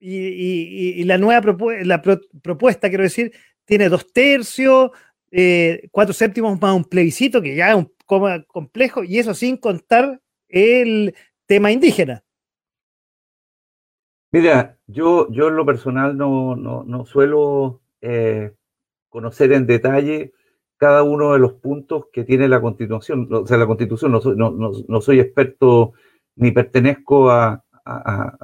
[0.00, 3.32] Y, la nueva la propuesta, quiero decir,
[3.64, 4.90] tiene dos tercios,
[5.30, 7.92] eh, cuatro séptimos más un plebiscito, que ya es un
[8.46, 11.14] complejo, y eso sin contar el
[11.46, 12.22] tema indígena.
[14.30, 18.52] Mira, yo, yo en lo personal no, no, suelo eh,
[19.14, 20.32] conocer en detalle
[20.76, 23.28] cada uno de los puntos que tiene la Constitución.
[23.30, 25.92] O sea, la Constitución, no soy, no, soy experto
[26.34, 27.62] ni pertenezco a,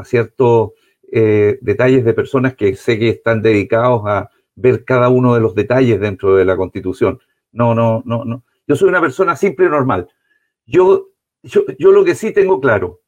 [0.05, 0.71] ciertos
[1.11, 5.57] eh, detalles de personas que sé que están dedicados a ver cada uno de los
[5.57, 7.19] detalles dentro de la Constitución.
[7.51, 8.45] No, no, no, no.
[8.69, 10.09] Yo soy una persona simple y normal.
[10.67, 11.09] Yo,
[11.43, 13.01] yo, yo lo que sí tengo claro,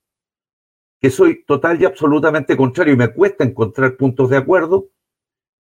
[1.01, 4.89] que soy total y absolutamente contrario y me cuesta encontrar puntos de acuerdo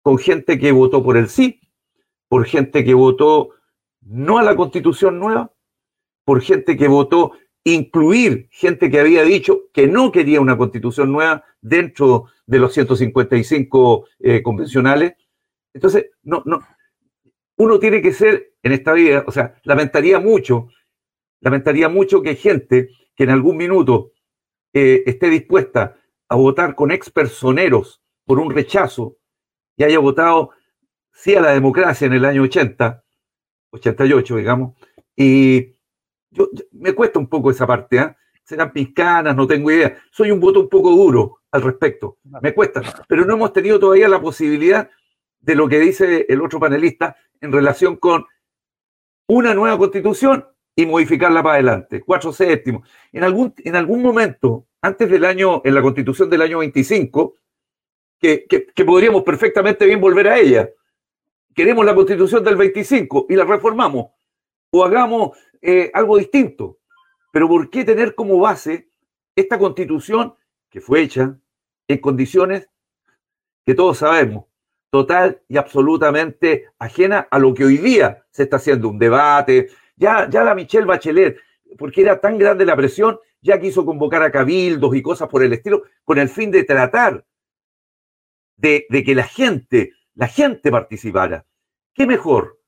[0.02, 1.61] con gente que votó por el sí
[2.32, 3.50] por gente que votó
[4.00, 5.52] no a la constitución nueva,
[6.24, 11.44] por gente que votó incluir gente que había dicho que no quería una constitución nueva
[11.60, 15.12] dentro de los 155 eh, convencionales.
[15.74, 16.66] Entonces, no, no,
[17.58, 20.68] uno tiene que ser en esta vida, o sea, lamentaría mucho,
[21.40, 24.12] lamentaría mucho que gente que en algún minuto
[24.72, 25.98] eh, esté dispuesta
[26.30, 29.18] a votar con expersoneros por un rechazo
[29.76, 30.52] y haya votado
[31.12, 33.04] sí a la democracia en el año 80,
[33.70, 34.76] 88, digamos,
[35.14, 35.74] y
[36.30, 38.16] yo, me cuesta un poco esa parte, ¿eh?
[38.42, 39.96] serán piscanas, no tengo idea.
[40.10, 44.08] Soy un voto un poco duro al respecto, me cuesta, pero no hemos tenido todavía
[44.08, 44.90] la posibilidad
[45.40, 48.24] de lo que dice el otro panelista en relación con
[49.28, 52.88] una nueva constitución y modificarla para adelante, cuatro séptimos.
[53.12, 57.36] En algún, en algún momento, antes del año, en la constitución del año 25,
[58.18, 60.70] que, que podríamos perfectamente bien volver a ella.
[61.54, 64.10] Queremos la constitución del 25 y la reformamos
[64.70, 66.78] o hagamos eh, algo distinto.
[67.32, 68.90] Pero ¿por qué tener como base
[69.34, 70.34] esta constitución
[70.70, 71.38] que fue hecha
[71.88, 72.68] en condiciones
[73.64, 74.46] que todos sabemos,
[74.90, 79.68] total y absolutamente ajena a lo que hoy día se está haciendo, un debate.
[79.96, 81.38] Ya, ya la Michelle Bachelet,
[81.78, 85.52] porque era tan grande la presión, ya quiso convocar a cabildos y cosas por el
[85.52, 87.24] estilo, con el fin de tratar
[88.56, 91.46] de, de que la gente, la gente participara.
[91.94, 92.60] ¿Qué mejor?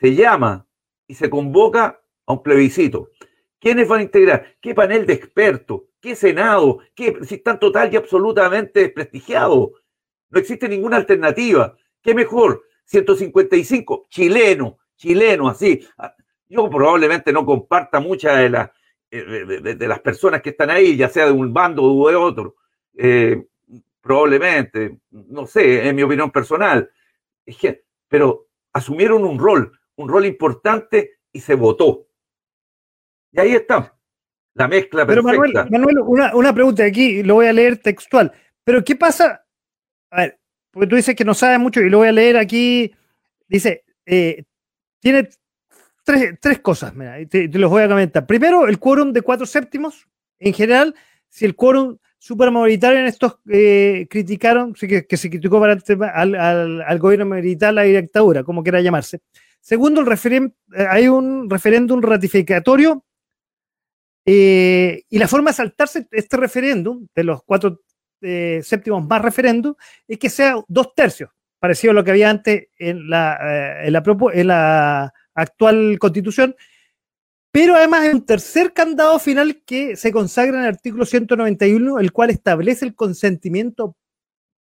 [0.00, 0.66] Se llama
[1.06, 3.10] y se convoca a un plebiscito.
[3.58, 4.56] ¿Quiénes van a integrar?
[4.60, 5.82] ¿Qué panel de expertos?
[6.00, 6.80] ¿Qué Senado?
[6.94, 9.70] ¿Qué, están total y absolutamente desprestigiados?
[10.28, 11.76] No existe ninguna alternativa.
[12.02, 12.64] ¿Qué mejor?
[12.84, 15.86] 155, chileno, chileno, así.
[15.96, 16.14] Ah,
[16.48, 18.70] yo probablemente no comparta muchas de, las
[19.10, 22.56] eh, de, las personas que están ahí, ya sea de un bando o de otro.
[22.96, 23.46] Eh,
[24.04, 26.90] probablemente, no sé, en mi opinión personal.
[28.06, 32.06] pero asumieron un rol, un rol importante y se votó.
[33.32, 33.96] Y ahí está,
[34.52, 35.64] la mezcla perfecta.
[35.64, 38.30] Pero Manuel, una, una, pregunta aquí, lo voy a leer textual.
[38.62, 39.46] Pero ¿qué pasa?
[40.10, 40.38] A ver,
[40.70, 42.94] porque tú dices que no sabes mucho y lo voy a leer aquí.
[43.48, 44.44] Dice, eh,
[45.00, 45.30] tiene
[46.04, 48.26] tres, tres cosas, mira, te, te, los voy a comentar.
[48.26, 50.06] Primero, el quórum de cuatro séptimos.
[50.38, 50.94] En general,
[51.30, 55.76] si el quórum supermayoritario en estos eh, criticaron, que, que, se criticó para
[56.14, 59.20] al, al, al, gobierno militar, la dictadura, como quiera llamarse.
[59.60, 63.04] Segundo, el eh, hay un referéndum ratificatorio
[64.24, 67.82] eh, y la forma de saltarse este referéndum, de los cuatro
[68.22, 69.74] eh, séptimos más referéndum,
[70.08, 74.02] es que sea dos tercios, parecido a lo que había antes en la, en la,
[74.32, 76.56] en la actual constitución,
[77.54, 82.10] pero además hay un tercer candado final que se consagra en el artículo 191, el
[82.10, 83.96] cual establece el consentimiento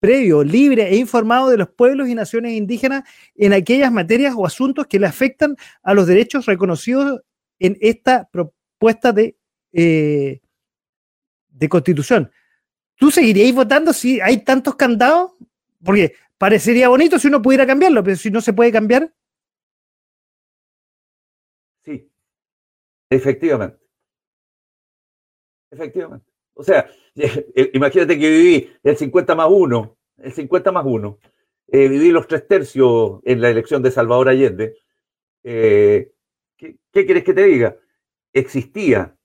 [0.01, 3.05] previo, libre e informado de los pueblos y naciones indígenas
[3.37, 5.55] en aquellas materias o asuntos que le afectan
[5.85, 7.21] a los derechos reconocidos
[7.61, 9.37] en esta propuesta de,
[9.73, 10.41] eh,
[11.51, 12.29] de constitución.
[12.97, 15.31] ¿Tú seguirías votando si hay tantos candados?
[15.81, 19.15] Porque parecería bonito si uno pudiera cambiarlo, pero si no se puede cambiar.
[21.85, 22.11] Sí,
[23.11, 23.79] efectivamente.
[25.71, 26.27] Efectivamente.
[26.55, 31.19] O sea, eh, imagínate que viví el 50 más 1, el 50 más 1,
[31.69, 34.77] eh, viví los tres tercios en la elección de Salvador Allende.
[35.43, 36.13] Eh,
[36.57, 37.77] ¿qué, ¿Qué quieres que te diga?
[38.33, 39.17] Existía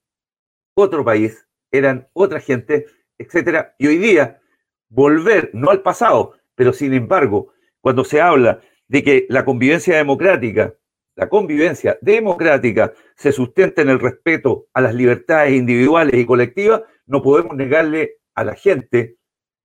[0.74, 2.86] otro país, eran otra gente,
[3.18, 3.74] etcétera.
[3.78, 4.40] Y hoy día,
[4.88, 10.74] volver, no al pasado, pero sin embargo, cuando se habla de que la convivencia democrática
[11.16, 17.22] la convivencia democrática se sustenta en el respeto a las libertades individuales y colectivas, no
[17.22, 19.16] podemos negarle a la gente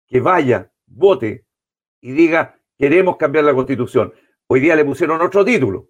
[0.07, 1.45] que vaya, vote
[2.01, 4.13] y diga, queremos cambiar la constitución.
[4.47, 5.89] Hoy día le pusieron otro título.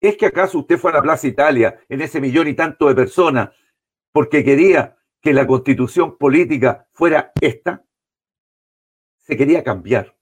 [0.00, 2.94] ¿Es que acaso usted fue a la Plaza Italia en ese millón y tanto de
[2.94, 3.50] personas
[4.12, 7.84] porque quería que la constitución política fuera esta?
[9.18, 10.16] Se quería cambiar.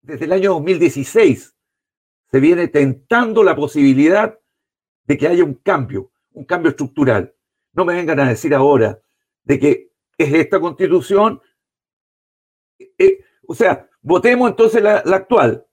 [0.00, 1.57] Desde el año 2016
[2.30, 4.38] se viene tentando la posibilidad
[5.04, 7.34] de que haya un cambio, un cambio estructural.
[7.72, 9.00] No me vengan a decir ahora
[9.44, 11.40] de que es esta constitución.
[12.98, 15.66] Eh, o sea, votemos entonces la, la, actual.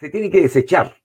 [0.00, 0.96] Se tiene que desechar.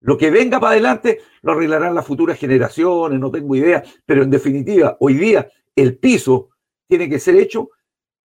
[0.00, 4.30] Lo que venga para adelante lo arreglarán las futuras generaciones, no tengo idea, pero en
[4.30, 6.50] definitiva, hoy día el piso
[6.86, 7.70] tiene que ser hecho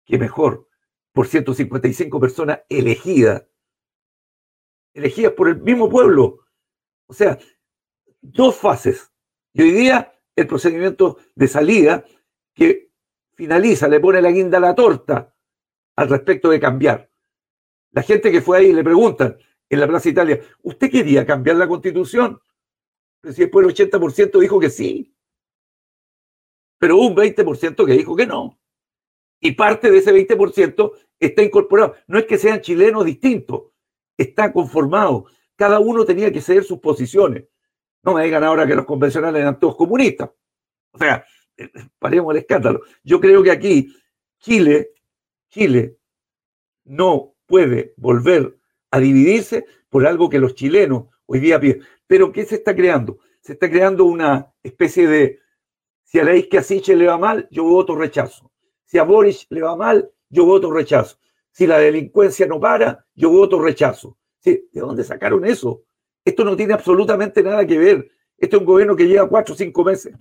[0.05, 0.67] que mejor
[1.11, 3.45] por 155 personas elegidas
[4.94, 6.46] elegidas por el mismo pueblo.
[7.08, 7.38] O sea,
[8.22, 9.12] dos fases.
[9.54, 12.06] Y hoy día el procedimiento de salida
[12.54, 12.91] que
[13.36, 15.34] finaliza, le pone la guinda a la torta
[15.96, 17.10] al respecto de cambiar.
[17.91, 19.38] La gente que fue ahí le preguntan
[19.70, 22.39] en la Plaza Italia, ¿usted quería cambiar la constitución?
[23.22, 25.16] Pero si después el 80% dijo que sí.
[26.80, 28.60] Pero un 20% que dijo que no.
[29.39, 31.96] Y parte de ese 20% está incorporado.
[32.08, 33.72] No es que sean chilenos distintos,
[34.24, 35.26] está conformado.
[35.55, 37.45] Cada uno tenía que ceder sus posiciones.
[38.03, 40.30] No me digan ahora que los convencionales eran todos comunistas.
[40.91, 41.26] O sea,
[41.99, 42.82] paremos el escándalo.
[43.03, 43.95] Yo creo que aquí
[44.39, 44.91] Chile,
[45.49, 45.97] Chile
[46.84, 48.57] no puede volver
[48.91, 51.84] a dividirse por algo que los chilenos hoy día piden.
[52.07, 53.19] Pero ¿qué se está creando?
[53.41, 55.39] Se está creando una especie de,
[56.03, 58.51] si a la que a le va mal, yo voto rechazo.
[58.86, 61.17] Si a Boris le va mal, yo voto rechazo.
[61.54, 64.18] Si la delincuencia no para, yo voto rechazo.
[64.43, 65.84] ¿De dónde sacaron eso?
[66.26, 68.12] Esto no tiene absolutamente nada que ver.
[68.38, 70.16] Este es un gobierno que lleva cuatro o cinco meses.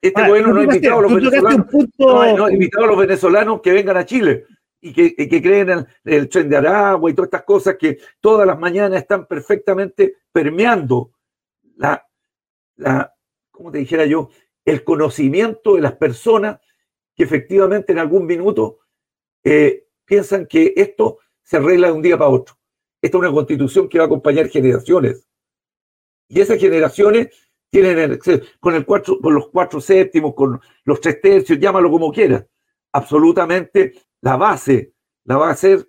[0.00, 1.66] Este gobierno no ha invitado a los venezolanos.
[1.98, 4.44] No, ha invitado a los venezolanos que vengan a Chile
[4.80, 8.46] y que, que creen en el tren de Aragua y todas estas cosas que todas
[8.46, 11.12] las mañanas están perfectamente permeando
[11.76, 12.06] la,
[12.76, 13.14] la,
[13.50, 14.28] como te dijera yo,
[14.64, 16.60] el conocimiento de las personas
[17.16, 18.80] que efectivamente en algún minuto
[19.44, 22.56] eh, piensan que esto se arregla de un día para otro.
[23.00, 25.26] Esta es una constitución que va a acompañar generaciones.
[26.28, 27.28] Y esas generaciones
[27.70, 28.18] tienen el,
[28.60, 32.46] con, con los cuatro séptimos, con los tres tercios, llámalo como quieras.
[32.92, 34.92] Absolutamente la base
[35.24, 35.88] la va a ser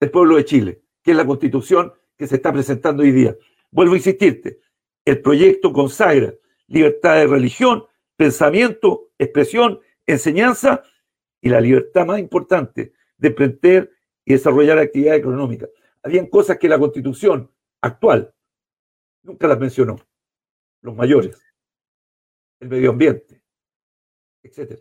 [0.00, 3.36] el pueblo de Chile, que es la constitución que se está presentando hoy día.
[3.70, 4.60] Vuelvo a insistirte,
[5.04, 6.34] el proyecto consagra
[6.66, 7.84] libertad de religión,
[8.16, 10.82] pensamiento, expresión, enseñanza
[11.40, 13.92] y la libertad más importante de emprender
[14.24, 15.68] y desarrollar actividad económica.
[16.02, 18.32] Habían cosas que la constitución actual
[19.22, 19.96] nunca las mencionó.
[20.82, 21.36] Los mayores,
[22.60, 23.42] el medio ambiente,
[24.42, 24.80] etc.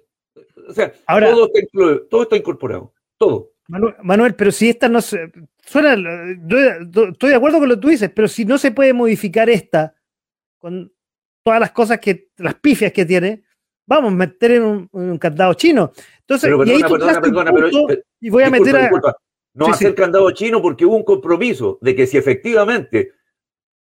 [0.68, 3.56] O sea, todo, está todo está incorporado, todo.
[3.68, 5.32] Manuel, pero si esta no se.
[5.66, 5.94] Suena.
[5.94, 9.96] estoy de acuerdo con lo que tú dices, pero si no se puede modificar esta
[10.60, 10.94] con
[11.44, 12.30] todas las cosas que.
[12.38, 13.44] las pifias que tiene,
[13.86, 15.92] vamos a meter en un, candado chino.
[16.22, 18.90] Entonces, y ahí perdona, perdona, y voy a meter a.
[19.54, 23.14] No hacer candado chino porque hubo un compromiso de que si efectivamente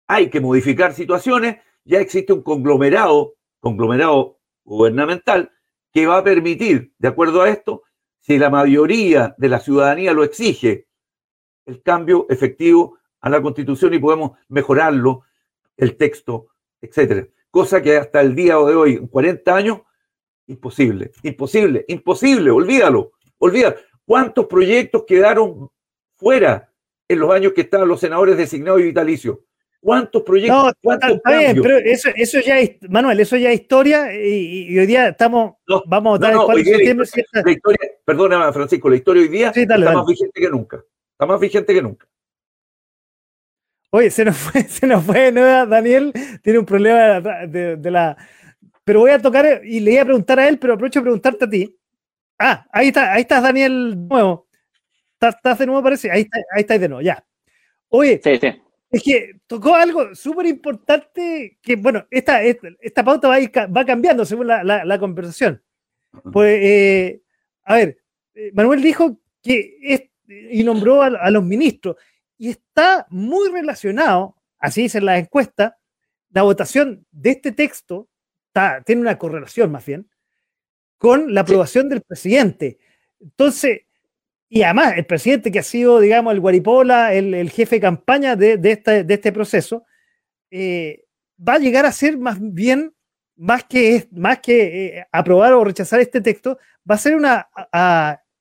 [0.06, 5.50] hay que modificar situaciones, ya existe un conglomerado, conglomerado gubernamental,
[5.90, 7.82] que va a permitir, de acuerdo a esto,
[8.20, 10.86] si la mayoría de la ciudadanía lo exige,
[11.64, 15.22] el cambio efectivo a la constitución y podemos mejorarlo,
[15.78, 16.48] el texto,
[16.80, 17.26] etcétera.
[17.54, 19.78] Cosa que hasta el día de hoy, en 40 años,
[20.48, 23.76] imposible, imposible, imposible, olvídalo, olvídalo.
[24.04, 25.70] ¿Cuántos proyectos quedaron
[26.16, 26.68] fuera
[27.06, 29.38] en los años que estaban los senadores designados y vitalicios?
[29.78, 30.72] ¿Cuántos proyectos?
[30.82, 34.86] ¿cuántos está, bien, pero eso, eso, ya es, Manuel, eso ya es historia y, hoy
[34.86, 35.54] día estamos,
[35.86, 40.40] vamos a no, no, la, historia, perdona Francisco, la historia hoy día está más vigente
[40.40, 40.82] que nunca.
[41.12, 42.08] Está más vigente que nunca.
[43.94, 48.16] Oye, se nos fue, se nos fue nueva, Daniel tiene un problema de, de, la...
[48.82, 51.44] Pero voy a tocar y le iba a preguntar a él, pero aprovecho a preguntarte
[51.44, 51.78] a ti.
[52.36, 54.48] Ah, ahí está, ahí estás Daniel nuevo.
[55.20, 56.10] ¿Estás, de nuevo, parece?
[56.10, 57.24] Ahí, está, ahí estás de nuevo, ya.
[57.88, 58.48] Oye, sí, sí.
[58.90, 63.38] Es que tocó algo súper importante que, bueno, esta, esta, pauta va,
[63.68, 65.62] va cambiando según la, la, conversación.
[66.32, 67.22] Pues, eh,
[67.62, 67.98] a ver,
[68.34, 71.96] eh, Manuel dijo que es, y nombró a, los ministros,
[72.38, 75.78] y está muy relacionado, así dice la encuesta,
[76.30, 78.08] la votación de este texto
[78.48, 80.08] está, tiene una correlación más bien
[80.98, 82.78] con la aprobación del presidente.
[83.20, 83.82] Entonces,
[84.48, 88.58] y además, el presidente que ha sido, digamos, el guaripola, el, jefe de campaña de,
[88.62, 89.84] este, este, proceso,
[90.50, 91.04] eh,
[91.36, 92.94] va a llegar a ser más bien,
[93.36, 96.58] más que, más que eh, aprobar o rechazar este texto,
[96.88, 97.48] va a ser una,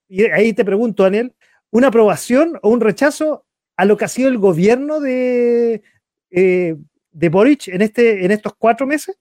[0.07, 1.33] y ahí te pregunto, Daniel,
[1.71, 5.83] una aprobación o un rechazo a lo que ha sido el gobierno de,
[6.31, 6.75] eh,
[7.11, 9.17] de Boric en, este, en estos cuatro meses?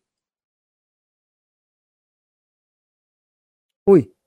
[3.87, 4.13] Uy.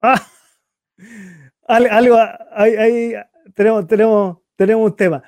[0.00, 0.28] Ah
[1.68, 2.18] algo,
[2.52, 3.14] ahí,
[3.54, 5.22] tenemos, tenemos, tenemos un tema.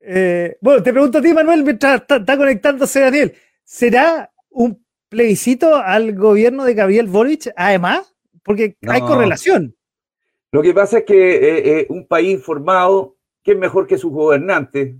[0.00, 6.14] Eh, bueno, te pregunto a ti, Manuel, mientras está, conectándose Daniel, ¿será un plebiscito al
[6.14, 8.14] gobierno de Gabriel Boric además?
[8.42, 9.75] Porque hay correlación.
[10.56, 14.10] Lo que pasa es que eh, eh, un país formado, ¿qué es mejor que sus
[14.10, 14.94] gobernantes?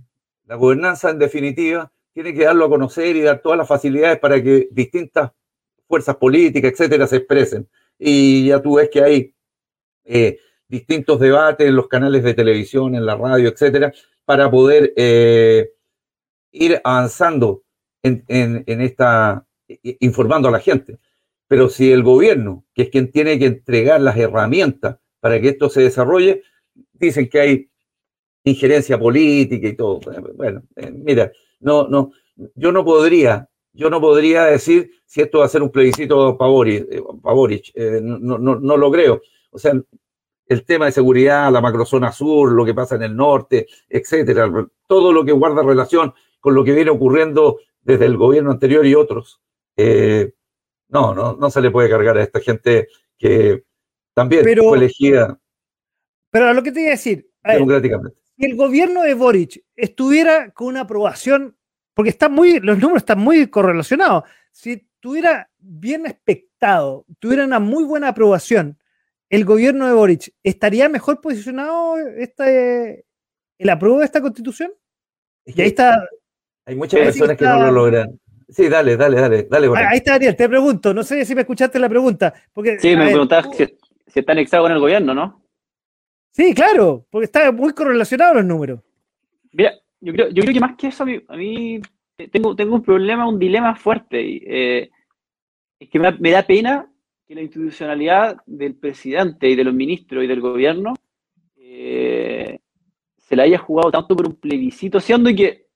[0.45, 4.39] La gobernanza, en definitiva, tiene que darlo a conocer y dar todas las facilidades para
[4.39, 5.31] que distintas
[5.87, 7.67] fuerzas políticas, etcétera, se expresen.
[7.97, 9.33] Y ya tú ves que hay
[10.05, 10.37] eh,
[10.67, 13.91] distintos debates en los canales de televisión, en la radio, etcétera,
[14.25, 14.93] para poder
[16.51, 17.63] ir avanzando
[18.03, 18.23] en,
[18.67, 19.43] esta,
[19.81, 20.99] informando a la gente.
[21.47, 24.97] Pero si el gobierno, que es quien tiene que entregar las herramientas
[25.27, 26.41] para que esto se desarrolle,
[26.93, 27.69] dicen que hay
[28.45, 29.99] injerencia política y todo.
[30.35, 32.13] Bueno, eh, mira, no, no,
[32.55, 37.75] yo no podría, yo no podría decir si esto va a ser un plebiscito Pavoric,
[38.01, 39.21] no, no, no lo creo.
[39.51, 39.73] O sea,
[40.45, 44.49] el tema de seguridad, la macrozona sur, lo que pasa en el norte, etcétera,
[44.87, 48.95] todo lo que guarda relación con lo que viene ocurriendo desde el gobierno anterior y
[48.95, 49.41] otros.
[49.75, 50.31] Eh,
[50.87, 53.66] no, no, no se le puede cargar a esta gente que
[54.17, 55.39] también fue elegida.
[56.31, 58.17] Pero lo que te iba a decir, democráticamente.
[58.35, 61.55] si el gobierno de Boric estuviera con una aprobación,
[61.93, 67.83] porque está muy, los números están muy correlacionados, si estuviera bien expectado, tuviera una muy
[67.83, 68.79] buena aprobación,
[69.29, 73.05] el gobierno de Boric estaría mejor posicionado este,
[73.59, 74.71] el apruebo de esta constitución?
[75.45, 76.09] Y ahí está.
[76.65, 78.19] Hay muchas personas que no lo logran.
[78.49, 79.67] Sí, dale, dale, dale, dale.
[79.75, 82.33] ahí está Daniel, te pregunto, no sé si me escuchaste la pregunta.
[82.51, 83.49] Porque, sí, me preguntabas
[84.19, 85.43] está anexado con el gobierno, ¿no?
[86.31, 88.81] Sí, claro, porque está muy correlacionado los números.
[89.51, 91.81] Mira, yo creo, yo creo que más que eso, a mí,
[92.31, 94.19] tengo, tengo un problema, un dilema fuerte.
[94.19, 94.89] Eh,
[95.79, 96.91] es que me, da pena
[97.27, 100.93] que la institucionalidad del presidente y de los ministros y del gobierno
[101.55, 102.59] eh,
[103.17, 105.67] se la haya jugado tanto por un plebiscito, siendo que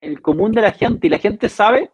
[0.00, 1.90] el común de la gente y la gente sabe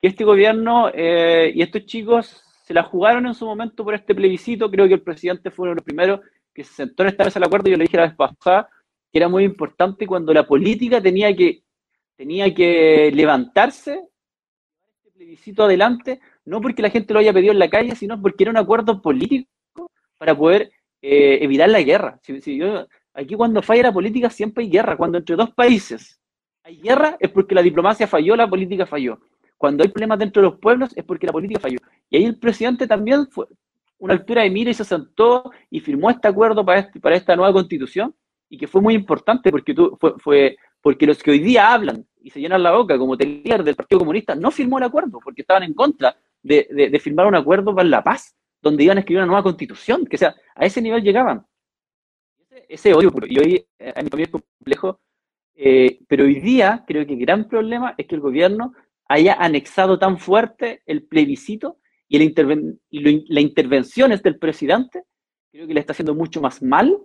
[0.00, 4.14] que este gobierno eh, y estos chicos se la jugaron en su momento por este
[4.14, 4.70] plebiscito.
[4.70, 6.20] Creo que el presidente fue uno de los primeros
[6.52, 7.68] que se sentó en esta mesa de acuerdo.
[7.68, 8.68] Yo le dije la vez pasada
[9.12, 11.62] que era muy importante cuando la política tenía que,
[12.16, 14.00] tenía que levantarse,
[14.96, 18.44] este plebiscito adelante, no porque la gente lo haya pedido en la calle, sino porque
[18.44, 19.46] era un acuerdo político
[20.18, 22.18] para poder eh, evitar la guerra.
[23.12, 24.96] Aquí cuando falla la política siempre hay guerra.
[24.96, 26.18] Cuando entre dos países
[26.62, 29.20] hay guerra es porque la diplomacia falló, la política falló.
[29.56, 31.78] Cuando hay problemas dentro de los pueblos es porque la política falló.
[32.10, 33.46] Y ahí el presidente también fue
[33.98, 37.36] una altura de mira y se sentó y firmó este acuerdo para, este, para esta
[37.36, 38.14] nueva constitución
[38.48, 42.06] y que fue muy importante porque tú, fue, fue, porque los que hoy día hablan
[42.20, 45.42] y se llenan la boca como Telier del Partido Comunista no firmó el acuerdo porque
[45.42, 49.20] estaban en contra de, de firmar un acuerdo para la paz donde iban a escribir
[49.20, 51.46] una nueva constitución, que sea, a ese nivel llegaban
[52.68, 53.12] ese odio.
[53.28, 55.00] Y hoy eh, a mí es complejo,
[55.54, 58.74] eh, pero hoy día creo que el gran problema es que el gobierno
[59.08, 61.78] haya anexado tan fuerte el plebiscito
[62.08, 65.04] y, el y las intervenciones del presidente,
[65.50, 66.98] creo que le está haciendo mucho más mal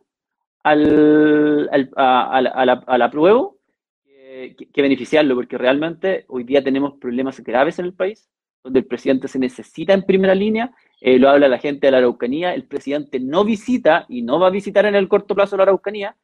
[0.63, 2.65] al, al, a,
[2.97, 3.59] la, apruebo
[4.05, 8.29] que, que, beneficiarlo, porque realmente hoy día tenemos problemas graves en el país,
[8.63, 11.99] donde el presidente se necesita en primera línea eh, lo habla la gente de la
[11.99, 15.63] Araucanía, el presidente no visita y no va a visitar en el corto plazo la
[15.63, 16.15] Araucanía,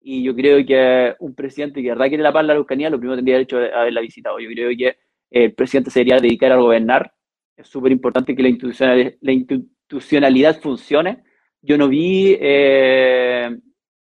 [0.00, 2.98] y yo creo que un presidente que de verdad quiere la paz la Araucanía, lo
[2.98, 4.38] primero tendría derecho a haberla visitado.
[4.38, 4.98] Yo creo que
[5.42, 7.12] el presidente se debería dedicar a gobernar,
[7.56, 11.24] es súper importante que la institucionalidad, la institucionalidad funcione.
[11.60, 13.50] Yo no vi eh,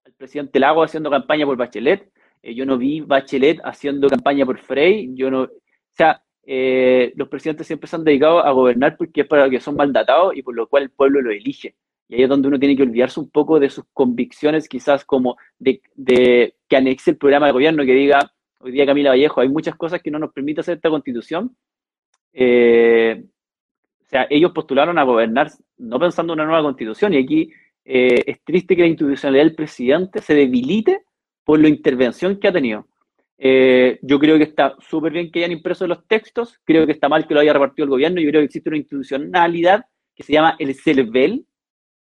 [0.05, 2.11] al presidente Lago haciendo campaña por Bachelet,
[2.41, 5.49] eh, yo no vi Bachelet haciendo campaña por Frey, yo no, o
[5.95, 9.75] sea, eh, los presidentes siempre se han dedicado a gobernar porque es para que son
[9.75, 11.75] mandatados y por lo cual el pueblo lo elige.
[12.09, 15.37] Y ahí es donde uno tiene que olvidarse un poco de sus convicciones, quizás como
[15.57, 15.81] de,
[16.67, 18.33] que anexe el programa de gobierno, que diga,
[18.63, 21.55] hoy día Camila Vallejo, hay muchas cosas que no nos permite hacer esta constitución.
[22.31, 23.23] Eh,
[24.01, 27.51] o sea, ellos postularon a gobernar no pensando en una nueva constitución y aquí
[27.83, 31.01] eh, es triste que la institucionalidad del presidente se debilite
[31.43, 32.87] por la intervención que ha tenido.
[33.37, 37.09] Eh, yo creo que está súper bien que hayan impreso los textos, creo que está
[37.09, 39.85] mal que lo haya repartido el gobierno, yo creo que existe una institucionalidad
[40.15, 41.45] que se llama el CERVEL.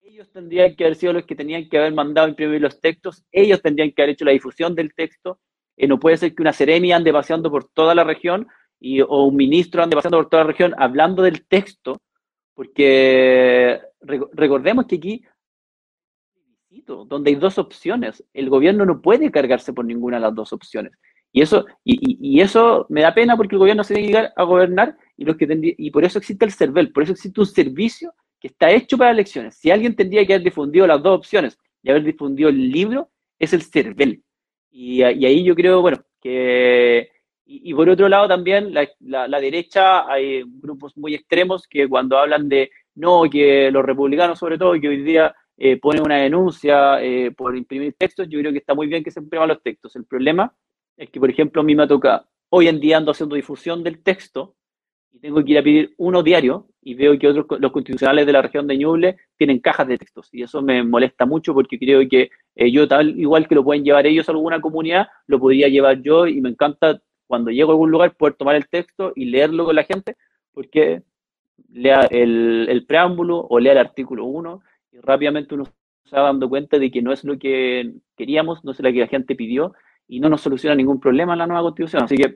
[0.03, 3.61] Ellos tendrían que haber sido los que tenían que haber mandado imprimir los textos, ellos
[3.63, 5.39] tendrían que haber hecho la difusión del texto.
[5.77, 8.47] Eh, no puede ser que una serenia ande paseando por toda la región
[8.79, 12.01] y, o un ministro ande paseando por toda la región hablando del texto,
[12.53, 13.81] porque
[14.33, 15.25] recordemos que aquí
[16.85, 18.23] donde hay dos opciones.
[18.33, 20.93] El gobierno no puede cargarse por ninguna de las dos opciones.
[21.31, 24.97] Y eso, y, eso me da pena porque el gobierno se tiene llegar a gobernar
[25.17, 25.47] y, los que
[25.77, 29.11] y por eso existe el CERVEL, por eso existe un servicio que está hecho para
[29.11, 29.55] elecciones.
[29.55, 33.51] Si alguien tendría que haber difundido las dos opciones y haber difundido el libro, es
[33.51, 34.23] el CERVEL.
[34.77, 37.09] Y, ahí yo creo, bueno, que...
[37.45, 42.49] Y, por otro lado también la, la, derecha, hay grupos muy extremos que cuando hablan
[42.49, 47.31] de, no, que los republicanos sobre todo, que hoy día eh, ponen una denuncia eh,
[47.31, 49.95] por imprimir textos, yo creo que está muy bien que se impriman los textos.
[49.95, 50.53] El problema
[50.97, 54.01] es que, por ejemplo, a mí me toca, hoy en día ando haciendo difusión del
[54.03, 54.55] texto
[55.15, 58.33] y tengo que ir a pedir uno diario y veo que otros, los constitucionales de
[58.33, 62.07] la región de Ñuble tienen cajas de textos y eso me molesta mucho porque creo
[62.09, 65.69] que eh, yo, tal igual que lo pueden llevar ellos a alguna comunidad, lo podría
[65.69, 69.25] llevar yo y me encanta cuando llego a algún lugar poder tomar el texto y
[69.25, 70.17] leerlo con la gente
[70.53, 71.01] porque
[71.71, 74.61] lea el, el preámbulo o lea el artículo 1
[74.91, 75.63] y rápidamente uno
[76.03, 78.99] se va dando cuenta de que no es lo que queríamos, no es lo que
[78.99, 79.73] la gente pidió
[80.09, 82.03] y no nos soluciona ningún problema en la nueva constitución.
[82.03, 82.35] Así que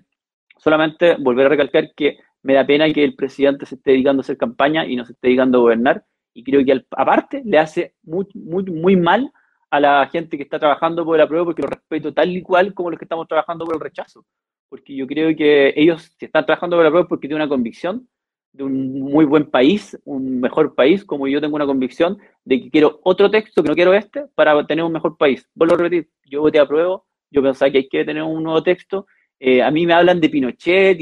[0.58, 4.24] solamente volver a recalcar que me da pena que el presidente se esté dedicando a
[4.24, 6.06] hacer campaña y no se esté dedicando a gobernar.
[6.34, 9.32] Y creo que aparte le hace muy, mal
[9.70, 12.74] a la gente que está trabajando por el apruebo porque lo respeto tal y cual
[12.74, 14.26] como los que estamos trabajando por el rechazo.
[14.70, 18.08] porque yo creo que ellos, si están trabajando por la prueba, porque tienen una convicción
[18.52, 22.70] de un muy buen país, un mejor país, como yo tengo una convicción de que
[22.70, 25.48] quiero otro texto, que no quiero este, para tener un mejor país.
[25.54, 27.02] Vuelvo a repetir, yo voté a prueba,
[27.32, 29.06] yo pensaba que hay que tener un nuevo texto.
[29.40, 30.98] Eh, a mí me hablan de Pinochet,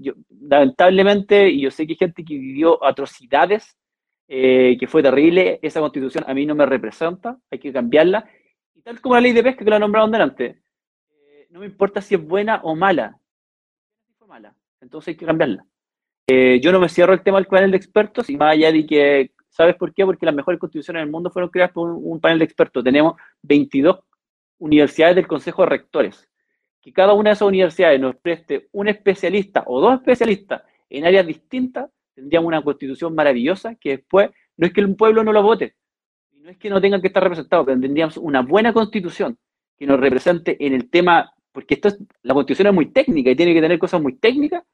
[0.00, 3.76] yo, lamentablemente, y yo sé que hay gente que vivió atrocidades,
[4.28, 8.28] eh, que fue terrible, esa constitución a mí no me representa, hay que cambiarla.
[8.74, 10.62] Y tal como la ley de pesca que la nombraron delante,
[11.10, 13.18] eh, no me importa si es buena o mala,
[14.26, 15.66] mala, entonces hay que cambiarla.
[16.26, 18.86] Eh, yo no me cierro el tema del panel de expertos y más allá de
[18.86, 20.04] que, ¿sabes por qué?
[20.04, 22.84] Porque las mejores constituciones del mundo fueron creadas por un, panel de expertos.
[22.84, 24.00] Tenemos 22
[24.58, 26.28] universidades del Consejo de Rectores.
[26.82, 31.26] Que cada una de esas universidades nos preste un especialista o dos especialistas en áreas
[31.26, 35.74] distintas, tendríamos una constitución maravillosa que después no es que el pueblo no lo vote,
[36.32, 39.38] no es que no tengan que estar representados, pero tendríamos una buena constitución
[39.78, 43.36] que nos represente en el tema, porque esto es, la constitución es muy técnica y
[43.36, 44.64] tiene que tener cosas muy técnicas,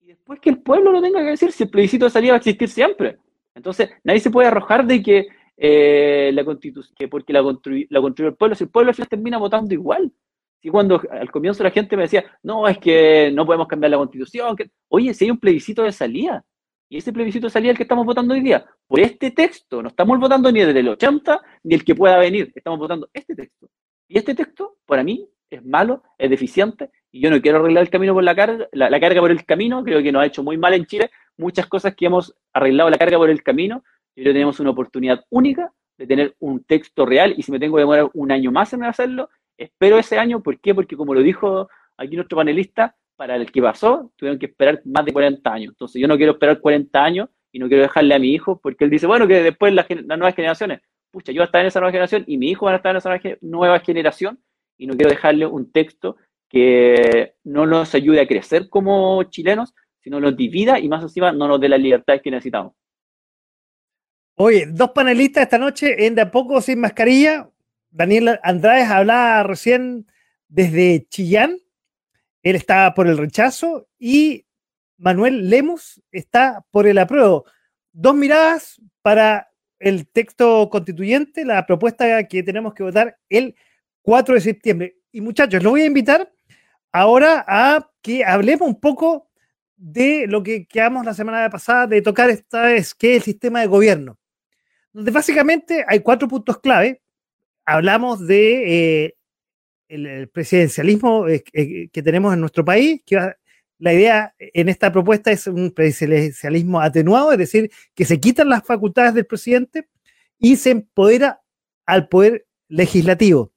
[0.00, 2.38] después que el pueblo lo tenga que decir si el plebiscito de salida va a
[2.38, 3.18] existir siempre.
[3.54, 8.30] Entonces, nadie se puede arrojar de que eh, la constitución, que porque la, la construyó
[8.30, 10.12] el pueblo, si el pueblo al final termina votando igual.
[10.60, 13.96] Si cuando al comienzo la gente me decía, no, es que no podemos cambiar la
[13.96, 14.70] constitución, que...
[14.88, 16.44] oye, si hay un plebiscito de salida,
[16.88, 19.82] y ese plebiscito de salida es el que estamos votando hoy día, por este texto,
[19.82, 23.68] no estamos votando ni el 80 ni el que pueda venir, estamos votando este texto.
[24.08, 27.90] Y este texto, para mí, es malo, es deficiente y yo no quiero arreglar el
[27.90, 30.56] camino por la carga, la, carga por el camino, creo que nos ha hecho muy
[30.56, 33.82] mal en Chile, muchas cosas que hemos arreglado la carga por el camino,
[34.14, 37.76] y hoy tenemos una oportunidad única de tener un texto real, y si me tengo
[37.76, 39.28] que demorar un año más en hacerlo,
[39.60, 40.74] espero ese año, ¿por qué?
[40.74, 45.04] Porque como lo dijo aquí nuestro panelista, para el que pasó, tuvieron que esperar más
[45.04, 48.18] de 40 años, entonces yo no quiero esperar 40 años y no quiero dejarle a
[48.18, 50.80] mi hijo, porque él dice, bueno, que después las, nuevas generaciones,
[51.10, 52.92] pucha, yo voy a estar en esa nueva generación y mi hijo va a estar
[52.92, 54.40] en esa nueva generación,
[54.78, 56.16] y no quiero dejarle un texto
[56.48, 61.46] que no nos ayude a crecer como chilenos, sino nos divida y más encima no
[61.46, 62.72] nos dé las libertades que necesitamos.
[64.36, 67.50] Oye, dos panelistas esta noche en De a poco sin mascarilla.
[67.90, 70.06] Daniel Andrade hablaba recién
[70.48, 71.58] desde Chillán.
[72.42, 74.46] Él está por el rechazo y
[74.96, 77.44] Manuel Lemus está por el apruebo.
[77.92, 83.54] Dos miradas para el texto constituyente, la propuesta que tenemos que votar el
[84.02, 84.96] 4 de septiembre.
[85.10, 86.30] Y muchachos, los voy a invitar
[86.92, 89.30] ahora a que hablemos un poco
[89.76, 93.60] de lo que quedamos la semana pasada de tocar esta vez, que es el sistema
[93.60, 94.18] de gobierno,
[94.92, 97.02] donde básicamente hay cuatro puntos clave.
[97.64, 99.14] Hablamos de eh,
[99.88, 103.34] el, presidencialismo eh, eh, que tenemos en nuestro país, que
[103.78, 108.64] la idea en esta propuesta es un presidencialismo atenuado, es decir, que se quitan las
[108.64, 109.88] facultades del presidente
[110.38, 111.40] y se empodera
[111.86, 113.52] al poder legislativo.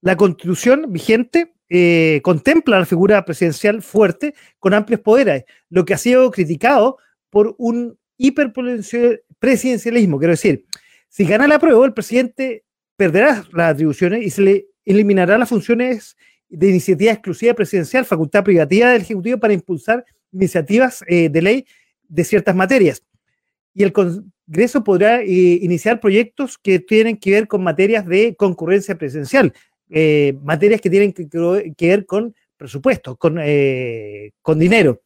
[0.00, 1.52] La constitución vigente
[2.22, 6.96] contempla la figura presidencial fuerte con amplios poderes, lo que ha sido criticado
[7.28, 10.18] por un hiperpresidencialismo.
[10.18, 10.64] Quiero decir,
[11.08, 12.64] si gana la prueba, el presidente
[12.98, 16.16] perderá las atribuciones y se le eliminará las funciones
[16.48, 21.66] de iniciativa exclusiva presidencial, facultad privativa del Ejecutivo para impulsar iniciativas eh, de ley
[22.08, 23.04] de ciertas materias.
[23.72, 28.98] Y el Congreso podrá eh, iniciar proyectos que tienen que ver con materias de concurrencia
[28.98, 29.52] presidencial,
[29.90, 33.38] eh, materias que tienen que, ver con presupuesto, con,
[34.42, 35.00] con dinero.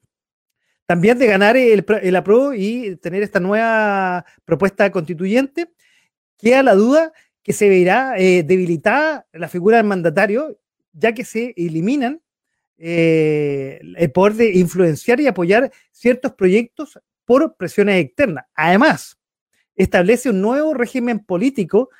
[0.86, 5.68] También de ganar el, el apruebo y tener esta nueva propuesta constituyente,
[6.38, 7.12] queda la duda
[7.42, 10.58] que se verá eh, debilitada la figura del mandatario,
[10.92, 12.20] ya que se eliminan
[12.78, 18.44] el poder de influenciar y apoyar ciertos proyectos por presiones externas.
[18.54, 19.18] Además,
[19.76, 21.90] establece un nuevo régimen político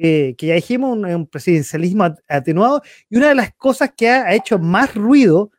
[0.00, 4.56] eh, que ya dijimos, un, presidencialismo atenuado, y una de las cosas que ha, hecho
[4.60, 5.50] más ruido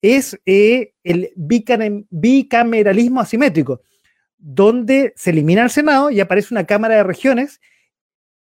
[0.00, 3.82] es eh, el bicameralismo asimétrico,
[4.38, 7.60] donde se elimina el Senado y aparece una Cámara de Regiones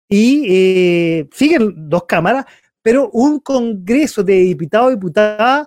[0.08, 2.46] y eh, siguen dos cámaras,
[2.82, 5.66] pero un Congreso de diputados y diputadas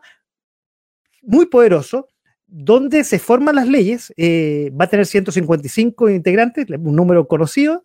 [1.22, 2.08] muy poderoso,
[2.48, 7.84] donde se forman las leyes, va a tener 155 integrantes, un número conocido,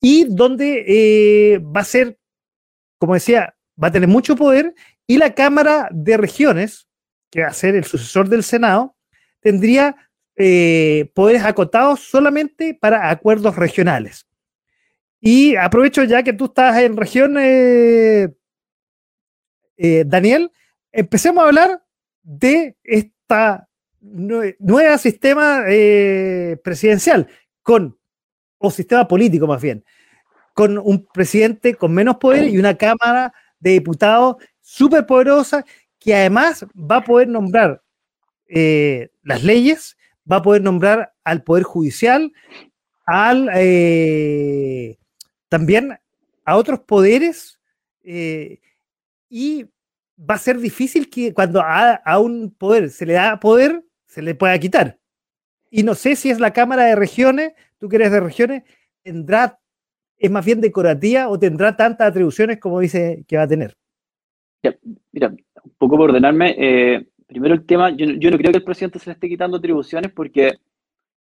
[0.00, 2.18] y donde eh, va a ser,
[2.98, 4.74] como decía, va a tener mucho poder
[5.06, 6.88] y la Cámara de Regiones,
[7.30, 8.96] que va a ser el sucesor del Senado,
[9.40, 9.96] tendría
[10.36, 14.27] eh, poderes acotados solamente para acuerdos regionales.
[15.20, 18.28] Y aprovecho ya que tú estás en región, eh,
[20.06, 20.52] Daniel,
[20.92, 21.84] empecemos a hablar
[22.22, 23.68] de esta
[24.00, 25.64] nueva sistema
[26.62, 27.28] presidencial
[27.62, 27.98] con
[28.58, 29.84] o sistema político más bien,
[30.54, 35.64] con un presidente con menos poder y una Cámara de Diputados súper poderosa
[35.98, 37.82] que además va a poder nombrar
[38.48, 39.96] eh, las leyes,
[40.30, 42.32] va a poder nombrar al Poder Judicial,
[43.06, 44.97] al eh,
[45.48, 45.98] también
[46.44, 47.60] a otros poderes
[48.04, 48.60] eh,
[49.28, 49.66] y
[50.18, 54.34] va a ser difícil que cuando a, un poder se le da poder, se le
[54.34, 54.98] pueda quitar.
[55.70, 58.62] Y no sé si es la Cámara de Regiones, tú que eres de regiones,
[59.02, 59.60] tendrá,
[60.16, 63.76] es más bien decorativa o tendrá tantas atribuciones como dice que va a tener.
[65.12, 68.98] mira, un poco por ordenarme, eh, primero el tema, yo, no creo que el presidente
[68.98, 70.54] se le esté quitando atribuciones porque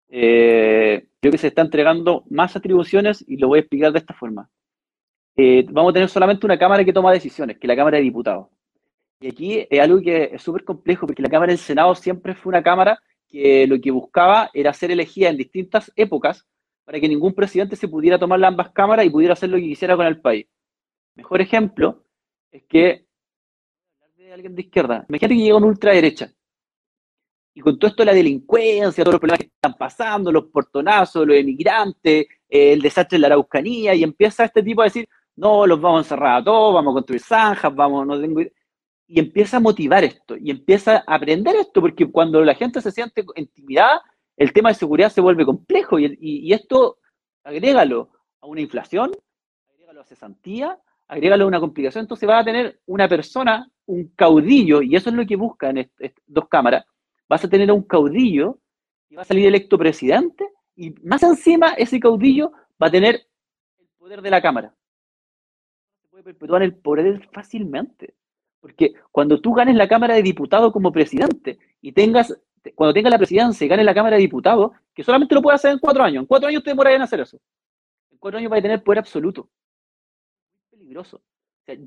[0.08, 4.14] eh, creo que se está entregando más atribuciones y lo voy a explicar de esta
[4.14, 4.50] forma.
[5.36, 8.04] Eh, vamos a tener solamente una Cámara que toma decisiones, que es la Cámara de
[8.04, 8.48] Diputados.
[9.22, 12.52] Y aquí es algo que es súper complejo, porque la Cámara del Senado siempre fue
[12.52, 16.48] una Cámara que lo que buscaba era ser elegida en distintas épocas
[16.84, 19.64] para que ningún presidente se pudiera tomar las ambas cámaras y pudiera hacer lo que
[19.64, 20.48] quisiera con el país.
[21.16, 22.04] Mejor ejemplo
[22.52, 23.06] es que,
[24.18, 26.32] de alguien de izquierda, imagínate que llega una ultraderecha,
[27.54, 31.28] y con todo esto de la delincuencia, todos los problemas que están pasando, los portonazos,
[31.28, 35.80] los emigrantes, el desastre en la Araucanía, y empieza este tipo a decir, no, los
[35.80, 38.42] vamos a encerrar a todos, vamos a construir zanjas, vamos, no tengo
[39.12, 42.92] y empieza a motivar esto, y empieza a aprender esto, porque cuando la gente se
[42.92, 44.04] siente intimidada,
[44.38, 47.00] el tema de seguridad se vuelve complejo, y, esto,
[47.44, 49.12] agrégalo a una inflación,
[49.74, 50.78] agrégalo a cesantía,
[51.08, 55.16] agrégalo a una complicación, entonces va a tener una persona, un caudillo, y eso es
[55.16, 55.90] lo que buscan
[56.28, 56.86] dos cámaras,
[57.30, 58.60] vas a tener a un caudillo
[59.10, 62.52] y va a salir electo presidente, y más encima ese caudillo
[62.82, 63.28] va a tener
[63.78, 64.76] el poder de la Cámara.
[66.02, 68.16] Se puede perpetuar el poder fácilmente.
[68.60, 72.38] Porque cuando tú ganes la Cámara de Diputados como presidente y tengas,
[72.76, 75.72] cuando tengas la presidencia y ganes la Cámara de Diputados, que solamente lo puedes hacer
[75.72, 77.40] en cuatro años, en cuatro años te demoras en hacer eso.
[78.12, 79.50] En cuatro años vas a tener poder absoluto.
[80.58, 81.22] Es peligroso.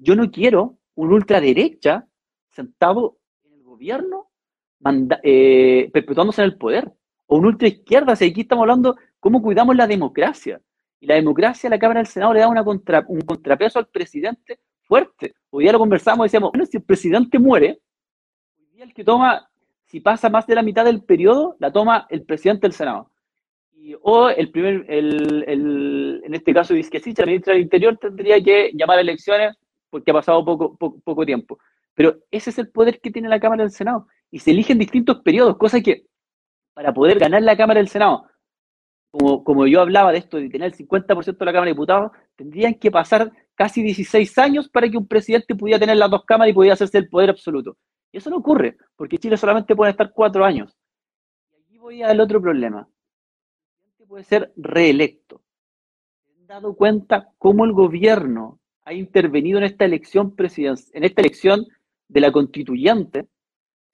[0.00, 2.06] yo no quiero un ultraderecha
[2.50, 4.31] sentado en el gobierno
[5.22, 6.92] eh, perpetuándose en el poder.
[7.26, 10.60] O un ultraizquierda, si aquí estamos hablando cómo cuidamos la democracia.
[11.00, 14.60] Y la democracia, la Cámara del Senado le da una contra, un contrapeso al presidente
[14.82, 15.34] fuerte.
[15.50, 17.80] Hoy día lo conversamos y decíamos, bueno, si el presidente muere,
[18.58, 19.48] hoy día el que toma,
[19.86, 23.10] si pasa más de la mitad del periodo, la toma el presidente del Senado.
[23.74, 27.62] Y, o el primer, el, el, en este caso, dice que sí, la ministra del
[27.62, 29.56] Interior tendría que llamar a elecciones
[29.90, 31.58] porque ha pasado poco, poco, tiempo.
[31.94, 34.06] Pero ese es el poder que tiene la Cámara del Senado.
[34.32, 36.06] Y se eligen distintos periodos, cosa que
[36.74, 38.26] para poder ganar la Cámara del Senado,
[39.10, 42.12] como, como yo hablaba de esto, de tener el 50% de la Cámara de Diputados,
[42.34, 46.50] tendrían que pasar casi 16 años para que un presidente pudiera tener las dos cámaras
[46.50, 47.76] y pudiera hacerse el poder absoluto.
[48.10, 50.74] Y eso no ocurre, porque Chile solamente puede estar cuatro años.
[51.52, 52.88] Y aquí voy al otro problema.
[52.88, 55.42] El presidente puede ser reelecto.
[56.24, 61.66] ¿Se han dado cuenta cómo el gobierno ha intervenido en esta elección en esta elección
[62.08, 63.28] de la constituyente,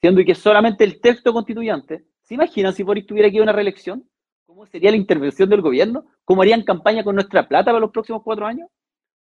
[0.00, 2.04] siendo que solamente el texto constituyente?
[2.22, 4.04] ¿Se imaginan si Boris tuviera aquí una reelección?
[4.46, 6.06] ¿Cómo sería la intervención del gobierno?
[6.24, 8.68] ¿Cómo harían campaña con nuestra plata para los próximos cuatro años?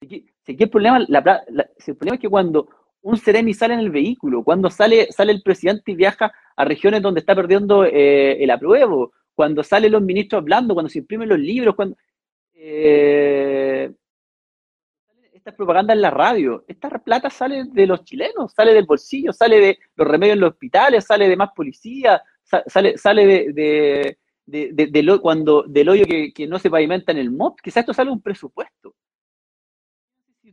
[0.01, 2.67] el, problema, el problema es que cuando
[3.01, 7.01] un Seremi sale en el vehículo, cuando sale, sale el presidente y viaja a regiones
[7.01, 11.39] donde está perdiendo eh, el apruebo, cuando salen los ministros hablando, cuando se imprimen los
[11.39, 11.97] libros, cuando
[12.53, 13.91] eh,
[15.45, 19.59] esta propaganda en la radio, esta plata sale de los chilenos, sale del bolsillo, sale
[19.59, 22.23] de los remedios en los hospitales, sale de más policía,
[22.65, 24.17] sale, sale de,
[24.47, 28.21] de, cuando, del hoyo que, no se pavimenta en el MOP, quizás esto sale un
[28.21, 28.95] presupuesto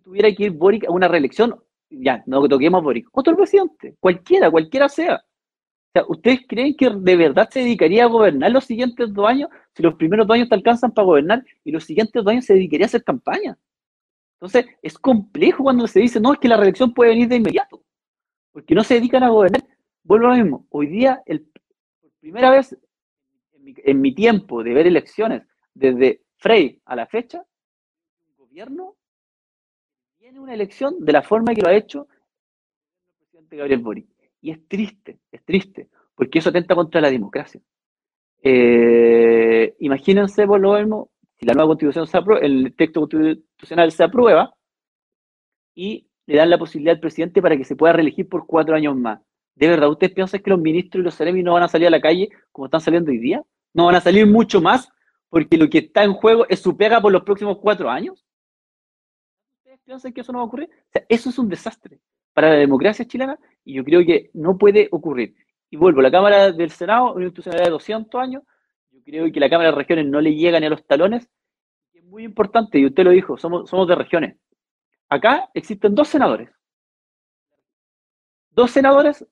[0.02, 4.88] tuviera que ir Boric a una reelección, ya, no toquemos Boric, otro presidente, cualquiera, cualquiera
[4.88, 5.14] sea.
[5.14, 9.48] O sea, ¿ustedes creen que de verdad se dedicaría a gobernar los siguientes dos años
[9.74, 12.54] si los primeros dos años te alcanzan para gobernar y los siguientes dos años se
[12.54, 13.56] dedicaría a hacer campaña?
[14.42, 17.84] Entonces, es complejo cuando se dice, no, es que la reelección puede venir de inmediato,
[18.50, 19.62] porque no se dedican a gobernar.
[20.02, 21.42] Vuelvo a lo mismo, hoy día, el,
[22.00, 22.76] por primera vez
[23.52, 27.46] en mi, en mi tiempo de ver elecciones, desde Frey a la fecha,
[28.26, 28.96] un gobierno
[30.18, 32.08] tiene una elección de la forma que lo ha hecho
[33.06, 34.08] el presidente Gabriel Boric.
[34.40, 37.60] Y es triste, es triste, porque eso atenta contra la democracia.
[38.42, 41.11] Eh, imagínense por lo mismo,
[41.42, 44.54] si la nueva constitución se aprueba, el texto constitucional se aprueba
[45.74, 48.94] y le dan la posibilidad al presidente para que se pueda reelegir por cuatro años
[48.94, 49.20] más.
[49.56, 51.90] ¿De verdad ustedes piensan que los ministros y los seremis no van a salir a
[51.90, 53.42] la calle como están saliendo hoy día?
[53.74, 54.88] ¿No van a salir mucho más
[55.28, 58.24] porque lo que está en juego es su pega por los próximos cuatro años?
[59.84, 60.68] piensan que eso no va a ocurrir?
[60.70, 61.98] O sea, eso es un desastre
[62.32, 65.34] para la democracia chilena y yo creo que no puede ocurrir.
[65.70, 68.44] Y vuelvo, la Cámara del Senado, una institucionalidad de 200 años,
[69.04, 71.28] creo que la Cámara de Regiones no le llega ni a los talones,
[71.92, 74.36] es muy importante, y usted lo dijo, somos, somos de regiones.
[75.08, 76.50] Acá existen dos senadores.
[78.50, 79.26] dos senadores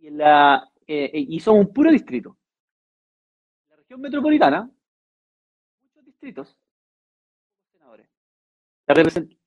[0.00, 2.36] y, la, eh, y son un puro distrito.
[3.70, 4.70] La región metropolitana,
[5.82, 6.56] muchos distritos,
[7.72, 8.08] senadores.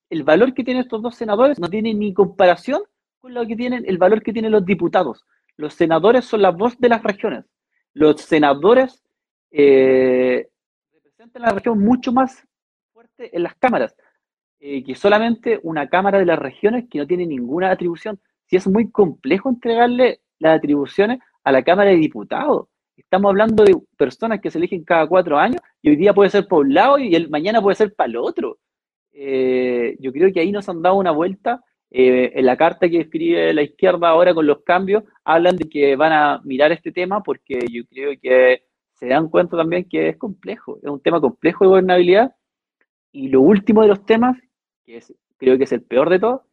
[0.09, 2.83] el valor que tienen estos dos senadores no tiene ni comparación
[3.19, 5.25] con lo que tienen el valor que tienen los diputados.
[5.55, 7.45] Los senadores son la voz de las regiones.
[7.97, 9.03] Los senadores
[9.49, 10.47] eh,
[10.93, 12.47] representan la región mucho más
[12.93, 13.95] fuerte en las cámaras
[14.59, 18.19] eh, que solamente una cámara de las regiones que no tiene ninguna atribución.
[18.45, 22.67] Si es muy complejo entregarle las atribuciones a la Cámara de Diputados.
[22.95, 26.47] Estamos hablando de personas que se eligen cada cuatro años y hoy día puede ser
[26.47, 28.59] por un lado y el mañana puede ser para el otro.
[29.11, 31.63] Eh, yo creo que ahí nos han dado una vuelta.
[31.89, 35.95] Eh, en la carta que escribe la izquierda ahora con los cambios, hablan de que
[35.95, 40.17] van a mirar este tema porque yo creo que se dan cuenta también que es
[40.17, 42.35] complejo, es un tema complejo de gobernabilidad.
[43.11, 44.37] Y lo último de los temas,
[44.85, 46.43] que es, creo que es el peor de todo,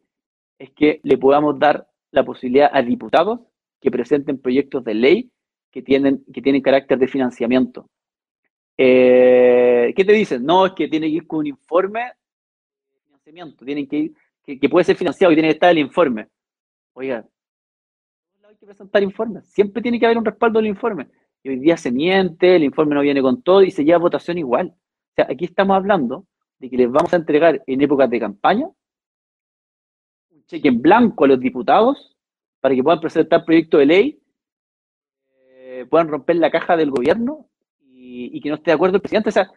[0.57, 3.41] es que le podamos dar la posibilidad a diputados
[3.81, 5.31] que presenten proyectos de ley
[5.71, 7.89] que tienen, que tienen carácter de financiamiento.
[8.77, 10.45] Eh, ¿Qué te dicen?
[10.45, 12.01] No, es que tiene que ir con un informe
[12.93, 14.13] de financiamiento, tienen que ir,
[14.45, 16.27] que, puede ser financiado y tiene que estar el informe.
[16.93, 17.25] Oiga,
[18.47, 21.07] hay que presentar informes, siempre tiene que haber un respaldo del informe.
[21.43, 24.37] Y hoy día se miente, el informe no viene con todo y se lleva votación
[24.37, 24.73] igual.
[24.75, 26.25] O sea, aquí estamos hablando
[26.59, 28.67] de que les vamos a entregar en épocas de campaña
[30.31, 32.15] un cheque en blanco a los diputados
[32.59, 34.19] para que puedan presentar proyectos de ley,
[35.75, 37.47] eh, puedan romper la caja del gobierno
[37.81, 39.29] y, que no esté de acuerdo el presidente.
[39.29, 39.51] O sea,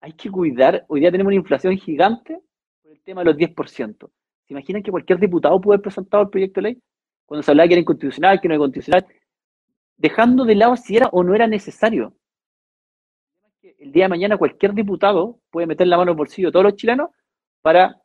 [0.00, 2.40] hay que cuidar, hoy día tenemos una inflación gigante
[2.82, 4.10] por el tema de los 10%.
[4.46, 6.82] ¿Se imaginan que cualquier diputado puede haber presentado el proyecto de ley?
[7.26, 9.06] Cuando se hablaba que era inconstitucional, que no era constitucional,
[9.96, 12.14] dejando de lado si era o no era necesario.
[13.78, 16.64] El día de mañana cualquier diputado puede meter la mano en el bolsillo de todos
[16.64, 17.10] los chilenos
[17.62, 18.00] para,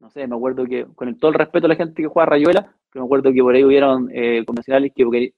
[0.00, 2.74] no sé, me acuerdo que con todo el respeto a la gente que juega Rayuela,
[2.90, 5.32] que me acuerdo que por ahí hubieron eh, convencionales que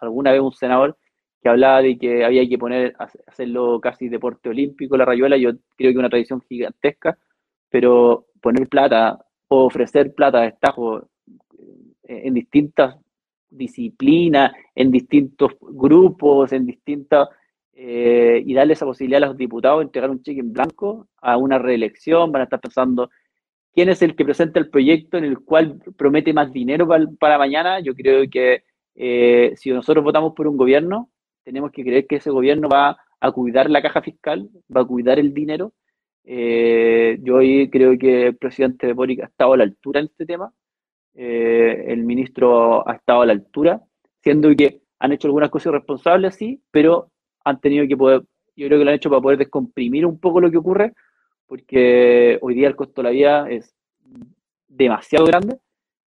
[0.00, 0.96] alguna vez un senador
[1.42, 2.94] que hablaba de que había que poner,
[3.26, 7.18] hacerlo casi deporte olímpico la rayuela, yo creo que una tradición gigantesca,
[7.68, 9.22] pero poner plata
[9.56, 11.08] ofrecer plata de estajo
[12.08, 12.96] eh, en distintas
[13.48, 17.28] disciplinas, en distintos grupos, en distintas,
[17.72, 21.36] eh, y darle esa posibilidad a los diputados de entregar un cheque en blanco a
[21.36, 23.10] una reelección, van a estar pensando
[23.72, 26.86] quién es el que presenta el proyecto en el cual promete más dinero
[27.18, 27.80] para, mañana.
[27.80, 28.62] Yo creo que
[28.94, 31.10] eh, si nosotros votamos por un gobierno,
[31.42, 35.18] tenemos que creer que ese gobierno va a cuidar la caja fiscal, va a cuidar
[35.18, 35.72] el dinero.
[36.24, 37.38] Eh, yo
[37.70, 40.52] creo que el presidente de Boric ha estado a la altura en este tema.
[41.14, 43.82] Eh, el ministro ha estado a la altura,
[44.22, 47.10] siendo que han hecho algunas cosas irresponsables, sí, pero
[47.44, 48.22] han tenido que poder,
[48.56, 50.92] yo creo que lo han hecho para poder descomprimir un poco lo que ocurre,
[51.46, 53.74] porque hoy día el costo de la vida es
[54.66, 55.58] demasiado grande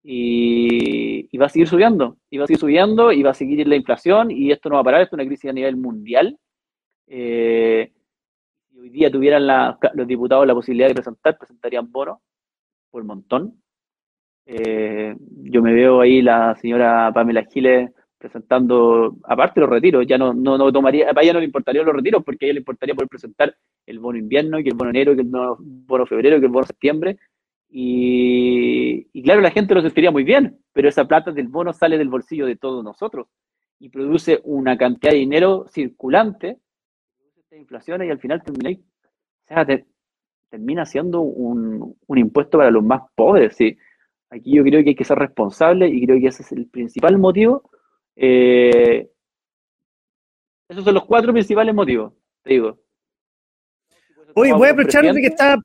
[0.04, 3.76] y, va a seguir subiendo, y va a seguir subiendo, y va a seguir la
[3.76, 6.38] inflación, y esto no va a parar, esto es una crisis a nivel mundial.
[7.08, 7.92] Eh,
[8.84, 9.48] hoy día tuvieran
[9.94, 12.20] los diputados la posibilidad de presentar, presentarían bonos
[12.92, 13.62] por montón.
[14.46, 20.34] Eh, yo me veo ahí la señora Pamela Giles presentando, aparte los retiros, ya no,
[20.34, 22.94] no, no tomaría, a ella no le importaría los retiros porque a ella le importaría
[22.94, 23.56] poder presentar
[23.86, 27.18] el bono invierno, que el bono enero, que el bono febrero, que el bono septiembre.
[27.70, 31.98] Y, y, claro, la gente lo sentiría muy bien, pero esa plata del bono sale
[31.98, 33.28] del bolsillo de todos nosotros
[33.80, 36.60] y produce una cantidad de dinero circulante,
[37.58, 38.80] inflaciones y al final termina,
[40.50, 43.56] termina siendo un, un, impuesto para los más pobres.
[43.56, 43.78] ¿sí?
[44.30, 47.18] Aquí yo creo que hay que ser responsable y creo que ese es el principal
[47.18, 47.70] motivo
[48.16, 49.10] eh,
[50.70, 52.80] esos son los cuatro principales motivos, te digo.
[54.36, 55.58] Oye, voy a aprovechar de que está.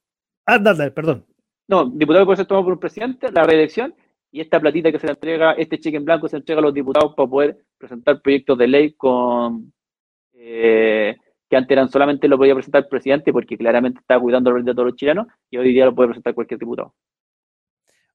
[0.45, 1.25] Ah, dale, perdón.
[1.67, 3.95] No, diputado puede ser tomado por un presidente, la reelección,
[4.31, 6.75] y esta platita que se le entrega, este cheque en blanco se entrega a los
[6.75, 9.73] diputados para poder presentar proyectos de ley con
[10.35, 11.17] eh,
[11.49, 14.73] que antes eran solamente lo podía presentar el presidente porque claramente estaba cuidando los de
[14.73, 16.95] todos los chilenos y hoy día lo puede presentar cualquier diputado.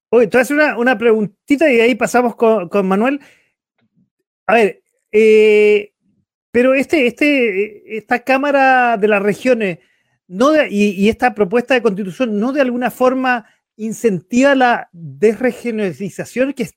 [0.09, 3.19] Oye, te voy una, una preguntita y ahí pasamos con, con Manuel.
[4.45, 5.93] A ver, eh,
[6.51, 9.79] pero este, este, esta Cámara de las Regiones
[10.27, 16.69] no y, esta propuesta de constitución no de alguna forma incentiva la desregionalización que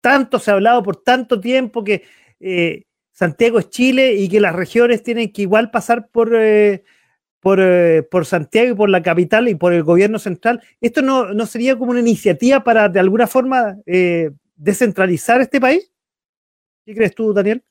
[0.00, 2.04] tanto se ha hablado por tanto tiempo que
[2.38, 2.84] eh,
[3.20, 6.84] Santiago es Chile y que las regiones tienen que igual pasar por, eh,
[7.38, 7.60] por,
[8.10, 10.62] por, Santiago y por la capital y por el gobierno central.
[10.80, 13.76] ¿Esto no, no sería como una iniciativa para de alguna forma
[14.56, 15.92] descentralizar este país?
[16.86, 17.62] ¿Qué crees tú, Daniel?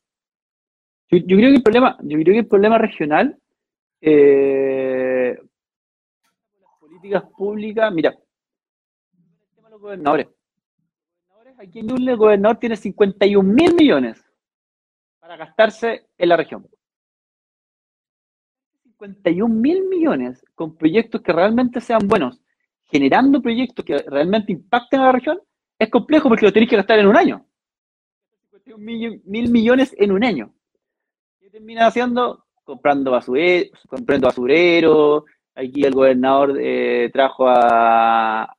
[1.10, 3.36] Yo, creo que el problema, yo creo que el problema regional,
[4.02, 5.36] eh,
[6.62, 9.72] las políticas públicas, mira, el tema de.
[9.72, 10.28] Los gobernadores
[11.58, 14.29] aquí en Ñuble el gobernador tiene 51 mil millones
[15.30, 16.68] para gastarse en la región.
[18.82, 22.42] 51 mil millones con proyectos que realmente sean buenos,
[22.86, 25.40] generando proyectos que realmente impacten a la región,
[25.78, 27.46] es complejo porque lo tenéis que gastar en un año.
[28.50, 30.52] 51 mil millones en un año.
[31.40, 32.48] ¿Qué termina haciendo?
[32.64, 35.26] Comprando basurero, comprando basurero.
[35.54, 38.52] Aquí el gobernador eh, trajo a,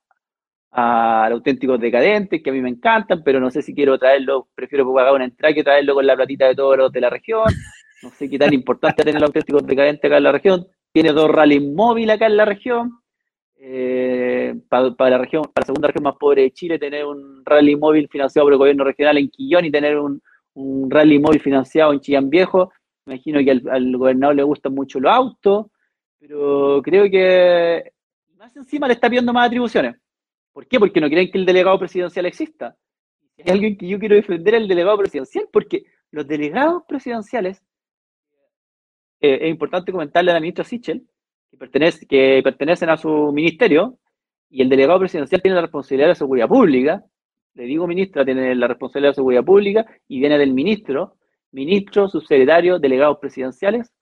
[0.72, 4.92] a auténticos decadentes, que a mí me encantan, pero no sé si quiero traerlo, prefiero
[4.92, 7.44] pagar una entrada que traerlo con la platita de todos los de la región.
[8.02, 10.66] No sé qué tan importante tener auténticos decadentes acá en la región.
[10.92, 13.01] Tiene dos rallies móviles acá en la región.
[13.62, 17.76] Eh, para, la región, para la segunda región más pobre de Chile, tener un rally
[17.76, 20.22] móvil financiado por el gobierno regional en Quillón y tener un,
[20.88, 22.72] rally móvil financiado en Chillán Viejo.
[23.05, 25.66] Me imagino que al, al gobernador le gustan mucho los autos,
[26.18, 27.92] pero creo que
[28.36, 29.97] más encima le está pidiendo más atribuciones.
[30.52, 30.78] ¿Por qué?
[30.78, 32.77] Porque no quieren que el delegado presidencial exista.
[33.39, 37.62] Hay alguien que yo quiero defender el delegado presidencial, porque los delegados presidenciales,
[39.20, 41.06] eh, es importante comentarle a la ministra Sichel,
[41.51, 43.98] que, pertenece, que pertenecen a su ministerio,
[44.48, 47.05] y el delegado presidencial tiene la responsabilidad de seguridad pública,
[47.55, 51.16] le digo ministra, tiene la responsabilidad de seguridad pública, y viene del ministro,
[51.52, 53.93] ministro, subsecretario, delegados presidenciales,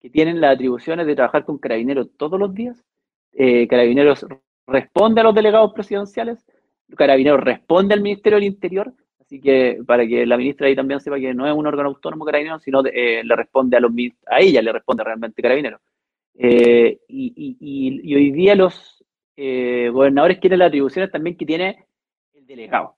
[0.00, 2.84] que tienen las atribuciones de trabajar con carabineros todos los días,
[3.32, 4.26] eh, carabineros
[4.66, 6.44] responde a los delegados presidenciales,
[6.96, 11.18] Carabineros responde al Ministerio del Interior, así que para que la ministra ahí también sepa
[11.18, 13.92] que no es un órgano autónomo Carabinero, sino eh, le responde a los
[14.26, 15.80] a ella le responde realmente Carabinero.
[16.34, 19.04] Eh, y, hoy día los
[19.36, 21.86] eh, gobernadores quieren las atribuciones también que tiene
[22.34, 22.96] el delegado.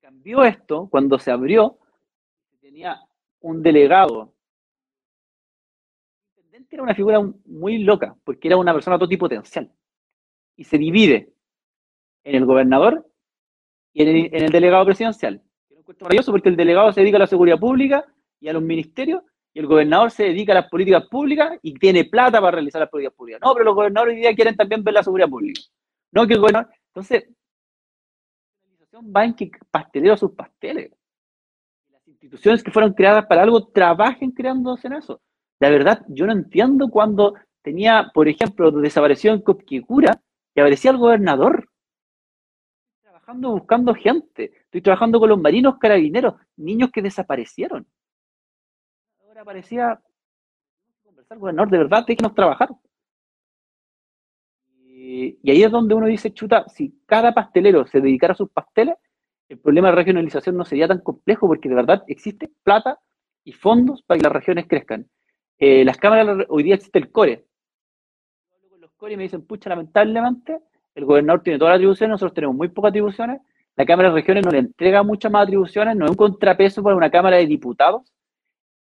[0.00, 1.78] Cambió esto cuando se abrió,
[2.60, 3.00] tenía
[3.40, 4.32] un delegado.
[6.36, 9.70] El intendente era una figura muy loca, porque era una persona totipotencial
[10.56, 11.32] y se divide
[12.24, 13.06] en el gobernador
[13.92, 15.42] y en el, delegado presidencial.
[15.70, 18.04] Es un maravilloso porque el delegado se dedica a la seguridad pública
[18.40, 19.22] y a los ministerios
[19.54, 22.90] y el gobernador se dedica a las políticas públicas y tiene plata para realizar las
[22.90, 23.40] políticas públicas.
[23.42, 25.62] No, pero los gobernadores hoy día quieren también ver la seguridad pública.
[26.12, 26.70] No que el gobernador.
[26.88, 30.90] Entonces, la organización va en que pastelero sus pasteles.
[31.90, 35.22] Las instituciones que fueron creadas para algo trabajen creándose en eso.
[35.58, 40.20] La verdad, yo no entiendo cuando tenía, por ejemplo, desapareció en Copquecura
[40.56, 41.68] y aparecía el gobernador.
[43.02, 44.52] Trabajando buscando gente.
[44.64, 47.86] Estoy trabajando con los marinos carabineros, niños que desaparecieron.
[49.20, 50.00] Ahora aparecía
[51.04, 52.70] conversar, gobernador, de verdad, déjenos trabajar.
[54.78, 58.50] Y, y ahí es donde uno dice, chuta, si cada pastelero se dedicara a sus
[58.50, 58.96] pasteles,
[59.50, 62.98] el problema de regionalización no sería tan complejo porque de verdad existe plata
[63.44, 65.06] y fondos para que las regiones crezcan.
[65.58, 67.44] Eh, las cámaras, hoy día existe el CORE,
[69.08, 70.60] y me dicen, pucha, lamentablemente,
[70.94, 73.40] el gobernador tiene todas las atribuciones, nosotros tenemos muy pocas atribuciones,
[73.76, 76.96] la Cámara de Regiones no le entrega muchas más atribuciones, no es un contrapeso para
[76.96, 78.02] una Cámara de Diputados.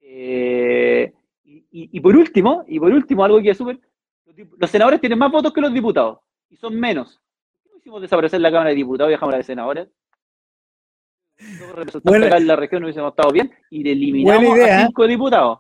[0.01, 1.13] Eh,
[1.43, 3.79] y, por último, y por último, algo que es súper,
[4.57, 6.19] los senadores tienen más votos que los diputados,
[6.49, 7.19] y son menos.
[7.63, 9.89] ¿Por qué hicimos desaparecer la Cámara de Diputados y la de senadores?
[12.03, 15.59] Bueno, en la región no hubiésemos estado bien y eliminamos a cinco diputados.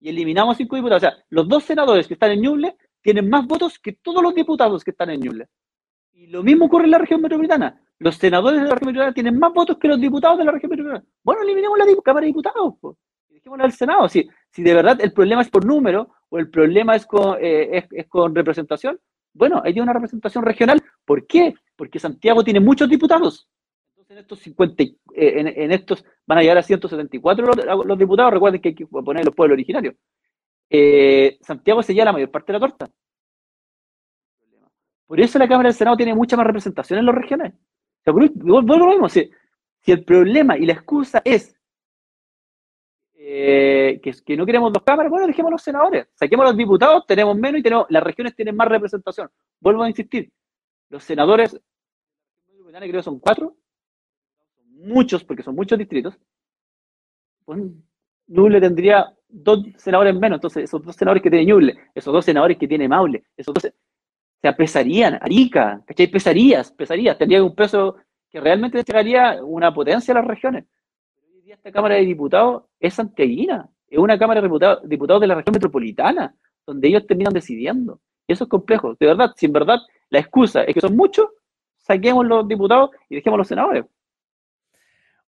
[0.00, 1.02] Y eliminamos a cinco diputados.
[1.02, 2.76] O sea, los dos senadores que están en Ñuble
[3.06, 5.46] tienen más votos que todos los diputados que están en Ñuble.
[6.12, 7.80] Y lo mismo ocurre en la región metropolitana.
[8.00, 10.70] Los senadores de la región metropolitana tienen más votos que los diputados de la región
[10.70, 11.06] metropolitana.
[11.22, 12.74] Bueno, eliminemos la Cámara de Diputados.
[12.80, 12.96] Pues.
[13.28, 14.08] Dejémosla al Senado.
[14.08, 17.86] Si, si de verdad el problema es por número o el problema es con, eh,
[17.92, 18.98] es, con representación,
[19.32, 20.82] bueno, hay una representación regional.
[21.04, 21.54] ¿Por qué?
[21.76, 23.48] Porque Santiago tiene muchos diputados.
[23.90, 28.32] Entonces, en estos 50, eh, en, estos van a llegar a 174 los, los, diputados.
[28.32, 29.94] Recuerden que hay que poner los pueblos originarios.
[30.68, 32.90] Eh, Santiago se lleva la mayor parte de la torta.
[35.06, 37.52] Por eso la Cámara del Senado tiene mucha más representación en las regiones.
[38.06, 39.30] O lo mismo, si,
[39.86, 41.56] el problema y la excusa es
[43.14, 47.60] eh, que, no queremos dos cámaras, bueno, dejemos los senadores, saquemos los diputados, tenemos menos
[47.60, 49.30] y tenemos, las regiones tienen más representación.
[49.60, 50.30] Vuelvo a insistir,
[50.88, 51.60] los senadores,
[52.56, 53.56] creo que son cuatro,
[54.66, 56.16] muchos, porque son muchos distritos,
[58.28, 62.56] Nuble tendría dos senadores menos, entonces esos dos senadores que tiene Ñuble, esos dos senadores
[62.58, 66.06] que tiene Maule, esos dos se pesarían, Arica, ¿cachai?
[66.06, 67.96] Pesarías, pesarías, tendría un peso
[68.30, 70.64] que realmente llegaría una potencia a las regiones.
[71.34, 74.46] Hoy día esta Cámara de Diputados es santiaguina, es una Cámara de
[74.88, 76.34] diputados, de la región metropolitana,
[76.66, 78.00] donde ellos terminan decidiendo.
[78.26, 78.94] Y eso es complejo.
[78.98, 79.78] De verdad, si en verdad
[80.10, 81.26] la excusa es que son muchos,
[81.78, 83.84] saquemos los diputados y dejemos los senadores.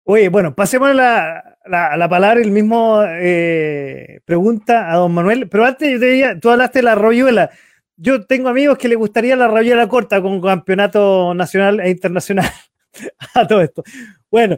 [0.09, 1.57] Oye, bueno, pasemos a la,
[1.97, 6.49] la, palabra, el mismo eh, pregunta a don Manuel, pero antes yo te diría, tú
[6.49, 7.49] hablaste de la royuela.
[7.97, 12.49] Yo tengo amigos que les gustaría la royuela corta con campeonato nacional e internacional.
[13.34, 13.84] a todo esto.
[14.31, 14.57] Bueno,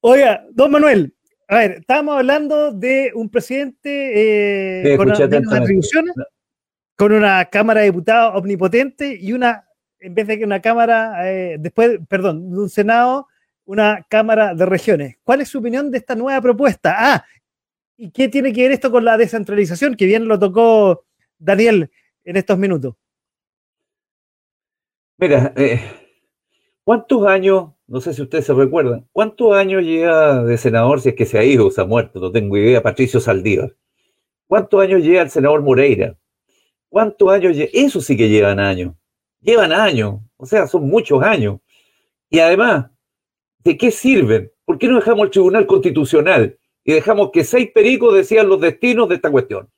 [0.00, 1.14] oiga, don Manuel,
[1.46, 6.14] a ver, estábamos hablando de un presidente eh, con atribuciones,
[6.96, 9.68] con una Cámara de Diputados omnipotente y una,
[10.00, 13.28] en vez de que una Cámara, eh, después, perdón, de un Senado,
[13.70, 15.16] una Cámara de Regiones.
[15.22, 16.94] ¿Cuál es su opinión de esta nueva propuesta?
[16.98, 17.24] Ah,
[17.96, 19.94] ¿y qué tiene que ver esto con la descentralización?
[19.94, 21.04] Que bien lo tocó
[21.38, 21.88] Daniel
[22.24, 22.96] en estos minutos.
[25.18, 25.80] Mira, eh,
[26.82, 29.04] ¿cuántos años no sé si ustedes se recuerdan.
[29.10, 32.20] ¿Cuántos años lleva de senador, si es que se ha ido o se ha muerto?
[32.20, 33.74] No tengo idea, Patricio Saldívar.
[34.46, 36.16] ¿Cuántos años lleva el senador Moreira?
[36.88, 37.68] ¿Cuántos años lleva?
[37.72, 38.94] Eso sí que llevan años.
[39.40, 40.20] Llevan años.
[40.36, 41.58] O sea, son muchos años.
[42.28, 42.90] Y además,
[43.64, 44.50] ¿de qué sirven?
[44.64, 49.08] ¿Por qué no dejamos el Tribunal Constitucional y dejamos que seis pericos decían los destinos
[49.08, 49.68] de esta cuestión?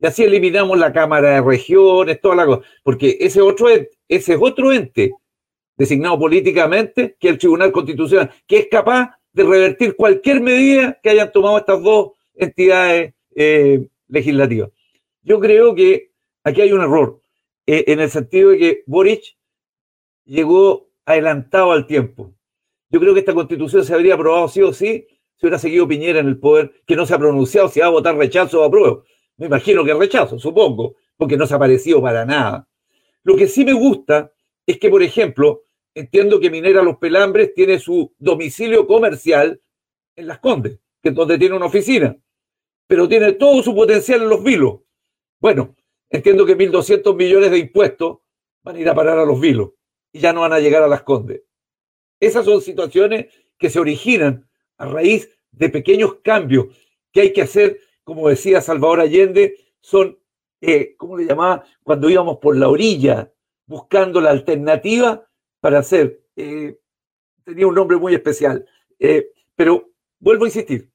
[0.00, 2.62] Y así eliminamos la Cámara de Regiones, toda la cosa.
[2.82, 5.12] Porque ese, otro ese es otro ente
[5.76, 11.30] designado políticamente, que el Tribunal Constitucional, que es capaz de revertir cualquier medida que hayan
[11.30, 14.70] tomado estas dos entidades eh, legislativas.
[15.22, 16.10] Yo creo que
[16.42, 17.20] aquí hay un error,
[17.66, 19.36] eh, en el sentido de que Boric
[20.24, 22.34] llegó adelantado al tiempo.
[22.90, 25.06] Yo creo que esta constitución se habría aprobado sí o sí
[25.36, 27.90] si hubiera seguido Piñera en el poder, que no se ha pronunciado si va a
[27.90, 29.04] votar rechazo o apruebo.
[29.36, 32.68] Me imagino que rechazo, supongo, porque no se ha parecido para nada.
[33.22, 34.32] Lo que sí me gusta
[34.66, 35.62] es que, por ejemplo,
[35.94, 39.60] entiendo que Minera Los Pelambres tiene su domicilio comercial
[40.16, 42.16] en Las Condes, que es donde tiene una oficina,
[42.88, 44.80] pero tiene todo su potencial en Los Vilos.
[45.40, 45.76] Bueno,
[46.10, 48.18] entiendo que 1.200 millones de impuestos
[48.64, 49.70] van a ir a parar a Los Vilos
[50.12, 51.42] y ya no van a llegar a Las Condes.
[52.20, 53.26] Esas son situaciones
[53.58, 56.66] que se originan a raíz de pequeños cambios
[57.12, 60.18] que hay que hacer, como decía Salvador Allende, son,
[60.60, 61.64] eh, ¿cómo le llamaba?
[61.82, 63.32] Cuando íbamos por la orilla
[63.66, 65.28] buscando la alternativa
[65.60, 66.24] para hacer.
[66.36, 66.78] Eh,
[67.44, 68.66] tenía un nombre muy especial.
[68.98, 70.90] Eh, pero vuelvo a insistir.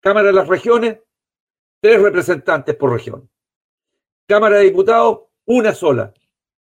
[0.00, 0.98] Cámara de las Regiones,
[1.80, 3.30] tres representantes por región.
[4.26, 6.12] Cámara de Diputados, una sola.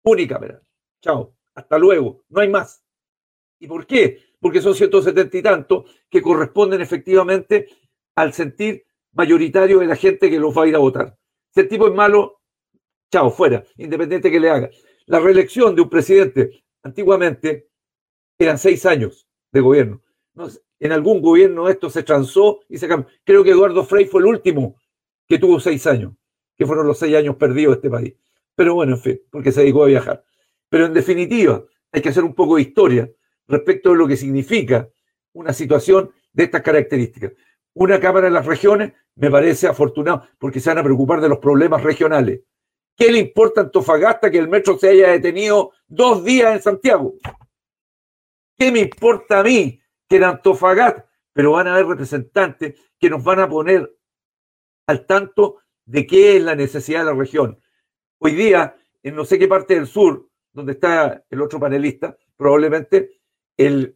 [0.03, 0.61] Unicámara.
[1.01, 1.35] Chao.
[1.55, 2.23] Hasta luego.
[2.29, 2.83] No hay más.
[3.59, 4.19] ¿Y por qué?
[4.39, 7.67] Porque son 170 y tantos que corresponden efectivamente
[8.15, 11.17] al sentir mayoritario de la gente que los va a ir a votar.
[11.53, 12.41] Si el tipo es malo,
[13.11, 14.69] chao, fuera, independiente que le haga.
[15.07, 17.69] La reelección de un presidente antiguamente
[18.37, 20.01] eran seis años de gobierno.
[20.79, 23.09] En algún gobierno esto se transó y se cambió.
[23.25, 24.77] Creo que Eduardo Frei fue el último
[25.27, 26.13] que tuvo seis años,
[26.55, 28.15] que fueron los seis años perdidos de este país.
[28.55, 30.23] Pero bueno, en fin, porque se dedicó a viajar.
[30.69, 33.11] Pero en definitiva, hay que hacer un poco de historia
[33.49, 34.87] respecto de lo que significa
[35.33, 37.33] una situación de estas características.
[37.73, 41.39] Una Cámara de las Regiones me parece afortunado porque se van a preocupar de los
[41.39, 42.41] problemas regionales.
[42.95, 47.15] ¿Qué le importa a Antofagasta que el metro se haya detenido dos días en Santiago?
[48.57, 51.05] ¿Qué me importa a mí que en Antofagasta?
[51.33, 53.95] Pero van a haber representantes que nos van a poner
[54.87, 57.59] al tanto de qué es la necesidad de la región.
[58.19, 63.18] Hoy día, en no sé qué parte del sur, donde está el otro panelista, probablemente
[63.65, 63.95] el,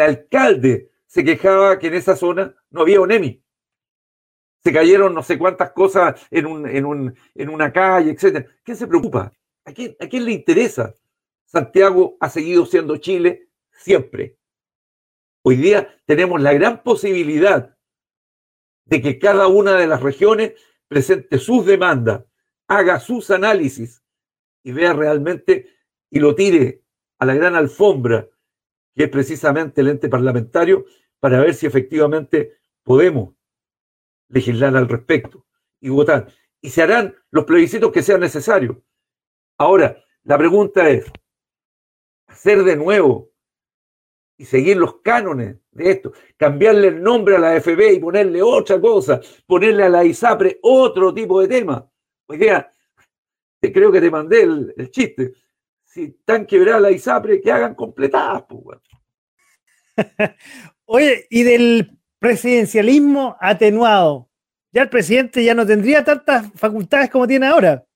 [0.00, 3.44] alcalde se quejaba que en esa zona no había ONEMI
[4.64, 8.48] se cayeron no sé cuántas cosas en, un, en, un, en una calle, etc.
[8.62, 9.30] ¿Quién se preocupa?
[9.66, 10.94] ¿A quién, ¿A quién le interesa?
[11.44, 14.38] Santiago ha seguido siendo Chile siempre.
[15.42, 17.76] Hoy día tenemos la gran posibilidad
[18.86, 20.54] de que cada una de las regiones
[20.88, 22.24] presente sus demandas,
[22.66, 24.02] haga sus análisis
[24.62, 25.68] y vea realmente
[26.08, 26.82] y lo tire
[27.18, 28.28] a la gran alfombra,
[28.94, 30.84] que es precisamente el ente parlamentario,
[31.20, 33.34] para ver si efectivamente podemos
[34.28, 35.46] legislar al respecto
[35.80, 36.28] y votar.
[36.60, 38.76] Y se harán los plebiscitos que sean necesarios.
[39.58, 41.10] Ahora, la pregunta es,
[42.26, 43.30] hacer de nuevo
[44.36, 48.80] y seguir los cánones de esto, cambiarle el nombre a la FB y ponerle otra
[48.80, 51.88] cosa, ponerle a la ISAPRE otro tipo de tema.
[53.60, 55.32] Creo que te mandé el, chiste.
[55.94, 58.42] Si están quebradas la ISAPRE, que hagan completadas.
[58.48, 58.80] Pues,
[60.86, 64.28] Oye, y del presidencialismo atenuado.
[64.72, 67.86] Ya el presidente ya no tendría tantas facultades como tiene ahora.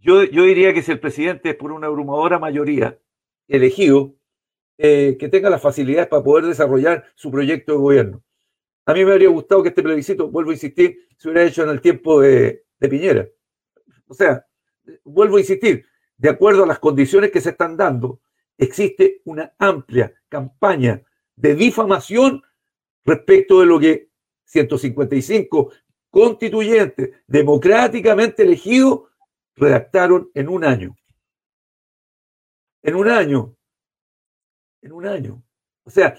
[0.00, 2.98] Yo, yo diría que si el presidente es por una abrumadora mayoría
[3.46, 4.16] elegido,
[4.76, 8.24] eh, que tenga las facilidades para poder desarrollar su proyecto de gobierno.
[8.84, 11.68] A mí me habría gustado que este plebiscito, vuelvo a insistir, se hubiera hecho en
[11.68, 13.28] el tiempo de, de Piñera.
[14.08, 14.44] O sea,
[15.04, 15.86] vuelvo a insistir,
[16.20, 18.20] de acuerdo a las condiciones que se están dando,
[18.58, 21.02] existe una amplia campaña
[21.34, 22.42] de difamación
[23.06, 24.10] respecto de lo que
[24.44, 25.72] 155
[26.10, 29.04] constituyentes democráticamente elegidos
[29.56, 30.94] redactaron en un año.
[32.82, 33.56] En un año.
[34.82, 35.42] en un año.
[35.84, 36.18] O sea,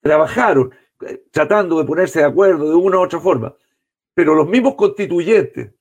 [0.00, 3.56] trabajaron eh, tratando de ponerse de acuerdo de una u otra forma,
[4.14, 5.72] pero los mismos constituyentes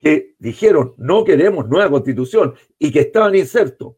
[0.00, 3.96] que dijeron no queremos nueva constitución y que estaban insertos,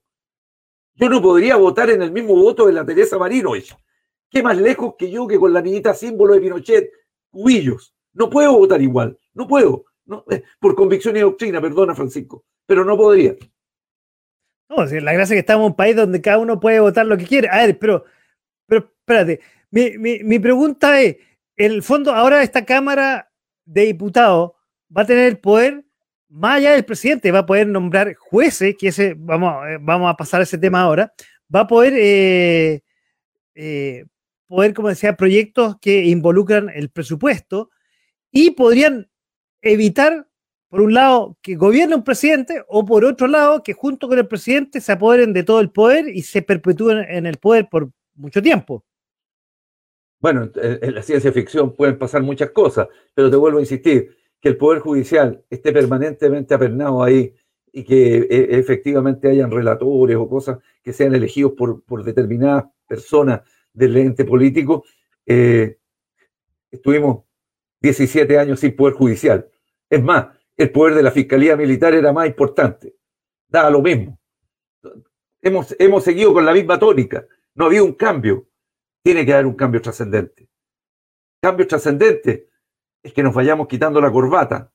[0.95, 3.77] yo no podría votar en el mismo voto de la Teresa Marinovich.
[4.31, 6.91] ¿Qué más lejos que yo que con la niñita símbolo de Pinochet,
[7.31, 7.95] cubillos?
[8.13, 9.85] No puedo votar igual, no puedo.
[10.07, 13.37] No, eh, por convicción y doctrina, perdona Francisco, pero no podría.
[14.69, 17.17] No, la gracia es que estamos en un país donde cada uno puede votar lo
[17.17, 17.49] que quiere.
[17.49, 18.05] A ver, pero,
[18.67, 19.41] pero espérate,
[19.71, 21.17] mi, mi pregunta es,
[21.57, 23.33] el fondo, ahora esta Cámara
[23.65, 24.53] de Diputados
[24.95, 25.86] va a tener el poder
[26.37, 30.41] más allá del presidente, va a poder nombrar jueces, que ese, vamos, eh, a pasar
[30.41, 31.13] a ese tema ahora,
[31.53, 32.83] va a poder, eh,
[33.55, 34.05] eh,
[34.47, 37.71] poder, como decía, proyectos que involucran el presupuesto
[38.31, 39.09] y podrían
[39.63, 40.29] evitar,
[40.69, 44.29] por un lado, que gobierne un presidente o por otro lado, que junto con el
[44.29, 48.43] presidente se apoderen de todo el poder y se perpetúen en el poder por mucho
[48.43, 48.85] tiempo.
[50.21, 54.49] Bueno, en la ciencia ficción pueden pasar muchas cosas, pero te vuelvo a insistir, que
[54.51, 57.35] el Poder Judicial esté permanentemente apernado ahí
[57.73, 63.43] y que e, efectivamente hayan relatores o cosas que sean elegidos por, por determinadas personas
[63.73, 64.85] del ente político,
[65.27, 65.79] eh,
[66.71, 67.25] estuvimos
[67.81, 69.49] 17 años sin Poder Judicial.
[69.91, 72.97] Es más, el poder de la Fiscalía Militar era más importante.
[73.49, 74.19] Daba lo mismo.
[75.43, 77.27] Hemos, hemos seguido con la misma tónica.
[77.55, 78.49] No había un cambio.
[79.03, 80.49] Tiene que haber un cambio trascendente.
[81.41, 82.49] Cambio trascendente
[83.07, 84.73] es que nos vayamos quitando la corbata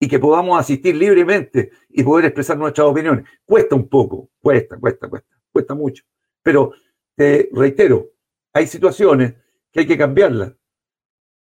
[0.00, 3.28] y que podamos asistir libremente y poder expresar nuestras opiniones.
[3.44, 6.02] Cuesta un poco, cuesta, cuesta, cuesta, cuesta mucho.
[6.42, 6.72] Pero
[7.14, 8.10] te reitero,
[8.54, 9.34] hay situaciones
[9.70, 10.54] que hay que cambiarlas.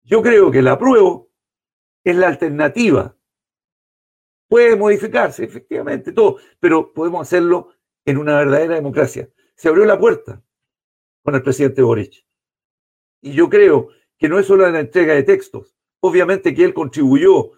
[0.02, 1.22] Yo creo que la prueba
[2.02, 3.16] es la alternativa.
[4.48, 7.74] Puede modificarse, efectivamente, todo, pero podemos hacerlo
[8.04, 9.30] en una verdadera democracia.
[9.54, 10.42] Se abrió la puerta
[11.22, 12.26] con el presidente Boric.
[13.20, 15.71] Y yo creo que no es solo la entrega de textos,
[16.04, 17.52] Obviamente que él contribuyó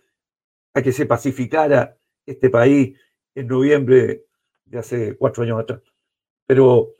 [0.75, 2.99] a que se pacificara este país
[3.35, 4.27] en noviembre
[4.67, 5.81] de hace cuatro años atrás.
[6.47, 6.93] Pero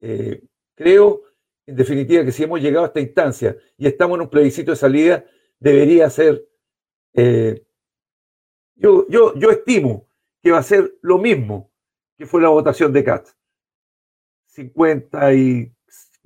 [0.00, 0.42] eh,
[0.74, 1.22] creo,
[1.64, 4.76] en definitiva, que si hemos llegado a esta instancia y estamos en un plebiscito de
[4.76, 5.24] salida,
[5.58, 6.46] debería ser,
[7.14, 7.64] eh,
[8.74, 10.06] yo, yo, yo estimo
[10.42, 11.72] que va a ser lo mismo
[12.18, 13.28] que fue la votación de CAT.
[14.48, 15.75] 50 y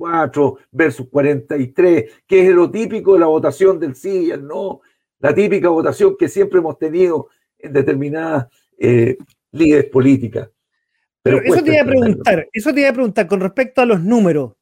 [0.01, 4.81] 4 versus 43, que es lo típico de la votación del sí y el no,
[5.19, 7.29] la típica votación que siempre hemos tenido
[7.59, 8.47] en determinadas
[8.79, 9.19] eh,
[9.53, 10.49] líderes políticas.
[11.23, 14.03] Pero, eso te iba a preguntar, eso te iba a preguntar con respecto a los
[14.03, 14.53] números.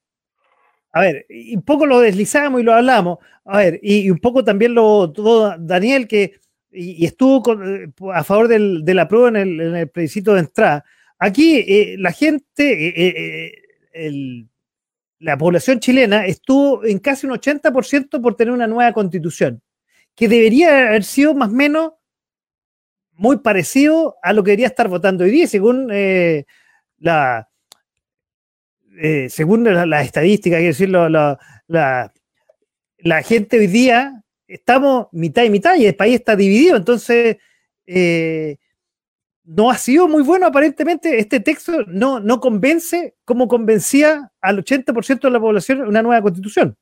[0.90, 3.18] A ver, y un poco lo deslizamos y lo hablamos.
[3.44, 6.32] A ver, y, un poco también lo todo Daniel, que
[6.72, 10.40] y, estuvo eh, a favor del, de la prueba en el, en el plebiscito de
[10.40, 10.84] entrada.
[11.20, 13.52] Aquí eh, la gente,
[13.92, 14.48] el,
[15.20, 19.62] la población chilena estuvo en casi un 80% por tener una nueva constitución,
[20.14, 21.92] que debería haber sido más o menos
[23.12, 26.44] muy parecido a lo que debería estar votando hoy día, según eh,
[26.98, 27.48] la
[29.00, 31.38] eh, según la, estadística, quiero decirlo, la,
[31.68, 37.36] la, gente hoy día estamos mitad y mitad y el país está dividido, entonces
[37.86, 38.56] eh,
[39.48, 41.18] no ha sido muy bueno aparentemente.
[41.18, 46.76] Este texto no, no convence como convencía al 80% de la población una nueva constitución.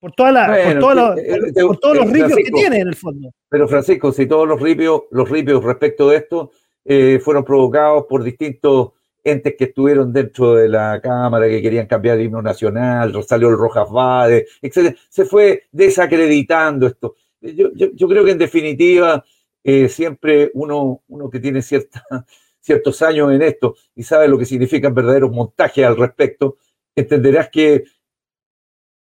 [0.00, 3.32] Por, toda la, por, eh, eh, todos los ripios que tiene en el fondo.
[3.48, 6.52] Pero Francisco, si todos los ripios, los ripios respecto de esto
[6.84, 8.92] eh, fueron provocados por distintos
[9.24, 13.58] entes que estuvieron dentro de la Cámara, que querían cambiar el himno nacional, salió el
[13.58, 14.96] Rojas Vade, etc.
[15.08, 17.16] Se fue desacreditando esto.
[17.40, 19.24] Yo, yo, yo creo que en definitiva
[19.64, 22.04] siempre uno, uno que tiene cierta,
[22.60, 26.58] ciertos años en esto y sabe lo que significan verdaderos montajes al respecto,
[26.94, 27.84] entenderás que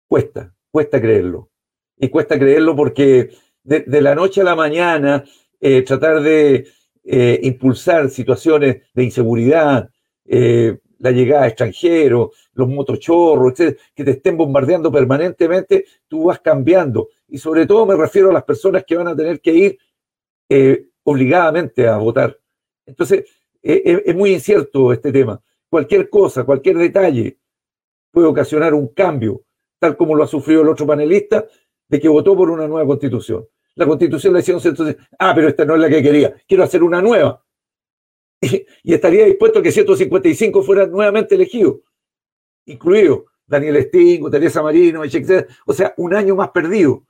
[0.08, 1.50] cuesta, cuesta creerlo.
[1.98, 3.32] Y cuesta creerlo porque
[3.64, 5.24] de, la noche a la mañana
[5.60, 6.68] eh, tratar de
[7.04, 9.90] eh, impulsar situaciones de inseguridad,
[10.26, 17.10] eh, la llegada de extranjeros, los motochorros, que te estén bombardeando permanentemente, tú vas cambiando.
[17.28, 19.80] Y sobre todo me refiero a las personas que van a tener que ir
[20.50, 22.40] eh, obligadamente a votar.
[22.86, 23.26] Entonces,
[23.62, 25.42] eh, eh, es muy incierto este tema.
[25.70, 27.38] Cualquier cosa, cualquier detalle
[28.12, 29.44] puede ocasionar un cambio,
[29.80, 31.46] tal como lo ha sufrido el otro panelista,
[31.88, 33.46] de que votó por una nueva constitución.
[33.76, 36.84] La constitución le decía entonces, ah, pero esta no es la que quería, quiero hacer
[36.84, 37.44] una nueva.
[38.84, 41.80] Y, estaría dispuesto a que 155 fueran nuevamente elegidos,
[42.66, 45.48] incluido Daniel Stingo, Teresa Marino, etc.
[45.66, 47.04] O sea, un año más perdido.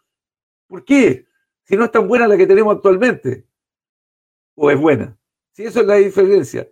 [0.67, 1.25] ¿Por qué?
[1.67, 3.45] Si no es tan buena la que tenemos actualmente?
[4.55, 5.17] ¿O es buena?
[5.51, 6.67] Si eso es la diferencia.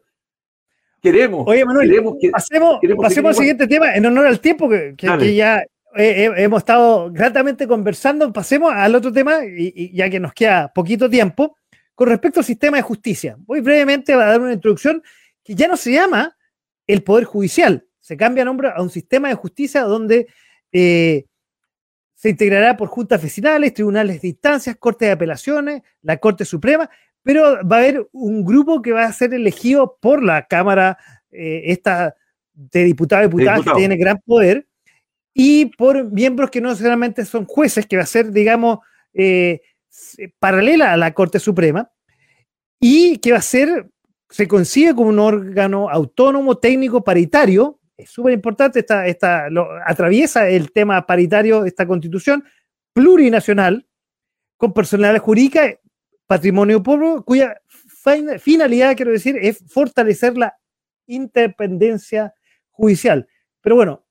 [1.01, 1.45] queremos.
[1.47, 5.61] Oye, Manuel, pasemos, pasemos al siguiente tema en honor al tiempo que, ya
[5.95, 8.31] hemos estado gratamente conversando.
[8.31, 11.57] Pasemos al otro tema, y, ya que nos queda poquito tiempo,
[11.93, 13.37] con respecto al sistema de justicia.
[13.47, 15.03] Muy brevemente va a dar una introducción
[15.43, 16.35] que ya no se llama
[16.87, 20.27] el Poder Judicial, se cambia nombre a un sistema de justicia donde
[20.71, 21.25] eh,
[22.15, 26.89] se integrará por juntas vecinales, tribunales de instancias, cortes de apelaciones, la Corte Suprema,
[27.21, 30.97] pero va a haber un grupo que va a ser elegido por la Cámara
[31.31, 32.15] eh, esta
[32.53, 34.65] de diputados y diputadas que tiene gran poder
[35.33, 38.79] y por miembros que no necesariamente son jueces, que va a ser, digamos,
[39.13, 39.61] eh,
[40.39, 41.91] paralela a la Corte Suprema
[42.79, 43.89] y que va a ser,
[44.29, 49.47] se consigue como un órgano autónomo, técnico, paritario, es súper importante, esta, esta,
[49.85, 52.43] atraviesa el tema paritario esta constitución,
[52.93, 53.87] plurinacional,
[54.57, 55.79] con personalidad jurídica,
[56.27, 57.61] patrimonio público, cuya
[58.39, 60.57] finalidad, quiero decir, es fortalecer la
[61.07, 62.33] independencia
[62.71, 63.27] judicial.
[63.61, 64.05] Pero bueno,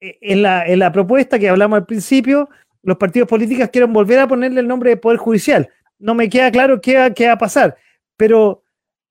[0.00, 2.48] e, en la, en la propuesta que hablamos al principio,
[2.82, 5.68] los partidos políticos quieren volver a ponerle el nombre de Poder Judicial.
[5.98, 7.76] No me queda claro qué, qué va a pasar,
[8.16, 8.62] pero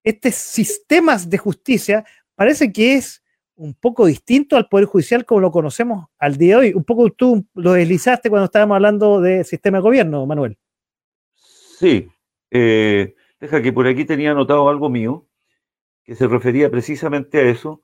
[0.03, 3.22] estos sistemas de justicia parece que es
[3.55, 6.73] un poco distinto al Poder Judicial como lo conocemos al día de hoy.
[6.73, 10.57] Un poco tú lo deslizaste cuando estábamos hablando de sistema de gobierno, Manuel.
[11.35, 12.09] Sí.
[12.51, 15.27] Eh, deja que por aquí tenía anotado algo mío
[16.03, 17.81] que se refería precisamente a eso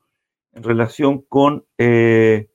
[0.52, 2.50] en relación con, eh,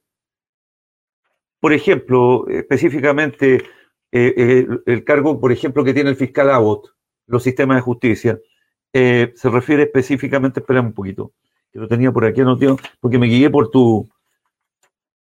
[1.59, 3.63] por ejemplo, específicamente
[4.11, 8.39] eh, el, cargo, por ejemplo, que tiene el fiscal Abbott, los sistemas de justicia,
[8.93, 11.33] se refiere específicamente, espera un poquito,
[11.75, 14.07] que lo tenía por aquí anotado, porque me guié por tu,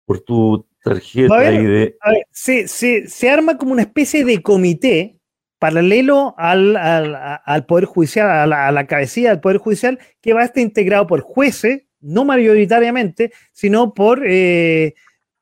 [0.07, 1.41] por tu tarjeta.
[1.41, 1.97] de...
[2.31, 5.19] se, se, arma como una especie de comité
[5.59, 10.43] paralelo al, al, Poder Judicial, a la, a la, cabecilla del Poder Judicial, que va
[10.43, 14.95] a estar integrado por jueces, no mayoritariamente, sino por eh,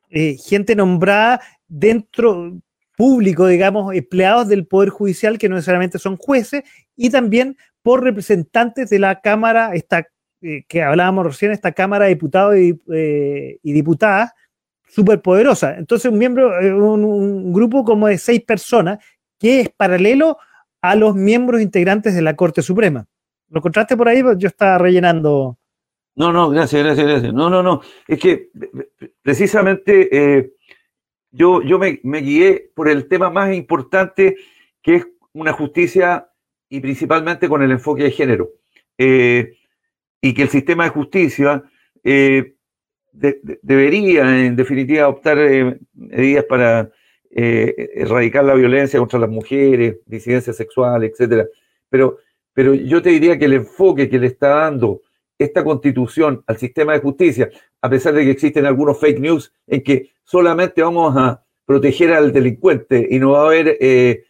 [0.09, 2.59] eh, gente nombrada dentro
[2.97, 6.63] público, digamos, empleados del Poder Judicial que no necesariamente son jueces,
[6.97, 10.07] y también por representantes de la Cámara, esta
[10.43, 14.33] eh, que hablábamos recién, esta Cámara de Diputados y, eh, Diputadas,
[14.89, 15.77] súper poderosa.
[15.77, 18.99] Entonces, un miembro, eh, un, grupo como de seis personas,
[19.39, 20.39] que es paralelo
[20.81, 23.07] a los miembros integrantes de la Corte Suprema.
[23.49, 24.23] ¿Lo encontraste por ahí?
[24.39, 25.59] Yo estaba rellenando.
[26.15, 27.33] No, no, gracias, gracias, gracias.
[27.33, 27.81] No, no, no.
[28.07, 28.51] Es que
[29.23, 30.53] precisamente
[31.31, 34.37] yo, yo me, me, guié por el tema más importante,
[34.83, 36.29] que es una justicia
[36.69, 38.51] y principalmente con el enfoque de género.
[38.99, 39.57] Eh,
[40.23, 41.65] y que el sistema de justicia
[42.05, 42.55] eh,
[43.13, 46.91] debería, en definitiva, adoptar eh, medidas para
[47.31, 51.47] eh, erradicar la violencia contra las mujeres, disidencia sexual, etcétera.
[51.91, 52.19] Pero,
[52.55, 55.03] pero yo te diría que el enfoque que le está dando
[55.37, 57.51] esta constitución al sistema de justicia,
[57.81, 62.33] a pesar de que existen algunos fake news en que solamente vamos a proteger al
[62.33, 63.77] delincuente y no va a haber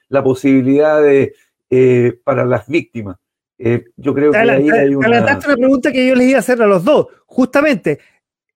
[0.09, 1.35] la posibilidad de,
[2.25, 3.19] para las víctimas.
[3.65, 5.23] Eh, yo creo que ahí hay una...
[5.23, 7.07] una pregunta que yo les iba a hacer a los dos.
[7.27, 8.01] Justamente,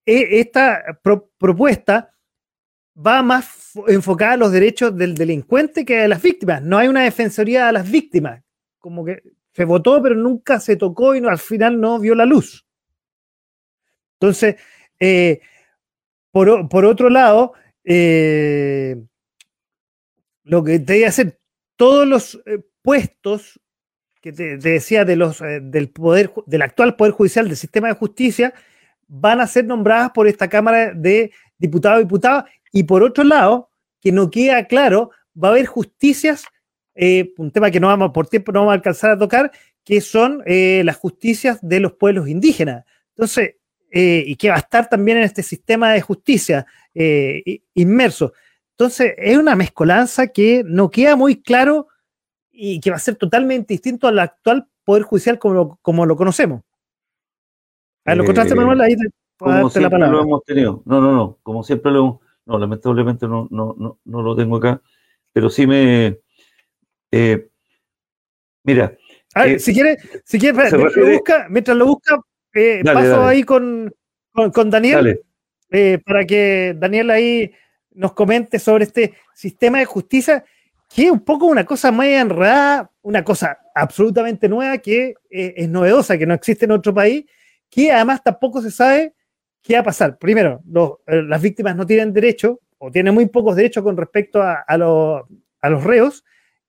[0.04, 1.00] e, esta
[1.38, 2.12] propuesta
[2.94, 6.60] va más enfocada a los derechos del delincuente que a las víctimas.
[6.62, 8.42] No hay una defensoría a las víctimas.
[8.78, 9.22] Como que
[9.52, 12.66] se votó, pero nunca se tocó y no, al final no vio la luz.
[14.18, 14.56] Entonces,
[14.98, 15.40] eh,
[16.32, 17.52] por, otro lado,
[17.84, 19.00] eh,
[20.42, 21.38] lo que debe hacer,
[21.76, 22.42] todos los
[22.82, 23.60] puestos
[24.26, 27.94] que te, decía de los, eh, del, poder, del actual Poder Judicial, del sistema de
[27.94, 28.52] justicia,
[29.06, 32.46] van a ser nombradas por esta Cámara de Diputados y Diputadas.
[32.72, 33.70] Y por otro lado,
[34.00, 36.44] que no queda claro, va a haber justicias,
[36.96, 39.52] eh, un tema que no vamos, por tiempo no vamos a alcanzar a tocar,
[39.84, 42.84] que son eh, las justicias de los pueblos indígenas.
[43.10, 43.54] Entonces,
[43.88, 46.66] y que va a estar también en este sistema de justicia
[47.72, 48.34] inmerso.
[48.72, 51.88] Entonces, es una mezcolanza que no queda muy claro
[52.56, 56.16] y que va a ser totalmente distinto al actual Poder Judicial como lo, como lo
[56.16, 56.62] conocemos.
[58.04, 58.80] A ver, ¿Lo encontraste, eh, Manuel?
[58.80, 60.82] Ahí te, como siempre lo hemos tenido.
[60.86, 61.38] No, no, no.
[61.42, 62.20] Como siempre lo hemos.
[62.46, 64.80] No, lamentablemente no, no, no, no lo tengo acá.
[65.32, 66.20] Pero sí me.
[67.10, 67.48] Eh,
[68.62, 68.96] mira.
[69.34, 72.20] A ver, eh, si quieres, si quieres mientras, lo busca, mientras lo busca,
[72.84, 73.92] paso ahí con,
[74.32, 75.20] con, con Daniel.
[76.06, 77.52] para que Daniel ahí
[77.90, 80.44] nos comente sobre este sistema de justicia
[80.96, 85.68] que es un poco una cosa más enredada, una cosa absolutamente nueva que eh, es
[85.68, 87.26] novedosa, que no existe en otro país,
[87.68, 89.12] que además tampoco se sabe
[89.60, 90.16] qué va a pasar.
[90.16, 90.62] Primero,
[91.06, 95.84] eh, las víctimas no tienen derecho o tienen muy pocos derechos con respecto a, los
[95.84, 96.24] reos,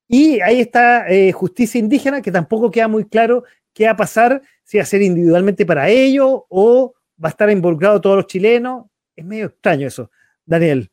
[0.09, 4.41] y ahí está eh, justicia indígena, que tampoco queda muy claro ¿Qué va a pasar?
[4.63, 8.87] ¿Si va a ser individualmente para ellos o va a estar involucrado todos los chilenos?
[9.15, 10.09] Es medio extraño eso.
[10.43, 10.89] Daniel.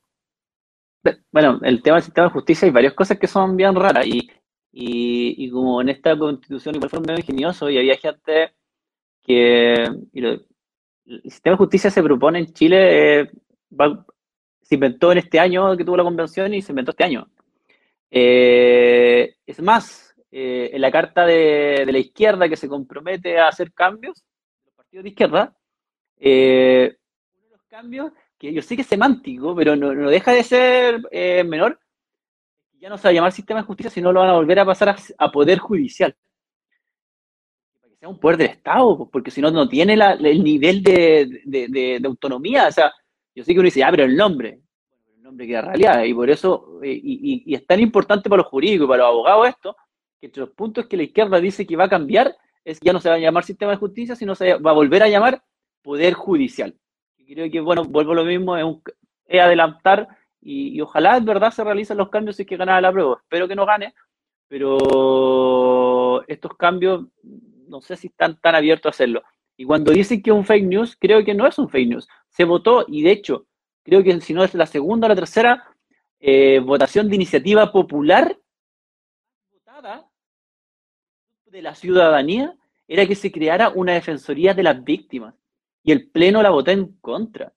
[1.31, 4.31] Bueno, el tema del sistema de justicia hay varias cosas que son bien raras y,
[4.72, 8.55] y, como en esta constitución igual fue medio ingenioso y había gente
[9.22, 13.31] que el sistema de justicia se propone en Chile, eh,
[14.62, 17.28] se inventó en este año que tuvo la convención y se inventó este año.
[18.10, 23.72] Eh, es más, eh, en la carta de, la izquierda que se compromete a hacer
[23.72, 24.24] cambios,
[24.64, 25.56] los partidos de izquierda,
[26.16, 26.97] uno de
[27.51, 28.12] los cambios
[28.44, 31.78] que yo sé que es semántico, pero no, deja de ser eh, menor,
[32.78, 34.66] ya no se va a llamar sistema de justicia, sino lo van a volver a
[34.66, 36.14] pasar a, poder judicial.
[37.80, 42.02] Para que sea un poder del Estado, porque si no, no tiene el nivel de,
[42.04, 42.68] autonomía.
[42.68, 42.92] O sea,
[43.34, 44.60] yo sé que uno dice, ah, pero el nombre,
[45.16, 48.84] el nombre queda realidad, y por eso, eh, y, es tan importante para los jurídicos
[48.84, 49.76] y para los abogados esto,
[50.20, 52.92] que entre los puntos que la izquierda dice que va a cambiar, es que ya
[52.92, 55.42] no se va a llamar sistema de justicia, sino se va a volver a llamar
[55.82, 56.74] poder judicial
[57.26, 58.82] creo que, bueno, vuelvo a lo mismo, es, un,
[59.28, 60.09] adelantar
[60.40, 63.18] y, ojalá en verdad se realicen los cambios si es que gana la prueba.
[63.22, 63.94] Espero que no gane,
[64.48, 67.06] pero estos cambios
[67.68, 69.22] no sé si están tan abiertos a hacerlo.
[69.56, 72.09] Y cuando dicen que es un fake news, creo que no es un fake news.
[72.28, 73.46] Se votó y de hecho,
[73.82, 75.64] creo que si no es la segunda o la tercera
[76.20, 78.36] eh, votación de iniciativa popular
[79.52, 80.09] votada
[81.46, 82.56] de la ciudadanía,
[82.88, 85.34] era que se creara una defensoría de las víctimas
[85.85, 87.52] y el Pleno la votó en contra.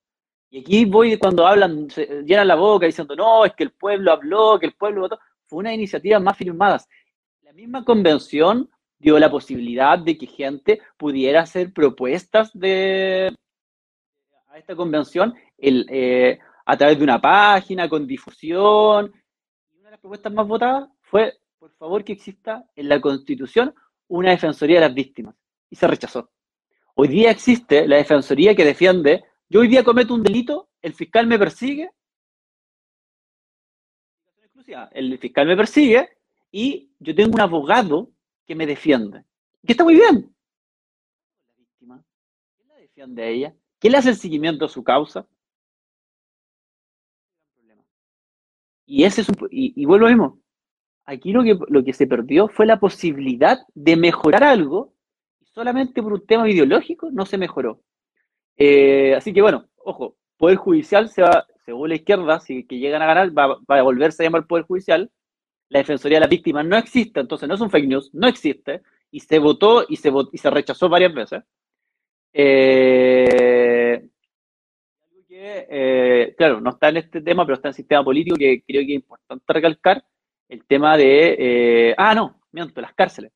[0.50, 4.12] Y aquí voy cuando hablan, se llenan la boca diciendo, no, es que el pueblo
[4.12, 5.20] habló, que el pueblo votó.
[5.46, 6.88] Fue una iniciativa más firmadas.
[7.42, 13.34] La misma convención dio la posibilidad de que gente pudiera hacer propuestas de,
[14.48, 19.14] a esta convención el, eh, a través de una página, con difusión.
[19.72, 23.74] Una de las propuestas más votadas fue, por favor, que exista en la Constitución
[24.10, 25.36] una defensoría de las víctimas.
[25.70, 26.30] Y se rechazó.
[27.00, 31.28] Hoy día existe la defensoría que defiende, yo hoy día cometo un delito, el fiscal
[31.28, 31.92] me persigue,
[34.94, 36.10] el fiscal me persigue
[36.52, 38.10] y yo tengo un abogado
[38.48, 39.24] que me defiende.
[39.64, 40.36] Que está muy bien.
[41.46, 42.04] La víctima,
[42.56, 43.56] ¿quién la defiende a ella?
[43.78, 45.28] ¿Quién le hace el seguimiento a su causa?
[48.88, 50.40] Y ese es un, y, vuelvo a mismo.
[51.06, 54.97] Aquí lo que, lo que se perdió fue la posibilidad de mejorar algo
[55.58, 57.82] solamente por un tema ideológico no se mejoró.
[58.58, 63.02] Eh, así que bueno, ojo, Poder Judicial se va, según la izquierda, si que llegan
[63.02, 65.10] a ganar, va, a volverse a llamar Poder Judicial.
[65.70, 68.84] La Defensoría de las Víctimas no existe, entonces no es un fake news, no existe,
[69.10, 71.42] y se votó y se, y se rechazó varias veces.
[72.34, 74.08] Eh,
[75.30, 78.82] eh, claro, no está en este tema, pero está en el sistema político que creo
[78.82, 80.04] que es importante recalcar,
[80.50, 83.32] el tema de, ah, no, miento, las cárceles.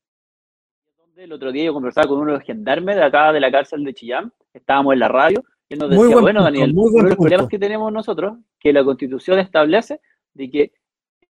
[1.16, 3.84] El otro día yo conversaba con uno de los gendarmes de acá de la cárcel
[3.84, 7.16] de Chillán, estábamos en la radio, y él nos decía, bueno, Daniel, uno de los
[7.16, 10.00] problemas que tenemos nosotros, que la constitución establece
[10.32, 10.72] de que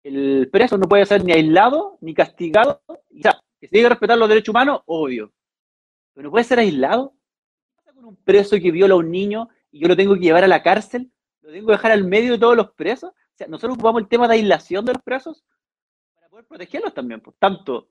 [0.04, 3.90] el preso no puede ser ni aislado ni castigado, o sea, que se tiene que
[3.90, 5.32] respetar los derechos humanos, obvio,
[6.14, 7.14] pero no puede ser aislado.
[7.68, 10.22] ¿Qué pasa con un preso que viola a un niño y yo lo tengo que
[10.22, 11.12] llevar a la cárcel?
[11.41, 13.12] ¿Lo tengo que dejar al medio de todos los presos?
[13.12, 15.44] O sea, nosotros ocupamos el tema de aislación de los presos
[16.16, 17.90] para poder protegerlos también, pues, tanto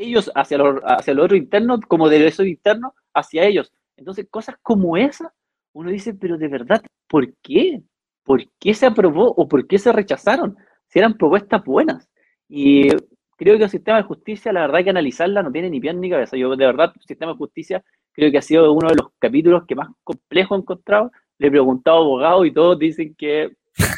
[0.00, 3.72] ellos hacia los, hacia los otros internos como de esos internos hacia ellos.
[3.96, 5.32] Entonces, cosas como esa,
[5.72, 7.82] uno dice, pero de verdad, ¿por qué?
[8.24, 10.56] ¿Por qué se aprobó o por qué se rechazaron?
[10.88, 12.08] Si eran propuestas buenas.
[12.48, 12.88] Y
[13.36, 16.10] creo que el sistema de justicia, la verdad que analizarla, no tiene ni pie ni
[16.10, 16.36] cabeza.
[16.36, 19.64] Yo de verdad, el sistema de justicia creo que ha sido uno de los capítulos
[19.66, 21.12] que más complejo he encontrado.
[21.38, 23.50] Le he preguntado a abogados y todos dicen que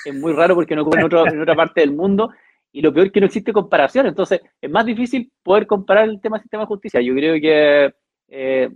[0.05, 2.31] es muy raro porque no ocurre en otra parte del mundo
[2.73, 4.07] y lo peor es que no existe comparación.
[4.07, 7.01] Entonces, es más difícil poder comparar el tema del sistema de justicia.
[7.01, 7.94] Yo creo que
[8.28, 8.70] eh,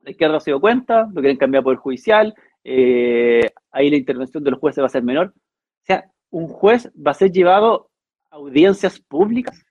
[0.00, 2.34] la izquierda se dio cuenta, lo quieren cambiar por el judicial,
[2.64, 5.34] eh, ahí la intervención de los jueces va a ser menor.
[5.36, 7.90] O sea, un juez va a ser llevado
[8.30, 9.64] a audiencias públicas.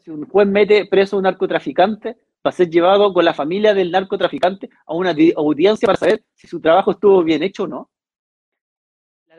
[0.00, 3.74] Si un juez mete preso a un narcotraficante, va a ser llevado con la familia
[3.74, 7.90] del narcotraficante a una audiencia para saber si su trabajo estuvo bien hecho o no.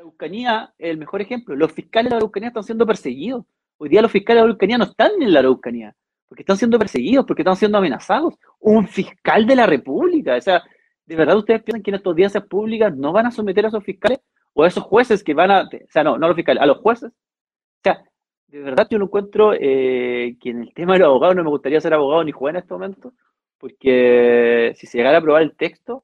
[0.01, 1.55] Araucanía el mejor ejemplo.
[1.55, 3.45] Los fiscales de la Araucanía están siendo perseguidos.
[3.77, 5.95] Hoy día los fiscales de la Araucanía no están en la Araucanía,
[6.27, 8.33] porque están siendo perseguidos, porque están siendo amenazados.
[8.59, 10.35] Un fiscal de la República.
[10.35, 10.63] O sea,
[11.05, 13.83] ¿de verdad ustedes piensan que en estas audiencias públicas no van a someter a esos
[13.83, 14.19] fiscales
[14.53, 16.65] o a esos jueces que van a, o sea, no, no a los fiscales, a
[16.65, 17.11] los jueces?
[17.11, 18.03] O sea,
[18.47, 21.49] de verdad yo no encuentro eh, que en el tema de los abogados no me
[21.49, 23.13] gustaría ser abogado ni juez en este momento,
[23.57, 26.03] porque si se llegara a aprobar el texto,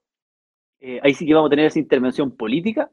[0.80, 2.91] eh, ahí sí que vamos a tener esa intervención política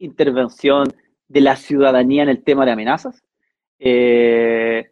[0.00, 0.88] intervención
[1.28, 3.22] de la ciudadanía en el tema de amenazas.
[3.78, 4.90] Eh,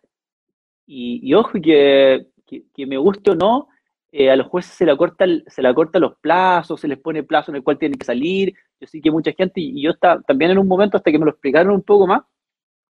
[0.86, 3.68] y, ojo que, que, me guste o no,
[4.10, 7.22] eh, a los jueces se le corta se le corta los plazos, se les pone
[7.22, 8.54] plazo en el cual tienen que salir.
[8.80, 11.26] Yo sé que mucha gente, y yo está, también en un momento, hasta que me
[11.26, 12.22] lo explicaron un poco más,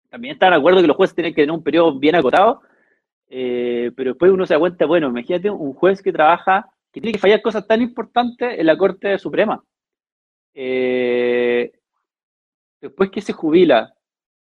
[0.10, 2.62] también estaba de acuerdo que los jueces tienen que tener un periodo bien acotado,
[3.30, 7.14] eh, pero después uno se da cuenta, bueno, imagínate un juez que trabaja, que tiene
[7.14, 9.64] que fallar cosas tan importantes en la Corte Suprema.
[10.54, 11.72] Eh,
[12.84, 13.96] después que se jubila,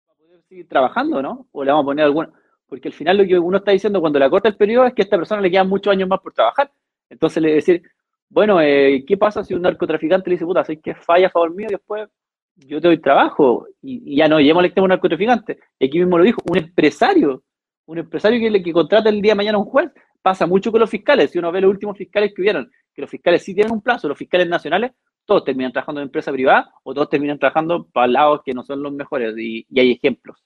[0.09, 1.47] ¿va a poder seguir trabajando, no?
[1.51, 2.31] ¿O le vamos a poner alguna?
[2.67, 5.03] Porque al final lo que uno está diciendo cuando le corta el periodo es que
[5.03, 6.71] a esta persona le quedan muchos años más por trabajar.
[7.07, 7.83] Entonces le decir,
[8.27, 11.53] bueno, eh, ¿qué pasa si un narcotraficante le dice, puta, sé que falla a favor
[11.53, 12.09] mío y después
[12.55, 13.67] yo te doy trabajo?
[13.83, 15.59] Y, ya no, llevamos al extremo un narcotraficante.
[15.77, 17.43] Y aquí mismo lo dijo, un empresario,
[17.85, 19.91] un empresario que, que contrata el día de mañana a un juez,
[20.23, 21.29] pasa mucho con los fiscales.
[21.29, 24.07] Si uno ve los últimos fiscales que hubieron, que los fiscales sí tienen un plazo,
[24.07, 24.93] los fiscales nacionales
[25.25, 28.83] todos terminan trabajando en empresa privada o todos terminan trabajando para lados que no son
[28.83, 30.43] los mejores y, hay ejemplos.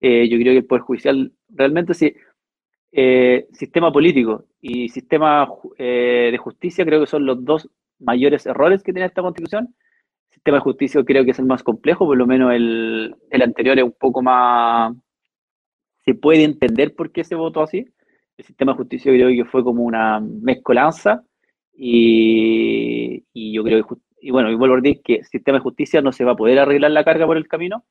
[0.00, 2.14] Eh, yo creo que el Poder Judicial realmente sí,
[2.92, 5.48] eh, sistema político y sistema
[5.78, 7.68] eh, de justicia creo que son los dos
[7.98, 9.74] mayores errores que tiene esta constitución.
[10.30, 13.78] Sistema de justicia creo que es el más complejo, por lo menos el, el anterior
[13.78, 14.94] es un poco más...
[16.04, 17.86] Se puede entender por qué se votó así.
[18.36, 21.24] El sistema de justicia creo que fue como una mezcolanza
[21.72, 23.94] y, y yo creo que
[24.24, 26.36] y bueno, y vuelvo a decir que el sistema de justicia no se va a
[26.36, 27.84] poder arreglar la carga por el camino.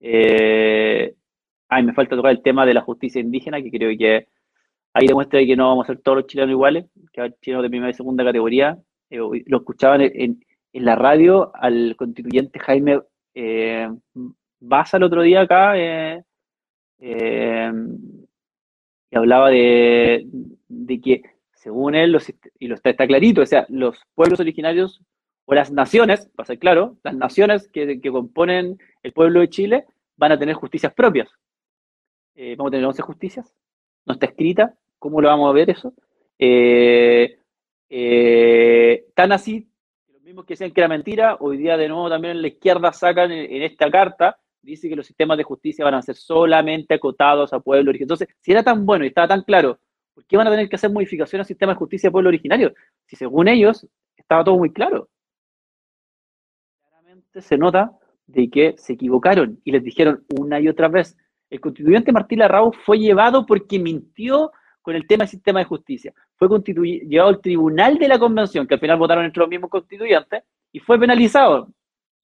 [0.00, 1.14] Eh,
[1.68, 4.28] ay, me falta tocar el tema de la justicia indígena, que creo que
[4.94, 7.68] ahí demuestra que no vamos a ser todos los chilenos iguales, que hay chilenos de
[7.68, 8.78] primera y segunda categoría.
[9.10, 10.42] Eh, lo escuchaban en,
[10.72, 13.02] en, la radio al constituyente Jaime
[13.34, 13.90] eh,
[14.60, 16.22] Baza el otro día acá, eh,
[19.10, 20.26] y hablaba de,
[20.66, 22.16] de que según él,
[22.58, 25.02] y lo está clarito, o sea, los pueblos originarios
[25.46, 30.32] o las naciones, para ser claro, las naciones que, componen el pueblo de Chile van
[30.32, 31.28] a tener justicias propias.
[32.34, 33.54] Eh, vamos a tener 11 justicias,
[34.06, 35.92] no está escrita, ¿cómo lo vamos a ver eso?
[36.38, 37.38] Eh,
[37.88, 39.68] eh, tan así,
[40.08, 42.92] los mismos que decían que era mentira, hoy día de nuevo también en la izquierda
[42.92, 47.52] sacan en, esta carta, dice que los sistemas de justicia van a ser solamente acotados
[47.52, 48.20] a pueblos originarios.
[48.20, 49.78] Entonces, si era tan bueno y estaba tan claro,
[50.14, 52.72] ¿por qué van a tener que hacer modificaciones al sistema de justicia de pueblo originario?
[53.06, 55.10] Si según ellos estaba todo muy claro
[57.40, 57.92] se nota
[58.26, 61.16] de que se equivocaron y les dijeron una y otra vez,
[61.50, 64.50] el constituyente Martín Larraú fue llevado porque mintió
[64.82, 66.12] con el tema del sistema de justicia.
[66.36, 70.42] Fue llevado al tribunal de la convención, que al final votaron entre los mismos constituyentes,
[70.72, 71.68] y fue penalizado.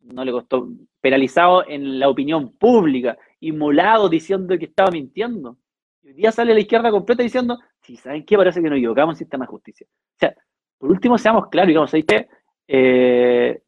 [0.01, 0.69] No le costó,
[1.01, 5.57] penalizado en la opinión pública, inmolado diciendo que estaba mintiendo.
[6.03, 9.15] Y hoy día sale la izquierda completa diciendo, si saben qué, parece que nos equivocamos
[9.15, 9.87] en sistema de justicia.
[9.89, 10.35] O sea,
[10.77, 12.29] por último, seamos claros, digamos, ahí que
[12.69, 13.63] eh,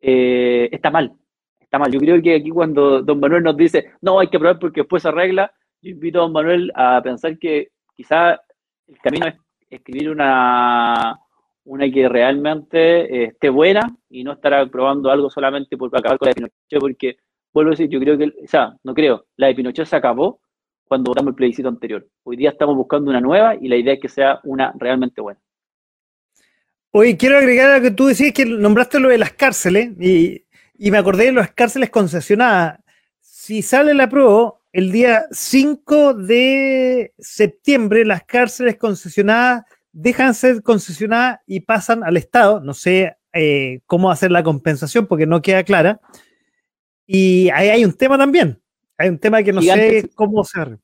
[0.00, 1.12] eh, está mal.
[1.60, 1.92] Está mal.
[1.92, 5.02] Yo creo que aquí cuando don Manuel nos dice, no, hay que probar porque después
[5.02, 5.52] se arregla,
[5.82, 8.40] yo invito a don Manuel a pensar que quizá
[8.86, 9.34] el camino es
[9.70, 11.18] escribir una,
[11.64, 16.28] una que realmente eh, esté buena y no estar probando algo solamente por acabar con
[16.28, 17.18] la de porque,
[17.52, 20.40] vuelvo a decir, yo creo que, o sea, no creo, la de Pinochet se acabó
[20.84, 22.06] cuando votamos el plebiscito anterior.
[22.24, 25.40] Hoy día estamos buscando una nueva y la idea es que sea una realmente buena.
[26.98, 30.42] Oye, quiero agregar a que tú decías que nombraste lo de las cárceles y,
[30.90, 32.80] me acordé de las cárceles concesionadas.
[33.20, 39.62] Si sale la prueba, el día 5 de septiembre las cárceles concesionadas
[39.92, 42.58] dejan de ser concesionadas y pasan al Estado.
[42.58, 46.00] No sé eh, cómo hacer la compensación porque no queda clara.
[47.06, 48.60] Y ahí hay un tema también.
[48.96, 50.76] Hay un tema que no sé cómo hacer.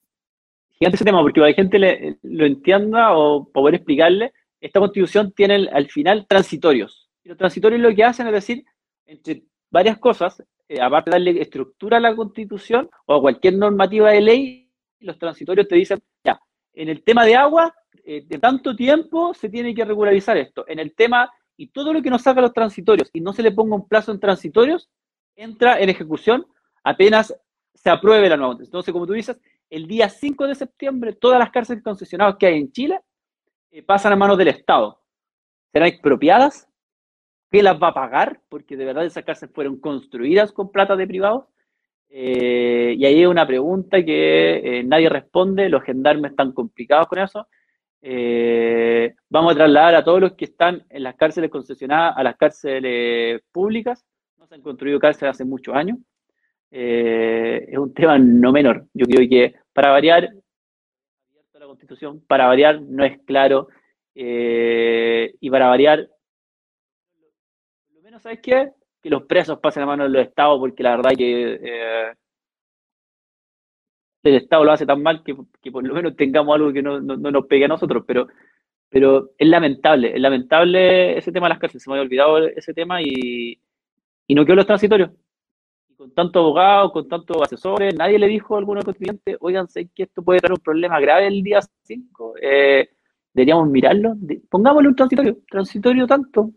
[0.78, 4.32] Gigante ese tema, porque la gente le, lo entienda o poder explicarle
[4.64, 7.10] esta constitución tiene al final transitorios.
[7.22, 8.64] Y los transitorios lo que hacen es decir,
[9.04, 14.10] entre varias cosas, eh, aparte de darle estructura a la constitución o a cualquier normativa
[14.10, 16.40] de ley, los transitorios te dicen, ya,
[16.72, 17.74] en el tema de agua,
[18.06, 20.64] eh, de tanto tiempo se tiene que regularizar esto.
[20.66, 23.52] En el tema, y todo lo que nos saca los transitorios y no se le
[23.52, 24.88] ponga un plazo en transitorios,
[25.36, 26.46] entra en ejecución
[26.82, 27.34] apenas
[27.74, 28.56] se apruebe la nueva.
[28.60, 29.38] Entonces, como tú dices,
[29.68, 33.00] el día 5 de septiembre, todas las cárceles concesionadas que hay en Chile
[33.82, 35.00] pasan a manos del Estado.
[35.72, 36.68] ¿Serán expropiadas?
[37.50, 38.40] ¿Qué las va a pagar?
[38.48, 41.46] Porque de verdad esas cárceles fueron construidas con plata de privados.
[42.08, 47.18] Eh, y ahí hay una pregunta que eh, nadie responde, los gendarmes están complicados con
[47.18, 47.48] eso.
[49.30, 53.42] vamos a trasladar a todos los que están en las cárceles concesionadas a las cárceles
[53.50, 54.04] públicas.
[54.38, 55.98] No se han construido cárceles hace muchos años.
[56.70, 58.86] es un tema no menor.
[58.94, 60.30] Yo creo que para variar,
[61.74, 63.68] Constitución, para variar, no es claro.
[64.14, 66.08] Eh, y para variar,
[67.92, 68.70] lo menos, ¿sabes qué?
[69.02, 72.12] Que los presos pasen a manos de los estados, porque la verdad que eh,
[74.22, 75.34] el Estado lo hace tan mal que,
[75.70, 78.28] por lo menos tengamos algo que no, nos pegue a nosotros, pero,
[78.88, 82.72] pero es lamentable, es lamentable ese tema de las cárceles, se me había olvidado ese
[82.72, 83.60] tema y,
[84.26, 85.10] y no quiero los transitorios.
[85.96, 90.04] Con tantos abogados, con tantos asesores, nadie le dijo a alguno constituyente, oigan, sé que
[90.04, 92.90] esto puede traer un problema grave el día 5, eh,
[93.32, 94.14] deberíamos mirarlo,
[94.50, 96.52] pongámosle un transitorio, transitorio tanto.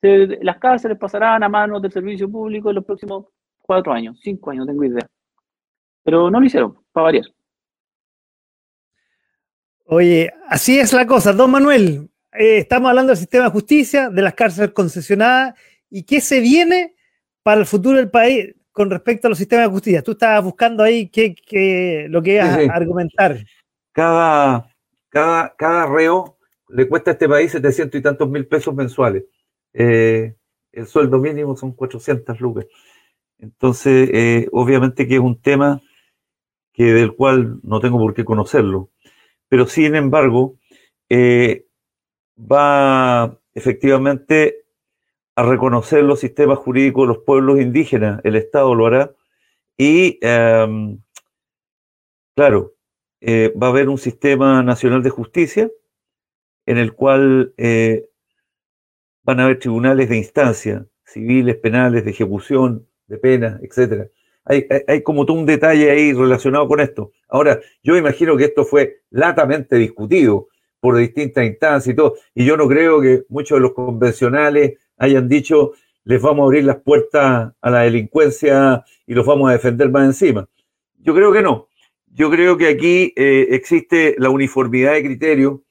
[0.00, 3.26] las cárceles pasarán a manos del servicio público en los próximos
[3.58, 5.06] cuatro años, cinco años, no tengo idea.
[6.02, 7.24] Pero no lo hicieron, para variar.
[9.86, 11.32] Oye, así es la cosa.
[11.32, 15.54] Don Manuel, eh, estamos hablando del sistema de justicia, de las cárceles concesionadas
[15.88, 16.95] y qué se viene
[17.46, 20.02] para el futuro del país con respecto a los sistemas de justicia.
[20.02, 23.38] Tú estabas buscando ahí qué, lo que ibas a argumentar.
[23.92, 24.68] Cada,
[25.08, 29.26] cada, cada reo le cuesta a este país 700 y tantos mil pesos mensuales.
[29.72, 30.34] Eh,
[30.72, 32.66] el sueldo mínimo son 400 lucas.
[33.38, 35.80] Entonces, eh, obviamente que es un tema
[36.72, 38.90] que del cual no tengo por qué conocerlo.
[39.48, 40.58] Pero sin embargo,
[41.08, 41.64] eh,
[42.36, 44.65] va efectivamente
[45.36, 49.12] a reconocer los sistemas jurídicos de los pueblos indígenas, el Estado lo hará,
[49.76, 50.98] y em,
[52.34, 52.74] claro,
[53.20, 55.70] eh, va a haber un sistema nacional de justicia
[56.64, 58.08] en el cual eh,
[59.24, 64.10] van a haber tribunales de instancia, civiles, penales, de ejecución, de pena, etc.
[64.44, 67.12] Hay, hay, como todo un detalle ahí relacionado con esto.
[67.28, 70.48] Ahora, yo imagino que esto fue latamente discutido
[70.80, 75.28] por distintas instancias y todo, y yo no creo que muchos de los convencionales hayan
[75.28, 75.72] dicho
[76.06, 80.04] les vamos a abrir las puertas a la delincuencia y los vamos a defender más
[80.06, 80.48] encima.
[80.98, 81.66] Yo creo que no.
[82.06, 85.64] Yo creo que aquí eh, existe la uniformidad de criterio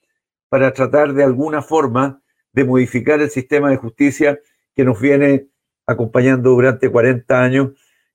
[0.50, 2.22] para tratar de alguna forma
[2.52, 4.38] de modificar el sistema de justicia
[4.76, 5.48] que nos viene
[5.88, 7.70] acompañando durante 40 años,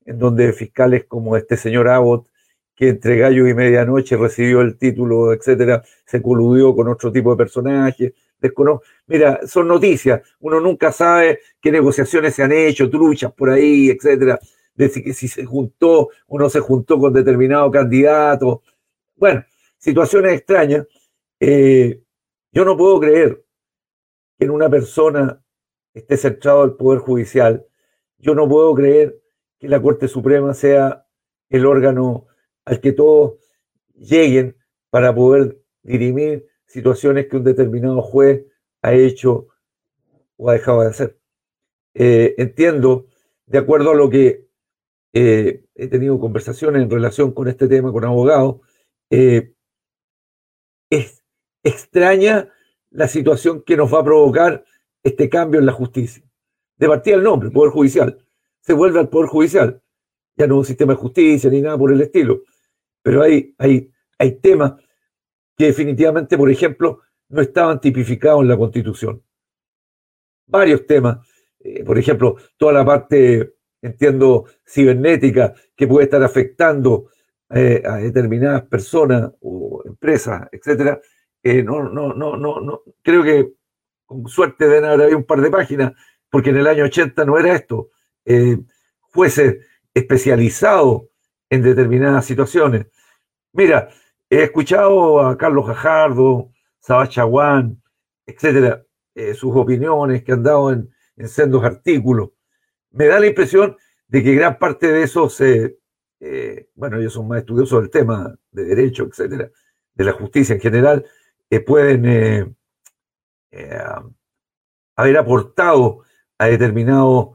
[0.05, 2.29] en donde fiscales como este señor Abbott,
[2.77, 7.39] que entre gallos y medianoche recibió el título, etcétera, se coludió con otro tipo de
[7.39, 8.13] personajes.
[9.07, 10.21] Mira, son noticias.
[10.41, 14.39] Uno nunca sabe qué negociaciones se han hecho, truchas por ahí, etcétera
[14.75, 18.63] de si, se juntó o no se juntó con determinado candidato.
[19.17, 19.45] Bueno,
[19.79, 20.87] situaciones extrañas.
[21.39, 22.03] Eh,
[22.53, 23.45] yo no puedo creer
[24.39, 25.43] que en una persona
[25.95, 27.67] esté centrado el Poder Judicial.
[28.19, 29.21] Yo no puedo creer
[29.59, 31.07] que la Corte Suprema sea
[31.49, 32.27] el órgano
[32.65, 33.35] al que todos
[33.95, 34.57] lleguen
[34.89, 38.47] para poder dirimir situaciones que un determinado juez
[38.83, 39.49] ha hecho
[40.37, 41.19] o ha dejado de hacer.
[41.95, 43.07] Eh, entiendo,
[43.47, 44.49] de acuerdo a lo que
[45.13, 48.61] eh, he tenido conversaciones en relación con este tema con abogados,
[49.11, 49.53] eh,
[50.89, 51.25] es
[51.65, 52.49] extraña
[52.91, 54.65] la situación que nos va a provocar
[55.03, 56.23] este cambio en la justicia.
[56.77, 58.25] De partida el nombre, Poder Judicial.
[58.61, 59.83] Se vuelve al Poder Judicial.
[60.37, 62.43] Ya no un sistema de justicia ni nada por el estilo.
[63.03, 64.75] Pero hay, hay, hay temas
[65.61, 69.23] que definitivamente, por ejemplo, no estaban tipificados en la Constitución.
[70.47, 71.19] Varios temas.
[71.59, 77.11] Eh, por ejemplo, toda la parte entiendo, cibernética que puede estar afectando
[77.51, 80.99] eh, a determinadas personas o empresas, etcétera,
[81.43, 83.53] eh, no, no, no, no, no, creo que
[84.07, 85.93] con suerte deben haber un par de páginas,
[86.31, 87.91] porque en el año 80 no era esto.
[88.25, 88.57] Eh,
[89.13, 91.03] jueces especializados
[91.51, 92.87] en determinadas situaciones.
[93.53, 93.91] Mira,
[94.31, 97.83] he escuchado a Carlos Jajardo, Sabach Chaguán,
[98.25, 98.83] etcétera,
[99.35, 102.31] sus opiniones que han dado en, en sendos artículos.
[102.93, 103.77] Me da la impresión
[104.09, 105.79] de que gran parte de eso se,
[106.21, 109.51] eh, bueno, ellos son más estudiosos del tema de derecho, etcétera,
[109.95, 111.07] de la justicia en general,
[111.49, 112.55] eh, pueden eh,
[114.97, 116.03] haber aportado
[116.39, 117.35] a determinado,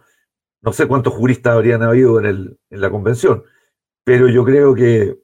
[0.61, 3.43] no sé cuántos juristas habrían habido en, el, en la convención,
[4.03, 5.19] pero yo creo que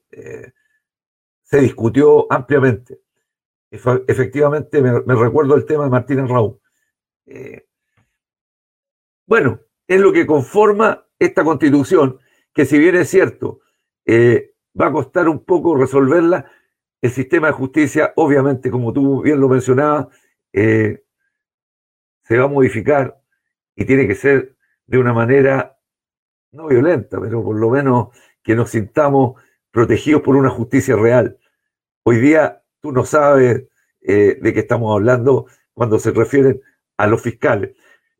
[1.51, 3.01] se discutió ampliamente.
[3.69, 6.59] Efectivamente, me, recuerdo el tema de Martínez Raúl.
[9.27, 12.19] bueno, es lo que conforma esta constitución,
[12.53, 13.59] que si bien es cierto,
[14.05, 16.49] eh, va a costar un poco resolverla,
[17.01, 20.07] el sistema de justicia, obviamente, como tú bien lo mencionabas,
[20.53, 21.03] eh,
[22.23, 23.21] se va a modificar
[23.75, 24.55] y tiene que ser
[24.85, 25.77] de una manera
[26.51, 28.09] no violenta, pero por lo menos
[28.43, 29.41] que nos sintamos
[29.71, 31.37] protegidos por una justicia real.
[32.03, 33.65] Hoy día tú no sabes
[34.01, 36.61] eh, de qué estamos hablando cuando se refieren
[36.97, 37.75] a los fiscales.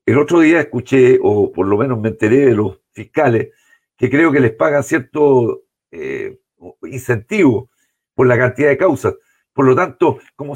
[0.06, 3.50] El otro día escuché, o por lo menos me enteré de los fiscales,
[3.98, 6.40] que creo que les pagan cierto eh,
[6.84, 7.72] incentivo
[8.14, 9.16] por la cantidad de causas.
[9.54, 10.54] Por lo tanto, como,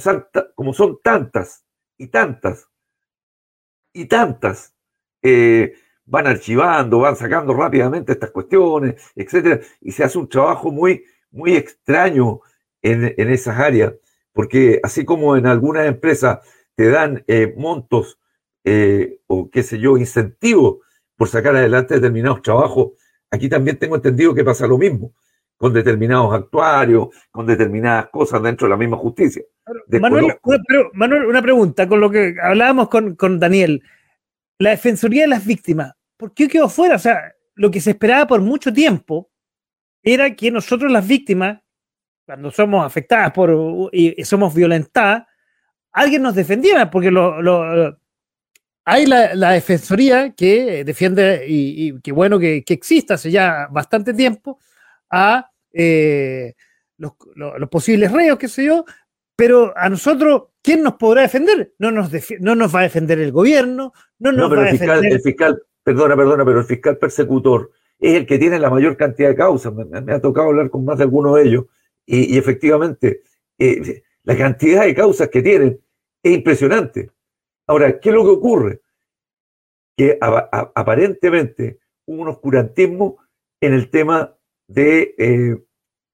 [0.53, 1.65] como son tantas
[1.97, 2.69] y tantas
[3.91, 4.75] y tantas,
[5.23, 5.73] eh,
[6.05, 11.55] van archivando, van sacando rápidamente estas cuestiones, etcétera, y se hace un trabajo muy, muy
[11.55, 12.41] extraño
[12.91, 13.93] en, esas áreas,
[14.33, 16.39] porque así como en algunas empresas
[16.75, 18.19] te dan eh, montos
[18.63, 20.77] eh, o qué sé yo, incentivos
[21.15, 22.91] por sacar adelante determinados trabajos,
[23.31, 25.13] aquí también tengo entendido que pasa lo mismo
[25.57, 29.43] con determinados actuarios, con determinadas cosas dentro de la misma justicia.
[29.87, 30.35] Manuel,
[31.27, 33.81] una, pregunta con lo que hablábamos con, con Daniel.
[34.59, 36.95] La Defensoría de las Víctimas, ¿por qué quedó fuera?
[36.95, 39.29] O sea, lo que se esperaba por mucho tiempo
[40.03, 41.61] era que nosotros las víctimas,
[42.25, 45.23] cuando somos afectadas por y, somos violentadas,
[45.91, 47.97] alguien nos defendiera, porque lo,
[48.83, 54.59] hay la, defensoría que defiende, y, y qué bueno que, exista hace ya bastante tiempo,
[55.09, 56.53] a eh,
[56.97, 57.13] los,
[57.69, 58.85] posibles reos, qué sé yo,
[59.35, 61.73] pero a nosotros, ¿quién nos podrá defender?
[61.77, 65.13] No nos, no nos va a defender el gobierno, no nos va a defender...
[65.13, 69.29] El fiscal, perdona, perdona, pero el fiscal persecutor es el que tiene la mayor cantidad
[69.29, 69.73] de causas.
[69.73, 71.65] Me, ha tocado hablar con más de algunos de ellos
[72.05, 73.21] y, efectivamente
[73.57, 75.79] eh, la cantidad de causas que tienen
[76.23, 77.11] es impresionante.
[77.67, 78.81] Ahora, ¿qué es lo que ocurre?
[79.95, 83.17] Que aparentemente hubo un oscurantismo
[83.61, 84.35] en el tema
[84.67, 85.63] de eh,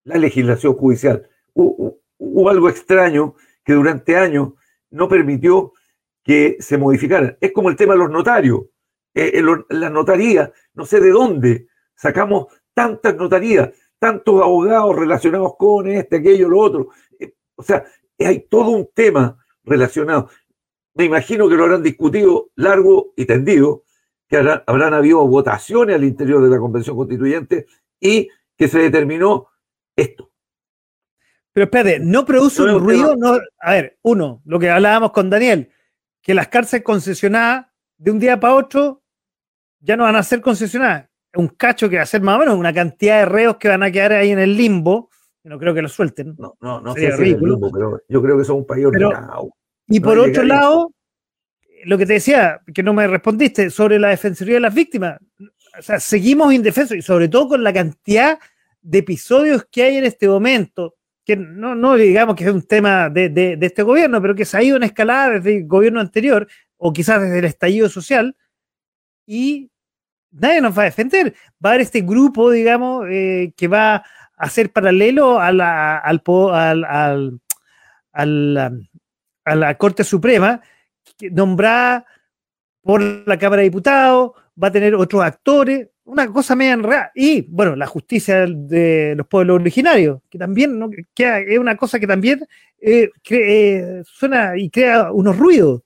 [0.03, 1.27] la legislación judicial.
[1.53, 4.53] Hubo, algo extraño que durante años
[4.89, 5.73] no permitió
[6.23, 7.37] que se modificaran.
[7.39, 8.65] Es como el tema de los notarios.
[9.13, 13.69] Eh, en las notarías, no sé de dónde sacamos tantas notarías,
[14.01, 16.89] tantos abogados relacionados con este, aquello, lo otro.
[17.19, 17.85] Eh, o sea,
[18.17, 20.27] hay todo un tema relacionado.
[20.95, 23.83] Me imagino que lo habrán discutido largo y tendido,
[24.27, 27.67] que habrán habido votaciones al interior de la Convención Constituyente
[27.99, 29.49] y que se determinó
[29.95, 30.31] esto.
[31.53, 33.15] Pero espérate, no produce un ruido.
[33.15, 35.71] No, a ver, uno, lo que hablábamos con Daniel,
[36.23, 37.67] que las cárceles concesionadas
[37.97, 39.03] de un día para otro
[39.79, 41.10] ya no van a ser concesionadas.
[41.35, 43.83] Un cacho que va a ser más o menos una cantidad de reos que van
[43.83, 45.09] a quedar ahí en el limbo.
[45.43, 46.35] No creo que lo suelten.
[46.37, 49.51] No, no, no sé si limbo, pero yo creo que son un país ordenado.
[49.87, 50.93] Y por otro lado,
[51.85, 55.19] lo que te decía, que no me respondiste, sobre la defensoría de las víctimas.
[55.77, 58.39] O sea, seguimos indefensos y sobre todo con la cantidad
[58.81, 60.95] de episodios que hay en este momento,
[61.25, 64.63] que no, no digamos que es un tema de, este gobierno, pero que se ha
[64.63, 66.47] ido en escalada desde el gobierno anterior
[66.77, 68.35] o quizás desde el estallido social
[69.25, 69.70] y
[70.31, 71.35] nadie nos va a defender.
[71.63, 74.03] Va a haber este grupo, digamos, eh, que va
[74.37, 76.21] a ser paralelo a la, al,
[78.13, 78.89] al,
[79.45, 80.61] a la Corte Suprema,
[81.31, 82.05] nombrada
[82.81, 84.31] por la Cámara de Diputados,
[84.61, 87.11] va a tener otros actores, una cosa media enredada.
[87.13, 90.89] Y bueno, la justicia de los pueblos originarios, que también ¿no?
[91.15, 92.45] es una cosa que también
[92.79, 95.83] eh, eh, suena y crea unos ruidos.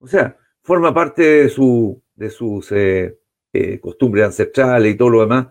[0.00, 3.16] O sea, forma parte de, su, de sus eh,
[3.80, 5.46] costumbres ancestrales y todo lo demás,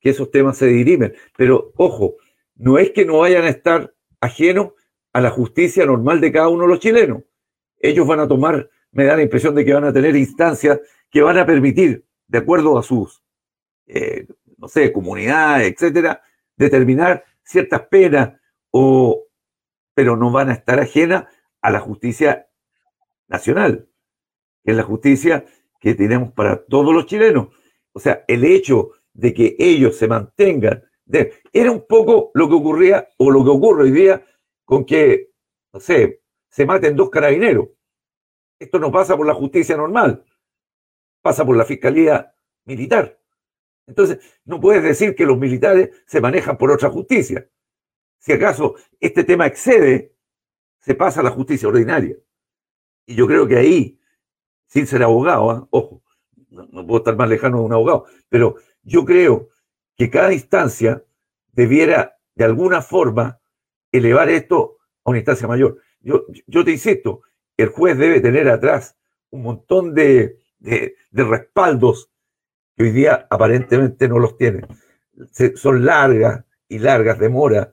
[0.00, 1.14] que esos temas se dirimen.
[1.36, 2.16] Pero ojo,
[2.56, 4.72] no es que no vayan a estar ajenos
[5.12, 7.24] a la justicia normal de cada uno de los chilenos.
[7.78, 10.80] Ellos van a tomar, me da la impresión de que van a tener instancias
[11.10, 13.22] que van a permitir de acuerdo a sus,
[13.86, 14.26] eh,
[14.56, 16.22] no sé, comunidades, etcétera,
[16.56, 18.40] determinar ciertas penas,
[18.70, 19.26] o,
[19.92, 21.26] pero no van a estar ajenas
[21.60, 22.48] a la justicia
[23.28, 23.88] nacional,
[24.64, 25.44] que es la justicia
[25.84, 27.48] que tenemos para todos los chilenos.
[27.92, 30.82] O sea, el hecho de que ellos se mantengan,
[31.52, 34.24] era un poco lo que ocurría o lo que ocurre hoy día
[34.64, 35.30] con que,
[35.72, 37.68] no sé, se maten dos carabineros.
[38.58, 40.24] Esto no pasa por la justicia normal
[41.24, 42.34] pasa por la Fiscalía
[42.66, 43.18] Militar.
[43.86, 47.48] Entonces, no puedes decir que los militares se manejan por otra justicia.
[48.18, 50.14] Si acaso este tema excede,
[50.80, 52.14] se pasa a la justicia ordinaria.
[53.06, 53.98] Y yo creo que ahí,
[54.66, 55.68] sin ser abogado, ¿ah?
[55.70, 56.02] ojo,
[56.50, 59.50] no, puedo estar más lejano de un abogado, pero yo creo
[59.96, 61.02] que cada instancia
[61.52, 63.40] debiera de alguna forma
[63.92, 65.78] elevar esto a una instancia mayor.
[66.00, 67.22] Yo, yo te insisto,
[67.56, 68.96] el juez debe tener atrás
[69.30, 72.10] un montón de, de, respaldos
[72.76, 74.66] que hoy día aparentemente no los tienen.
[75.54, 77.68] son largas y largas demoras.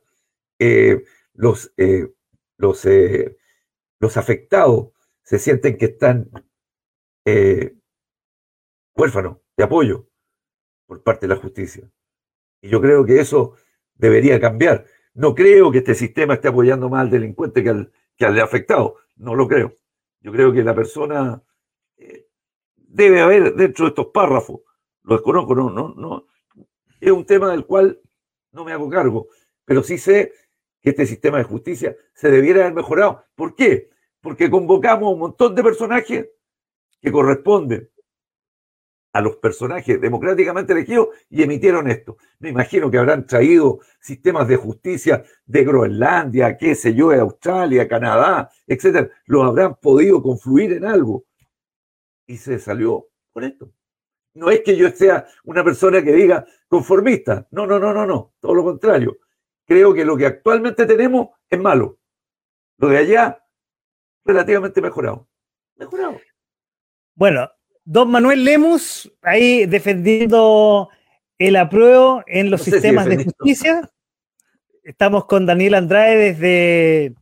[0.59, 1.03] Eh,
[1.34, 2.07] los, eh,
[2.57, 3.38] los, eh,
[3.99, 4.89] los afectados
[5.23, 6.30] se sienten que están
[8.95, 10.07] huérfanos de apoyo
[10.85, 11.89] por parte de la justicia.
[12.61, 13.56] Y yo creo que eso
[13.95, 14.85] debería cambiar.
[15.14, 18.98] No creo que este sistema esté apoyando más al delincuente que al, que al afectado.
[19.15, 19.77] No lo creo.
[20.22, 21.43] Yo creo que la persona
[22.91, 24.61] debe haber dentro de estos párrafos.
[25.03, 26.27] Lo desconozco, no, no, no.
[26.99, 27.99] Es un tema del cual
[28.52, 29.27] no me hago cargo,
[29.65, 30.34] pero sí sé
[30.81, 33.23] que este sistema de justicia se debiera haber mejorado.
[33.35, 33.89] ¿Por qué?
[34.19, 36.30] Porque convocamos un montón de personajes
[37.02, 37.90] que corresponden
[39.14, 42.18] a los personajes democráticamente elegidos y emitieron esto.
[42.40, 47.88] Me imagino que habrán traído sistemas de justicia de Groenlandia, qué sé yo, de Australia,
[47.88, 49.10] Canadá, etcétera.
[49.26, 51.26] Lo habrán podido confluir en algo.
[52.26, 53.72] Y se salió por esto.
[54.34, 57.48] No es que yo sea una persona que diga conformista.
[57.52, 58.34] No, no, no, no, no.
[58.40, 59.18] Todo lo contrario.
[59.65, 61.99] Creo que lo que actualmente tenemos es malo.
[62.78, 63.45] Lo de allá,
[64.23, 65.28] relativamente mejorado.
[65.76, 66.18] Mejorado.
[67.22, 67.52] Bueno,
[67.85, 70.89] don Manuel Lemus, ahí defendiendo
[71.38, 73.91] el apruebo en los sistemas de justicia.
[74.81, 77.14] Estamos con Daniel Andrade desde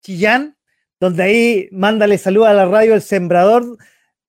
[0.00, 0.56] Chillán,
[1.00, 3.78] donde ahí mándale salud a la radio El Sembrador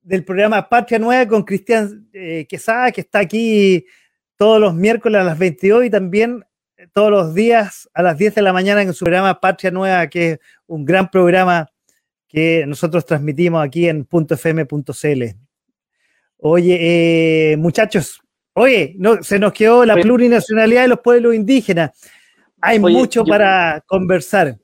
[0.02, 3.86] del programa Patria Nueva con Cristian eh, Quesada, que está aquí
[4.36, 6.44] todos los miércoles a las 22 y también
[6.92, 10.32] todos los días a las 10 de la mañana en su programa Patria Nueva, que
[10.32, 11.71] es un gran programa
[12.32, 15.24] que nosotros transmitimos aquí en .fm.cl.
[16.38, 18.22] Oye, eh, muchachos,
[18.54, 21.92] oye, no, se nos quedó la plurinacionalidad de los pueblos indígenas.
[22.62, 24.58] Hay mucho para conversar.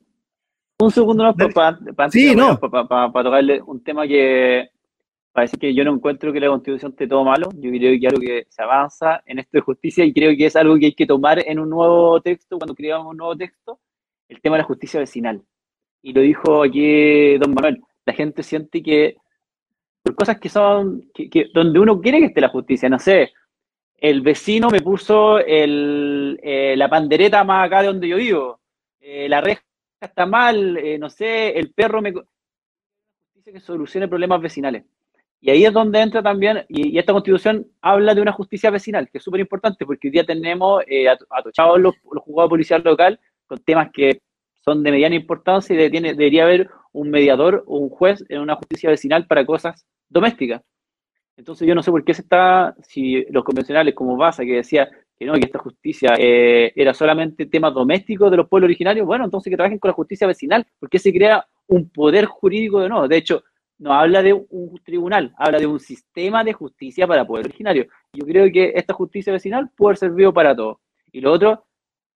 [0.80, 2.58] Un segundo para, sí, no.
[2.58, 4.68] para, tocarle un tema que
[5.32, 7.50] parece que yo no encuentro que la constitución esté todo malo.
[7.56, 10.56] Yo creo que algo que se avanza en esto de justicia y creo que es
[10.56, 13.80] algo que hay que tomar en un nuevo texto, cuando creamos un nuevo texto,
[14.28, 15.42] el tema de la justicia vecinal
[16.02, 19.16] y lo dijo aquí don Manuel, la gente siente que
[20.02, 23.32] por cosas que son, que, donde uno quiere que esté la justicia, no sé,
[23.96, 28.60] el vecino me puso eh, la pandereta más acá de donde yo vivo,
[29.00, 29.62] eh, la reja
[30.00, 32.12] está mal, eh, no sé, el perro me...
[32.12, 34.84] Justicia que solucione problemas vecinales.
[35.40, 39.18] Y ahí es donde entra también, y, esta constitución habla de una justicia vecinal, que
[39.18, 40.82] es súper importante, porque hoy día tenemos
[41.30, 44.20] atochados los, los juzgados policial local con temas que
[44.68, 48.90] son de mediana importancia y debería haber un mediador o un juez en una justicia
[48.90, 50.62] vecinal para cosas domésticas.
[51.38, 54.90] Entonces yo no sé por qué se está, si los convencionales como Baza, que decía
[55.18, 59.24] que no, que esta justicia eh, era solamente temas domésticos de los pueblos originarios, bueno,
[59.24, 63.08] entonces que trabajen con la justicia vecinal, porque se crea un poder jurídico de nuevo.
[63.08, 63.44] De hecho,
[63.78, 67.86] no habla de un tribunal, habla de un sistema de justicia para pueblos originarios.
[68.12, 70.80] Yo creo que esta justicia vecinal puede ser servido para todo.
[71.10, 71.64] Y lo otro,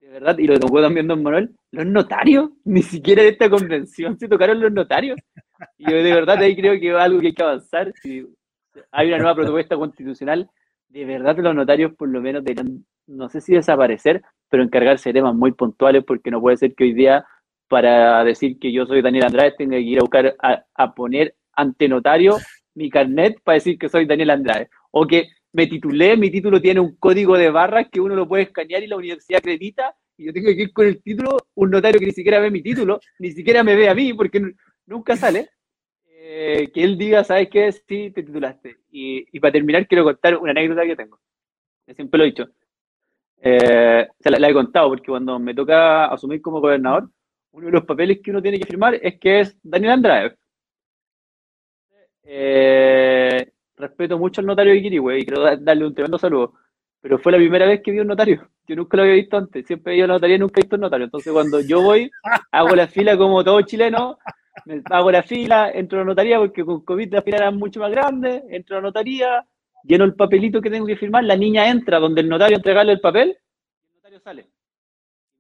[0.03, 4.19] de verdad, y lo tocó también Don Manuel, los notarios, ni siquiera de esta convención
[4.19, 5.17] se tocaron los notarios.
[5.79, 7.93] Y de verdad ahí creo que algo que hay que avanzar.
[8.03, 8.27] Si
[8.91, 10.51] hay una nueva propuesta constitucional,
[10.89, 15.21] de verdad los notarios por lo menos deberían, no sé si desaparecer, pero encargarse de
[15.21, 17.25] temas muy puntuales, porque no puede ser que hoy día,
[17.69, 21.37] para decir que yo soy Daniel Andrade, tenga que ir a buscar a, a poner
[21.53, 22.39] ante notario
[22.75, 24.69] mi carnet para decir que soy Daniel Andrade.
[24.91, 28.45] O que me titulé, mi título tiene un código de barras que uno lo puede
[28.45, 32.01] escanear y la universidad acredita, y yo tengo que ir con el título, un notario
[32.01, 34.41] que ni siquiera ve mi título, ni siquiera me ve a mí, porque
[34.87, 35.51] nunca sale,
[36.07, 37.71] eh, que él diga, ¿sabes qué?
[37.73, 38.79] Sí, te titulaste.
[38.91, 41.21] Y, para terminar, quiero contar una anécdota que tengo.
[41.95, 42.49] Siempre lo he dicho.
[43.39, 47.11] Eh, la, la, he contado, porque cuando me toca asumir como gobernador,
[47.51, 50.37] uno de los papeles que uno tiene que firmar es que es Daniel Andrade.
[52.25, 56.55] Eh, respeto mucho al notario de Kirihue y quiero darle un tremendo saludo.
[57.01, 58.49] Pero fue la primera vez que vi un notario.
[58.67, 59.67] Yo nunca lo había visto antes.
[59.67, 61.05] Siempre he ido a notaría y nunca he visto un notario.
[61.05, 62.09] Entonces, cuando yo voy,
[62.53, 64.19] hago la fila como todo chileno.
[64.85, 67.91] hago la fila, entro a la notaría porque con COVID la fila era mucho más
[67.91, 68.45] grande.
[68.49, 69.45] Entro a la notaría,
[69.83, 71.25] lleno el papelito que tengo que firmar.
[71.25, 73.37] La niña entra donde el notario entregarle el papel
[73.83, 74.49] y el notario sale.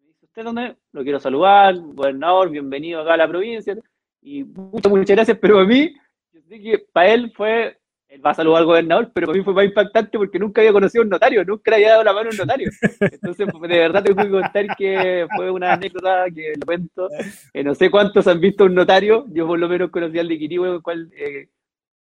[0.00, 0.76] Me dice, ¿usted dónde?
[0.90, 3.76] Lo quiero saludar, gobernador, bienvenido acá a la provincia.
[4.20, 5.94] Y muchas, muchas gracias, pero a mí,
[6.32, 7.78] yo sé que para él fue
[8.12, 10.74] él va a saludar al gobernador, pero para mí fue más impactante porque nunca había
[10.74, 12.70] conocido a un notario, nunca le había dado la mano a un notario.
[13.00, 17.08] Entonces, de verdad tengo que contar que fue una anécdota que lo cuento.
[17.54, 20.38] Eh, no sé cuántos han visto un notario, yo por lo menos conocí al de
[20.38, 21.48] Quirihue, el cual eh,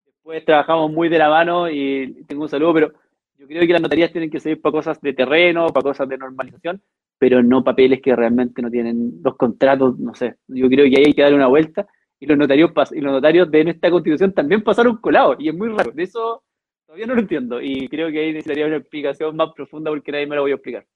[0.06, 2.92] después trabajamos muy de la mano y tengo un saludo, pero
[3.36, 6.16] yo creo que las notarías tienen que servir para cosas de terreno, para cosas de
[6.16, 6.80] normalización,
[7.18, 10.36] pero no papeles que realmente no tienen los contratos, no sé.
[10.46, 11.88] Yo creo que ahí hay que darle una vuelta
[12.20, 15.68] y los notarios y los notarios de esta constitución también pasaron colados y es muy
[15.68, 15.92] raro.
[15.92, 16.42] De eso
[16.86, 20.26] todavía no lo entiendo y creo que ahí necesitaría una explicación más profunda porque nadie
[20.26, 20.86] me lo voy a explicar.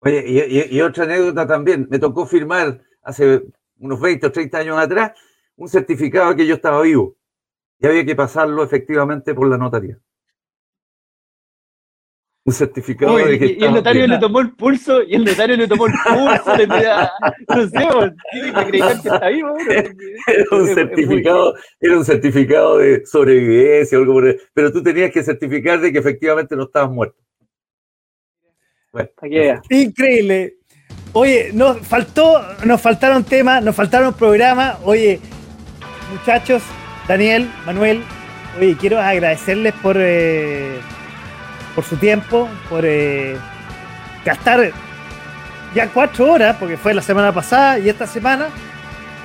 [0.00, 3.42] Oye, y, otra anécdota también, me tocó firmar hace
[3.78, 5.12] unos 20 o 30 años atrás
[5.56, 7.16] un certificado que yo estaba vivo
[7.80, 9.98] y había que pasarlo efectivamente por la notaría
[12.48, 15.68] un certificado de que y, el notario le tomó el pulso y el notario le
[15.68, 19.56] tomó el pulso le no sé tiene que acreditar que está vivo
[20.26, 25.22] era un certificado era un certificado de sobrevivencia o algo por pero tú tenías que
[25.22, 27.16] certificar de que efectivamente no estabas muerto.
[28.90, 29.10] Bueno,
[29.68, 30.56] increíble.
[31.12, 34.78] Oye nos faltó nos faltaron temas nos faltaron programas.
[34.84, 35.20] Oye
[36.10, 36.62] muchachos
[37.06, 38.02] Daniel Manuel
[38.58, 40.80] Oye, quiero agradecerles por, eh,
[41.78, 43.36] por su tiempo, por eh,
[44.24, 44.72] gastar
[45.72, 48.48] ya cuatro horas, porque fue la semana pasada y esta semana,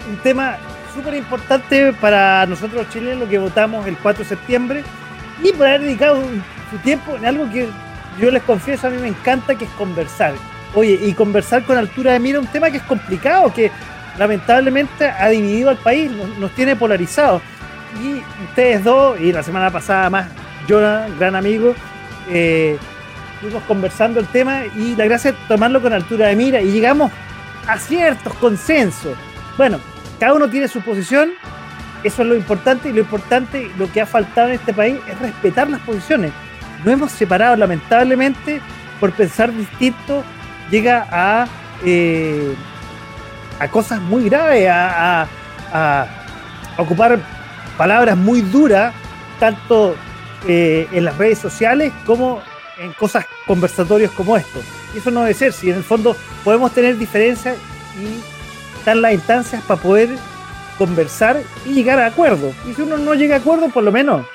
[0.07, 0.57] un tema
[0.93, 4.84] súper importante para nosotros los chilenos que votamos el 4 de septiembre
[5.41, 6.21] y por haber dedicado
[6.69, 7.69] su tiempo en algo que
[8.21, 10.35] yo les confieso a mí me encanta, que es conversar.
[10.75, 13.71] Oye, y conversar con altura de mira, un tema que es complicado, que
[14.19, 17.41] lamentablemente ha dividido al país, nos, tiene polarizados.
[17.99, 20.27] Y ustedes dos, y la semana pasada más,
[20.69, 21.73] Jonah, gran amigo,
[22.29, 22.77] eh,
[23.67, 27.11] conversando el tema y la gracia es tomarlo con altura de mira y llegamos
[27.67, 29.15] a ciertos consensos.
[29.57, 29.79] Bueno,
[30.19, 31.31] cada uno tiene su posición,
[32.03, 35.19] eso es lo importante y lo importante, lo que ha faltado en este país es
[35.19, 36.31] respetar las posiciones.
[36.83, 38.61] No hemos separado, lamentablemente,
[38.99, 40.23] por pensar distinto,
[40.69, 41.47] llega a,
[41.85, 42.53] eh,
[43.59, 45.27] a cosas muy graves, a,
[46.77, 47.19] ocupar
[47.77, 48.93] palabras muy duras,
[49.39, 49.95] tanto
[50.47, 52.41] eh, en las redes sociales como
[52.77, 54.59] en cosas conversatorios como esto.
[54.93, 57.57] Y eso no debe ser, si en el fondo podemos tener diferencias
[57.99, 60.09] y están las instancias para poder
[60.77, 62.53] conversar y llegar a acuerdo.
[62.69, 64.25] Y si uno no llega a acuerdo, por lo menos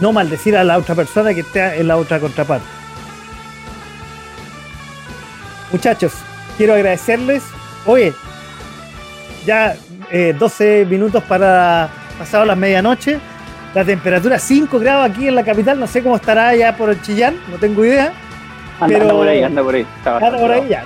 [0.00, 2.66] no maldecir a la otra persona que esté en la otra contraparte.
[5.70, 6.12] Muchachos,
[6.56, 7.42] quiero agradecerles.
[7.86, 8.12] Oye,
[9.46, 9.76] ya
[10.38, 11.88] 12 eh, minutos para
[12.18, 13.18] pasado las medianoche.
[13.74, 15.80] La temperatura 5 grados aquí en la capital.
[15.80, 18.12] No sé cómo estará allá por el Chillán, no tengo idea.
[18.80, 19.86] Anda, anda por ahí, anda por ahí.
[20.04, 20.84] Anda por ahí ya.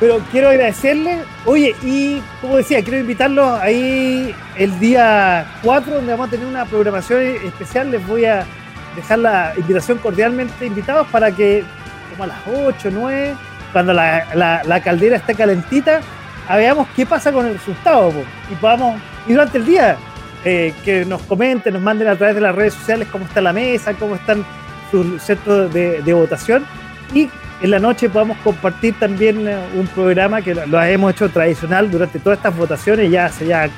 [0.00, 1.18] Pero quiero agradecerle.
[1.44, 6.64] Oye, y como decía, quiero invitarlos ahí el día 4, donde vamos a tener una
[6.64, 7.90] programación especial.
[7.90, 8.46] Les voy a
[8.94, 11.64] dejar la invitación cordialmente invitados para que,
[12.10, 13.34] como a las 8, 9,
[13.72, 16.00] cuando la, caldera esté calentita,
[16.48, 18.12] veamos qué pasa con el resultado.
[18.50, 19.96] y podamos, y durante el día,
[20.44, 23.52] eh, que nos comenten, nos manden a través de las redes sociales cómo está la
[23.52, 24.44] mesa, cómo están
[24.90, 26.64] sus centros de, votación.
[27.12, 27.28] Y
[27.60, 32.18] en la noche podamos compartir también eh, un programa que lo hemos hecho tradicional durante
[32.18, 33.68] todas estas votaciones, ya hace ya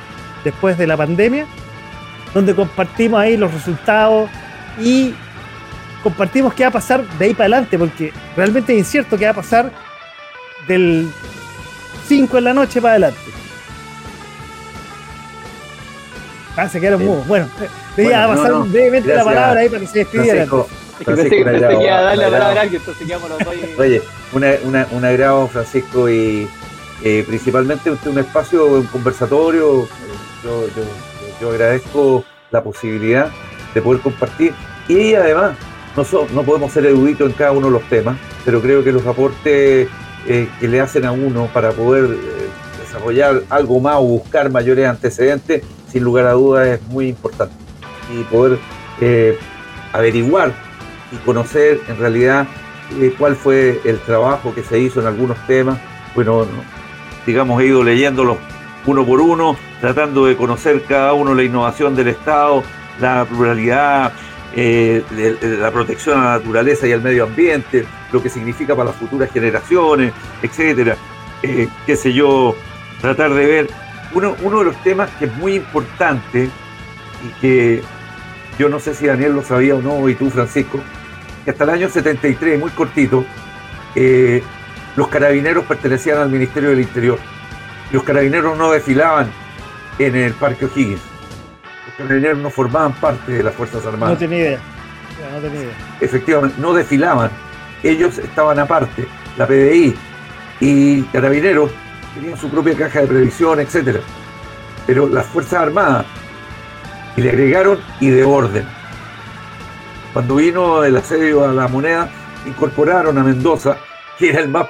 [0.45, 1.47] después de la pandemia,
[2.35, 4.29] donde compartimos ahí los resultados
[4.79, 5.15] y
[6.03, 9.31] compartimos qué va a pasar de ahí para adelante, porque realmente es incierto qué va
[9.31, 9.73] a pasar
[10.69, 11.09] del
[12.07, 13.21] 5 en la noche para adelante.
[16.61, 17.49] Ah, se quedaron muy Bueno,
[17.97, 20.49] le iba a pasar brevemente la palabra ahí para que se despidieran.
[23.79, 26.47] Oye, un agrado, Francisco, y
[27.03, 29.89] eh, principalmente un espacio, un conversatorio.
[30.45, 30.67] Yo,
[31.41, 33.31] yo, agradezco la posibilidad
[33.73, 34.53] de poder compartir.
[34.87, 35.53] Y además
[35.97, 36.05] no,
[36.35, 39.89] no podemos ser eruditos en cada uno de los temas, pero creo que los aportes
[40.27, 42.49] eh, que le hacen a uno para poder eh,
[42.83, 47.55] desarrollar algo más o buscar mayores antecedentes, sin lugar a dudas es muy importante.
[48.13, 48.59] Y poder
[49.93, 50.53] averiguar
[51.13, 52.47] y conocer en realidad
[52.99, 55.79] eh, cuál fue el trabajo que se hizo en algunos temas.
[56.15, 56.47] Bueno,
[57.27, 58.39] digamos, he ido leyéndolos
[58.87, 62.63] uno por uno, tratando de conocer cada uno la innovación del Estado,
[63.01, 64.13] la pluralidad,
[64.57, 65.05] eh,
[65.61, 69.31] la protección a la naturaleza y al medio ambiente, lo que significa para las futuras
[69.31, 70.13] generaciones,
[70.43, 70.97] etcétera.
[71.43, 72.55] Eh, qué sé yo,
[73.01, 73.71] tratar de ver
[74.15, 76.49] uno, uno de los temas que es muy importante
[77.25, 77.83] y que
[78.59, 80.81] yo no sé si Daniel lo sabía o no, y tú, Francisco,
[81.45, 83.25] que hasta el año 73, muy cortito,
[83.95, 84.43] eh,
[84.97, 87.19] los carabineros pertenecían al Ministerio del Interior.
[87.93, 89.31] Los carabineros no desfilaban
[89.99, 91.01] en el Parque O'Higgins.
[91.87, 94.15] Los carabineros no formaban parte de las Fuerzas Armadas.
[94.15, 94.59] No tenía idea.
[95.33, 95.75] No tenía idea.
[96.01, 97.31] Efectivamente, no desfilaban.
[97.83, 99.07] Ellos estaban aparte,
[99.39, 99.95] la PDI
[100.61, 101.71] y carabineros
[102.15, 104.01] tenían su propia caja de previsión, etc.
[104.87, 106.07] Pero las Fuerzas Armadas,
[107.17, 108.81] y le agregaron y de orden
[110.13, 112.11] cuando vino el asedio a la moneda,
[112.45, 113.77] incorporaron a Mendoza,
[114.19, 114.67] que era el más.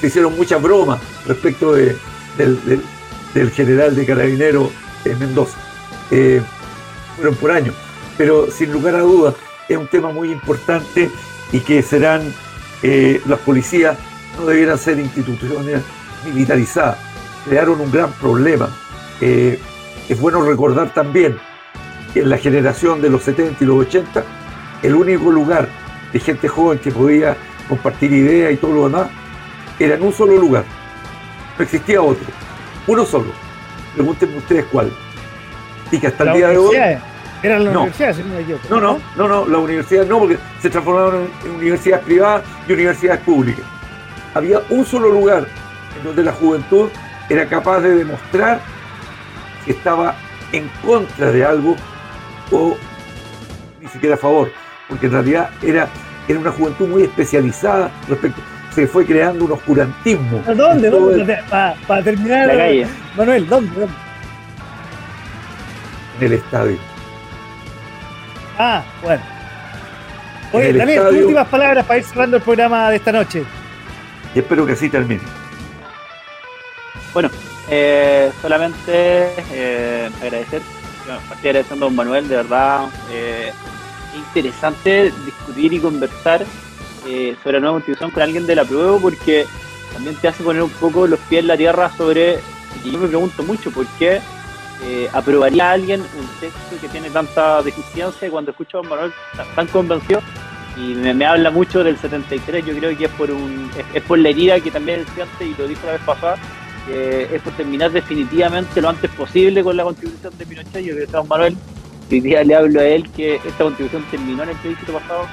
[0.00, 1.96] Se hicieron muchas bromas respecto de,
[2.36, 4.70] del, general de carabinero
[5.04, 5.58] en Mendoza.
[6.10, 6.42] Eh,
[7.16, 7.74] fueron por años.
[8.18, 9.34] Pero sin lugar a dudas,
[9.68, 11.10] es un tema muy importante
[11.52, 12.22] y que serán
[12.82, 13.96] eh, las policías
[14.38, 15.80] no debieran ser instituciones
[16.24, 16.98] militarizadas.
[17.44, 18.68] Crearon un gran problema.
[19.20, 19.58] Eh,
[20.08, 21.38] es bueno recordar también
[22.12, 24.24] que en la generación de los 70 y los 80
[24.82, 25.68] el único lugar
[26.12, 27.36] de gente joven que podía
[27.68, 29.08] compartir ideas y todo lo demás
[29.78, 30.64] era en un solo lugar.
[31.56, 32.26] No existía otro.
[32.86, 33.32] Uno solo.
[33.94, 34.90] Pregúntenme ustedes cuál.
[35.90, 36.76] Y que hasta el día de hoy.
[37.42, 37.80] Eran las no.
[37.80, 38.18] universidades,
[38.68, 43.20] no, no, no, no, las universidades no, porque se transformaron en universidades privadas y universidades
[43.22, 43.64] públicas.
[44.34, 45.46] Había un solo lugar
[45.96, 46.88] en donde la juventud
[47.28, 48.60] era capaz de demostrar
[49.64, 50.14] que estaba
[50.52, 51.76] en contra de algo
[52.50, 52.76] o
[53.92, 54.50] siquiera a favor,
[54.88, 55.88] porque en realidad era,
[56.28, 58.40] era una juventud muy especializada respecto.
[58.74, 60.42] Se fue creando un oscurantismo.
[60.46, 60.90] ¿Dónde?
[60.90, 61.38] ¿Dónde?
[61.50, 62.86] Para terminar, la calle.
[63.16, 63.88] Manuel, ¿dónde?
[66.18, 66.78] En el estadio.
[68.58, 69.22] Ah, bueno.
[70.52, 73.44] Oye, Daniel, últimas palabras para ir cerrando el programa de esta noche.
[74.34, 75.22] Y espero que así termine.
[77.12, 77.30] Bueno,
[77.68, 80.62] eh, solamente eh, agradecer,
[81.04, 83.52] bueno, agradeciendo a don Manuel, de verdad, eh,
[84.14, 86.44] interesante discutir y conversar
[87.06, 89.46] eh, sobre la nueva constitución con alguien de la prueba porque
[89.92, 92.40] también te hace poner un poco los pies en la tierra sobre,
[92.84, 94.20] y yo me pregunto mucho por qué
[94.84, 99.12] eh, aprobaría alguien un texto que tiene tanta deficiencia cuando escucho a don Manuel
[99.54, 100.20] tan convencido
[100.76, 104.28] y me, habla mucho del 73, yo creo que es por un es, por la
[104.28, 106.38] herida que también él siente y lo dijo la vez pasada,
[106.88, 110.84] es por terminar definitivamente lo antes posible con la constitución de Pinochet.
[110.84, 111.56] Yo creo que Don Manuel,
[112.10, 115.26] hoy día le hablo a él que esta constitución terminó en el plebiscito pasado.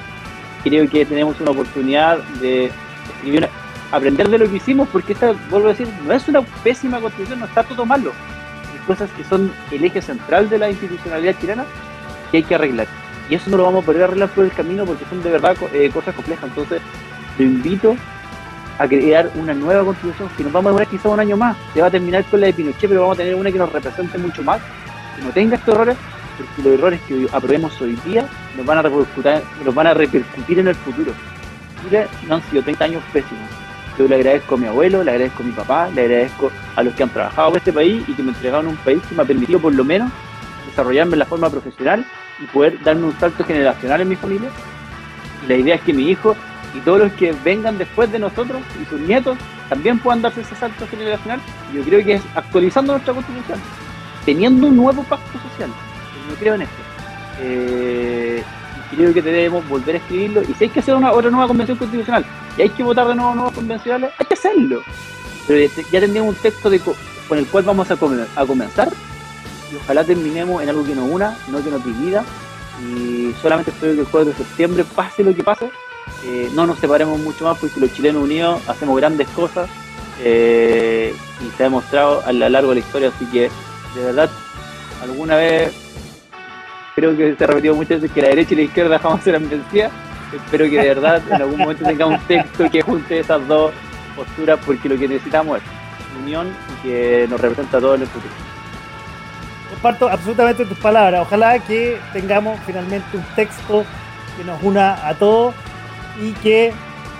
[0.62, 2.70] Creo que tenemos una oportunidad de
[3.14, 3.48] escribir,
[3.90, 7.40] aprender de lo que hicimos, porque esta, vuelvo a decir, no es una pésima constitución,
[7.40, 8.12] no está todo malo.
[8.72, 11.64] Hay cosas que son el eje central de la institucionalidad chilena
[12.30, 12.86] que hay que arreglar.
[13.30, 15.56] Y eso no lo vamos a poder arreglar por el camino porque son de verdad
[15.72, 16.44] eh, cosas complejas.
[16.48, 16.80] Entonces,
[17.38, 17.96] lo invito
[18.78, 21.56] a crear una nueva constitución que nos vamos a demorar quizá un año más.
[21.74, 23.72] Se va a terminar con la de Pinochet, pero vamos a tener una que nos
[23.72, 24.60] represente mucho más,
[25.16, 25.96] que no tenga estos errores,
[26.36, 28.26] porque los errores que aprobemos hoy día
[28.56, 31.12] nos van a repercutir, nos van a repercutir en el futuro.
[31.82, 33.48] Chile no han sido 30 años pésimos.
[33.98, 36.94] Yo le agradezco a mi abuelo, le agradezco a mi papá, le agradezco a los
[36.94, 39.24] que han trabajado en este país y que me entregaron un país que me ha
[39.24, 40.12] permitido por lo menos
[40.66, 42.06] desarrollarme en la forma profesional
[42.40, 44.50] y poder darme un salto generacional en mi familia.
[45.48, 46.36] La idea es que mi hijo
[46.74, 49.38] y todos los que vengan después de nosotros y sus nietos
[49.68, 51.40] también puedan darse ese salto generacional.
[51.72, 53.58] Yo creo que es actualizando nuestra constitución,
[54.24, 55.70] teniendo un nuevo pacto social.
[56.30, 56.82] Yo creo en esto.
[57.40, 58.42] Eh,
[58.90, 60.42] creo que debemos volver a escribirlo.
[60.42, 62.24] Y si hay que hacer una otra nueva convención constitucional
[62.56, 64.82] y hay que votar de nuevo nuevos convencionales, hay que hacerlo.
[65.46, 66.70] Pero ya tendríamos un texto
[67.28, 68.88] con el cual vamos a, a comenzar
[69.72, 72.24] y ojalá terminemos en algo que nos una, no que nos divida.
[72.80, 75.70] Y solamente espero que el 4 de septiembre, pase lo que pase,
[76.24, 79.68] eh, no nos separemos mucho más porque los chilenos unidos hacemos grandes cosas
[80.20, 83.50] eh, y se ha demostrado a lo largo de la historia, así que
[83.94, 84.30] de verdad,
[85.02, 85.72] alguna vez
[86.94, 89.48] creo que se ha repetido muchas veces que la derecha y la izquierda jamás serán
[89.48, 89.92] vencidas.
[90.34, 93.72] Espero que de verdad en algún momento tengamos un texto que junte esas dos
[94.16, 95.64] posturas porque lo que necesitamos es
[96.20, 98.34] unión y que nos representa a todos en el futuro.
[99.70, 101.22] Comparto absolutamente tus palabras.
[101.22, 103.84] Ojalá que tengamos finalmente un texto
[104.36, 105.54] que nos una a todos
[106.20, 106.72] y que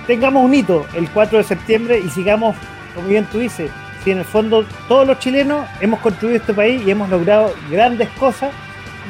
[0.07, 2.55] tengamos un hito el 4 de septiembre y sigamos,
[2.95, 3.71] como bien tú dices,
[4.03, 8.09] si en el fondo todos los chilenos hemos construido este país y hemos logrado grandes
[8.11, 8.51] cosas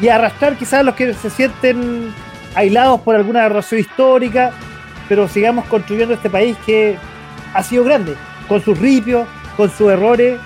[0.01, 2.13] y arrastrar quizás a los que se sienten
[2.55, 4.51] aislados por alguna razón histórica,
[5.07, 6.97] pero sigamos construyendo este país que
[7.53, 8.15] ha sido grande,
[8.47, 9.27] con sus ripios,
[9.57, 10.39] con sus errores,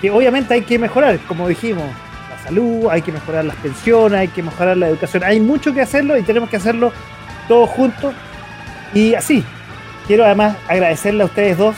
[0.00, 1.84] que obviamente hay que mejorar, como dijimos,
[2.30, 5.80] la salud, hay que mejorar las pensiones, hay que mejorar la educación, hay mucho que
[5.80, 6.92] hacerlo y tenemos que hacerlo
[7.48, 8.14] todos juntos
[8.94, 9.44] y así,
[10.06, 11.76] quiero además agradecerle a ustedes dos,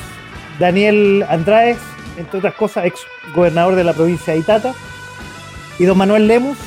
[0.58, 1.78] Daniel Andraez,
[2.16, 3.00] entre otras cosas, ex
[3.34, 4.74] gobernador de la provincia de Itata,
[5.78, 6.58] y don Manuel Lemus,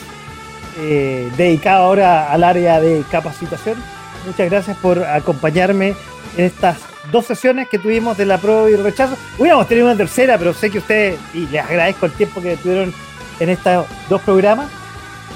[0.80, 3.78] eh, dedicado ahora al área de capacitación.
[4.26, 5.96] Muchas gracias por acompañarme
[6.38, 6.78] en estas
[7.12, 9.16] dos sesiones que tuvimos de la prueba y el rechazo.
[9.38, 12.94] Hubiéramos tenido una tercera, pero sé que ustedes, y les agradezco el tiempo que tuvieron
[13.40, 14.68] en estos dos programas.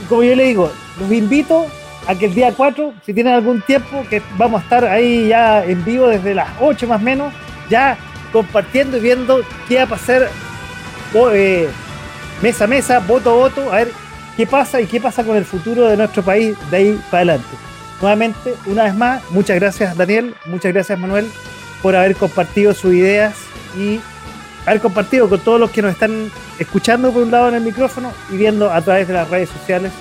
[0.10, 1.68] Como yo le digo, los invito
[2.08, 5.64] a que el día 4, si tienen algún tiempo, que vamos a estar ahí ya
[5.64, 7.34] en vivo desde las 8 más o menos,
[7.70, 7.98] ya
[8.32, 10.30] compartiendo y viendo qué va a pasar
[11.34, 11.70] eh,
[12.42, 13.92] mesa a mesa, voto a voto, a ver
[14.38, 17.58] qué pasa y qué pasa con el futuro de nuestro país de ahí para adelante.
[18.02, 21.28] Nuevamente, una vez más, muchas gracias Daniel, muchas gracias Manuel
[21.82, 23.36] por haber compartido sus ideas
[23.76, 24.00] y
[24.66, 28.12] haber compartido con todos los que nos están escuchando por un lado en el micrófono
[28.32, 29.92] y viendo a través de las redes sociales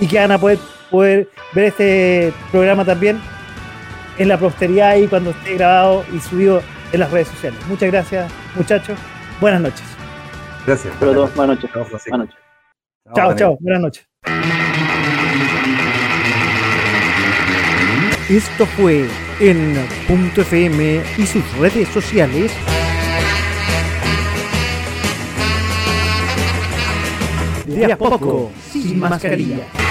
[0.00, 0.58] y que van a poder
[0.90, 3.20] poder ver este programa también
[4.18, 7.58] en la posteridad y cuando esté grabado y subido en las redes sociales.
[7.68, 8.98] Muchas gracias, muchachos.
[9.40, 9.84] Buenas noches.
[10.66, 10.98] Gracias.
[10.98, 11.70] Buenas noches.
[11.72, 12.36] Buenas noches.
[13.14, 13.56] Chao, chao.
[13.60, 14.08] Buenas noches.
[18.28, 19.06] Esto fue
[19.38, 22.52] en Punto FM y sus redes sociales.
[27.66, 29.85] De a poco, sin mascarilla.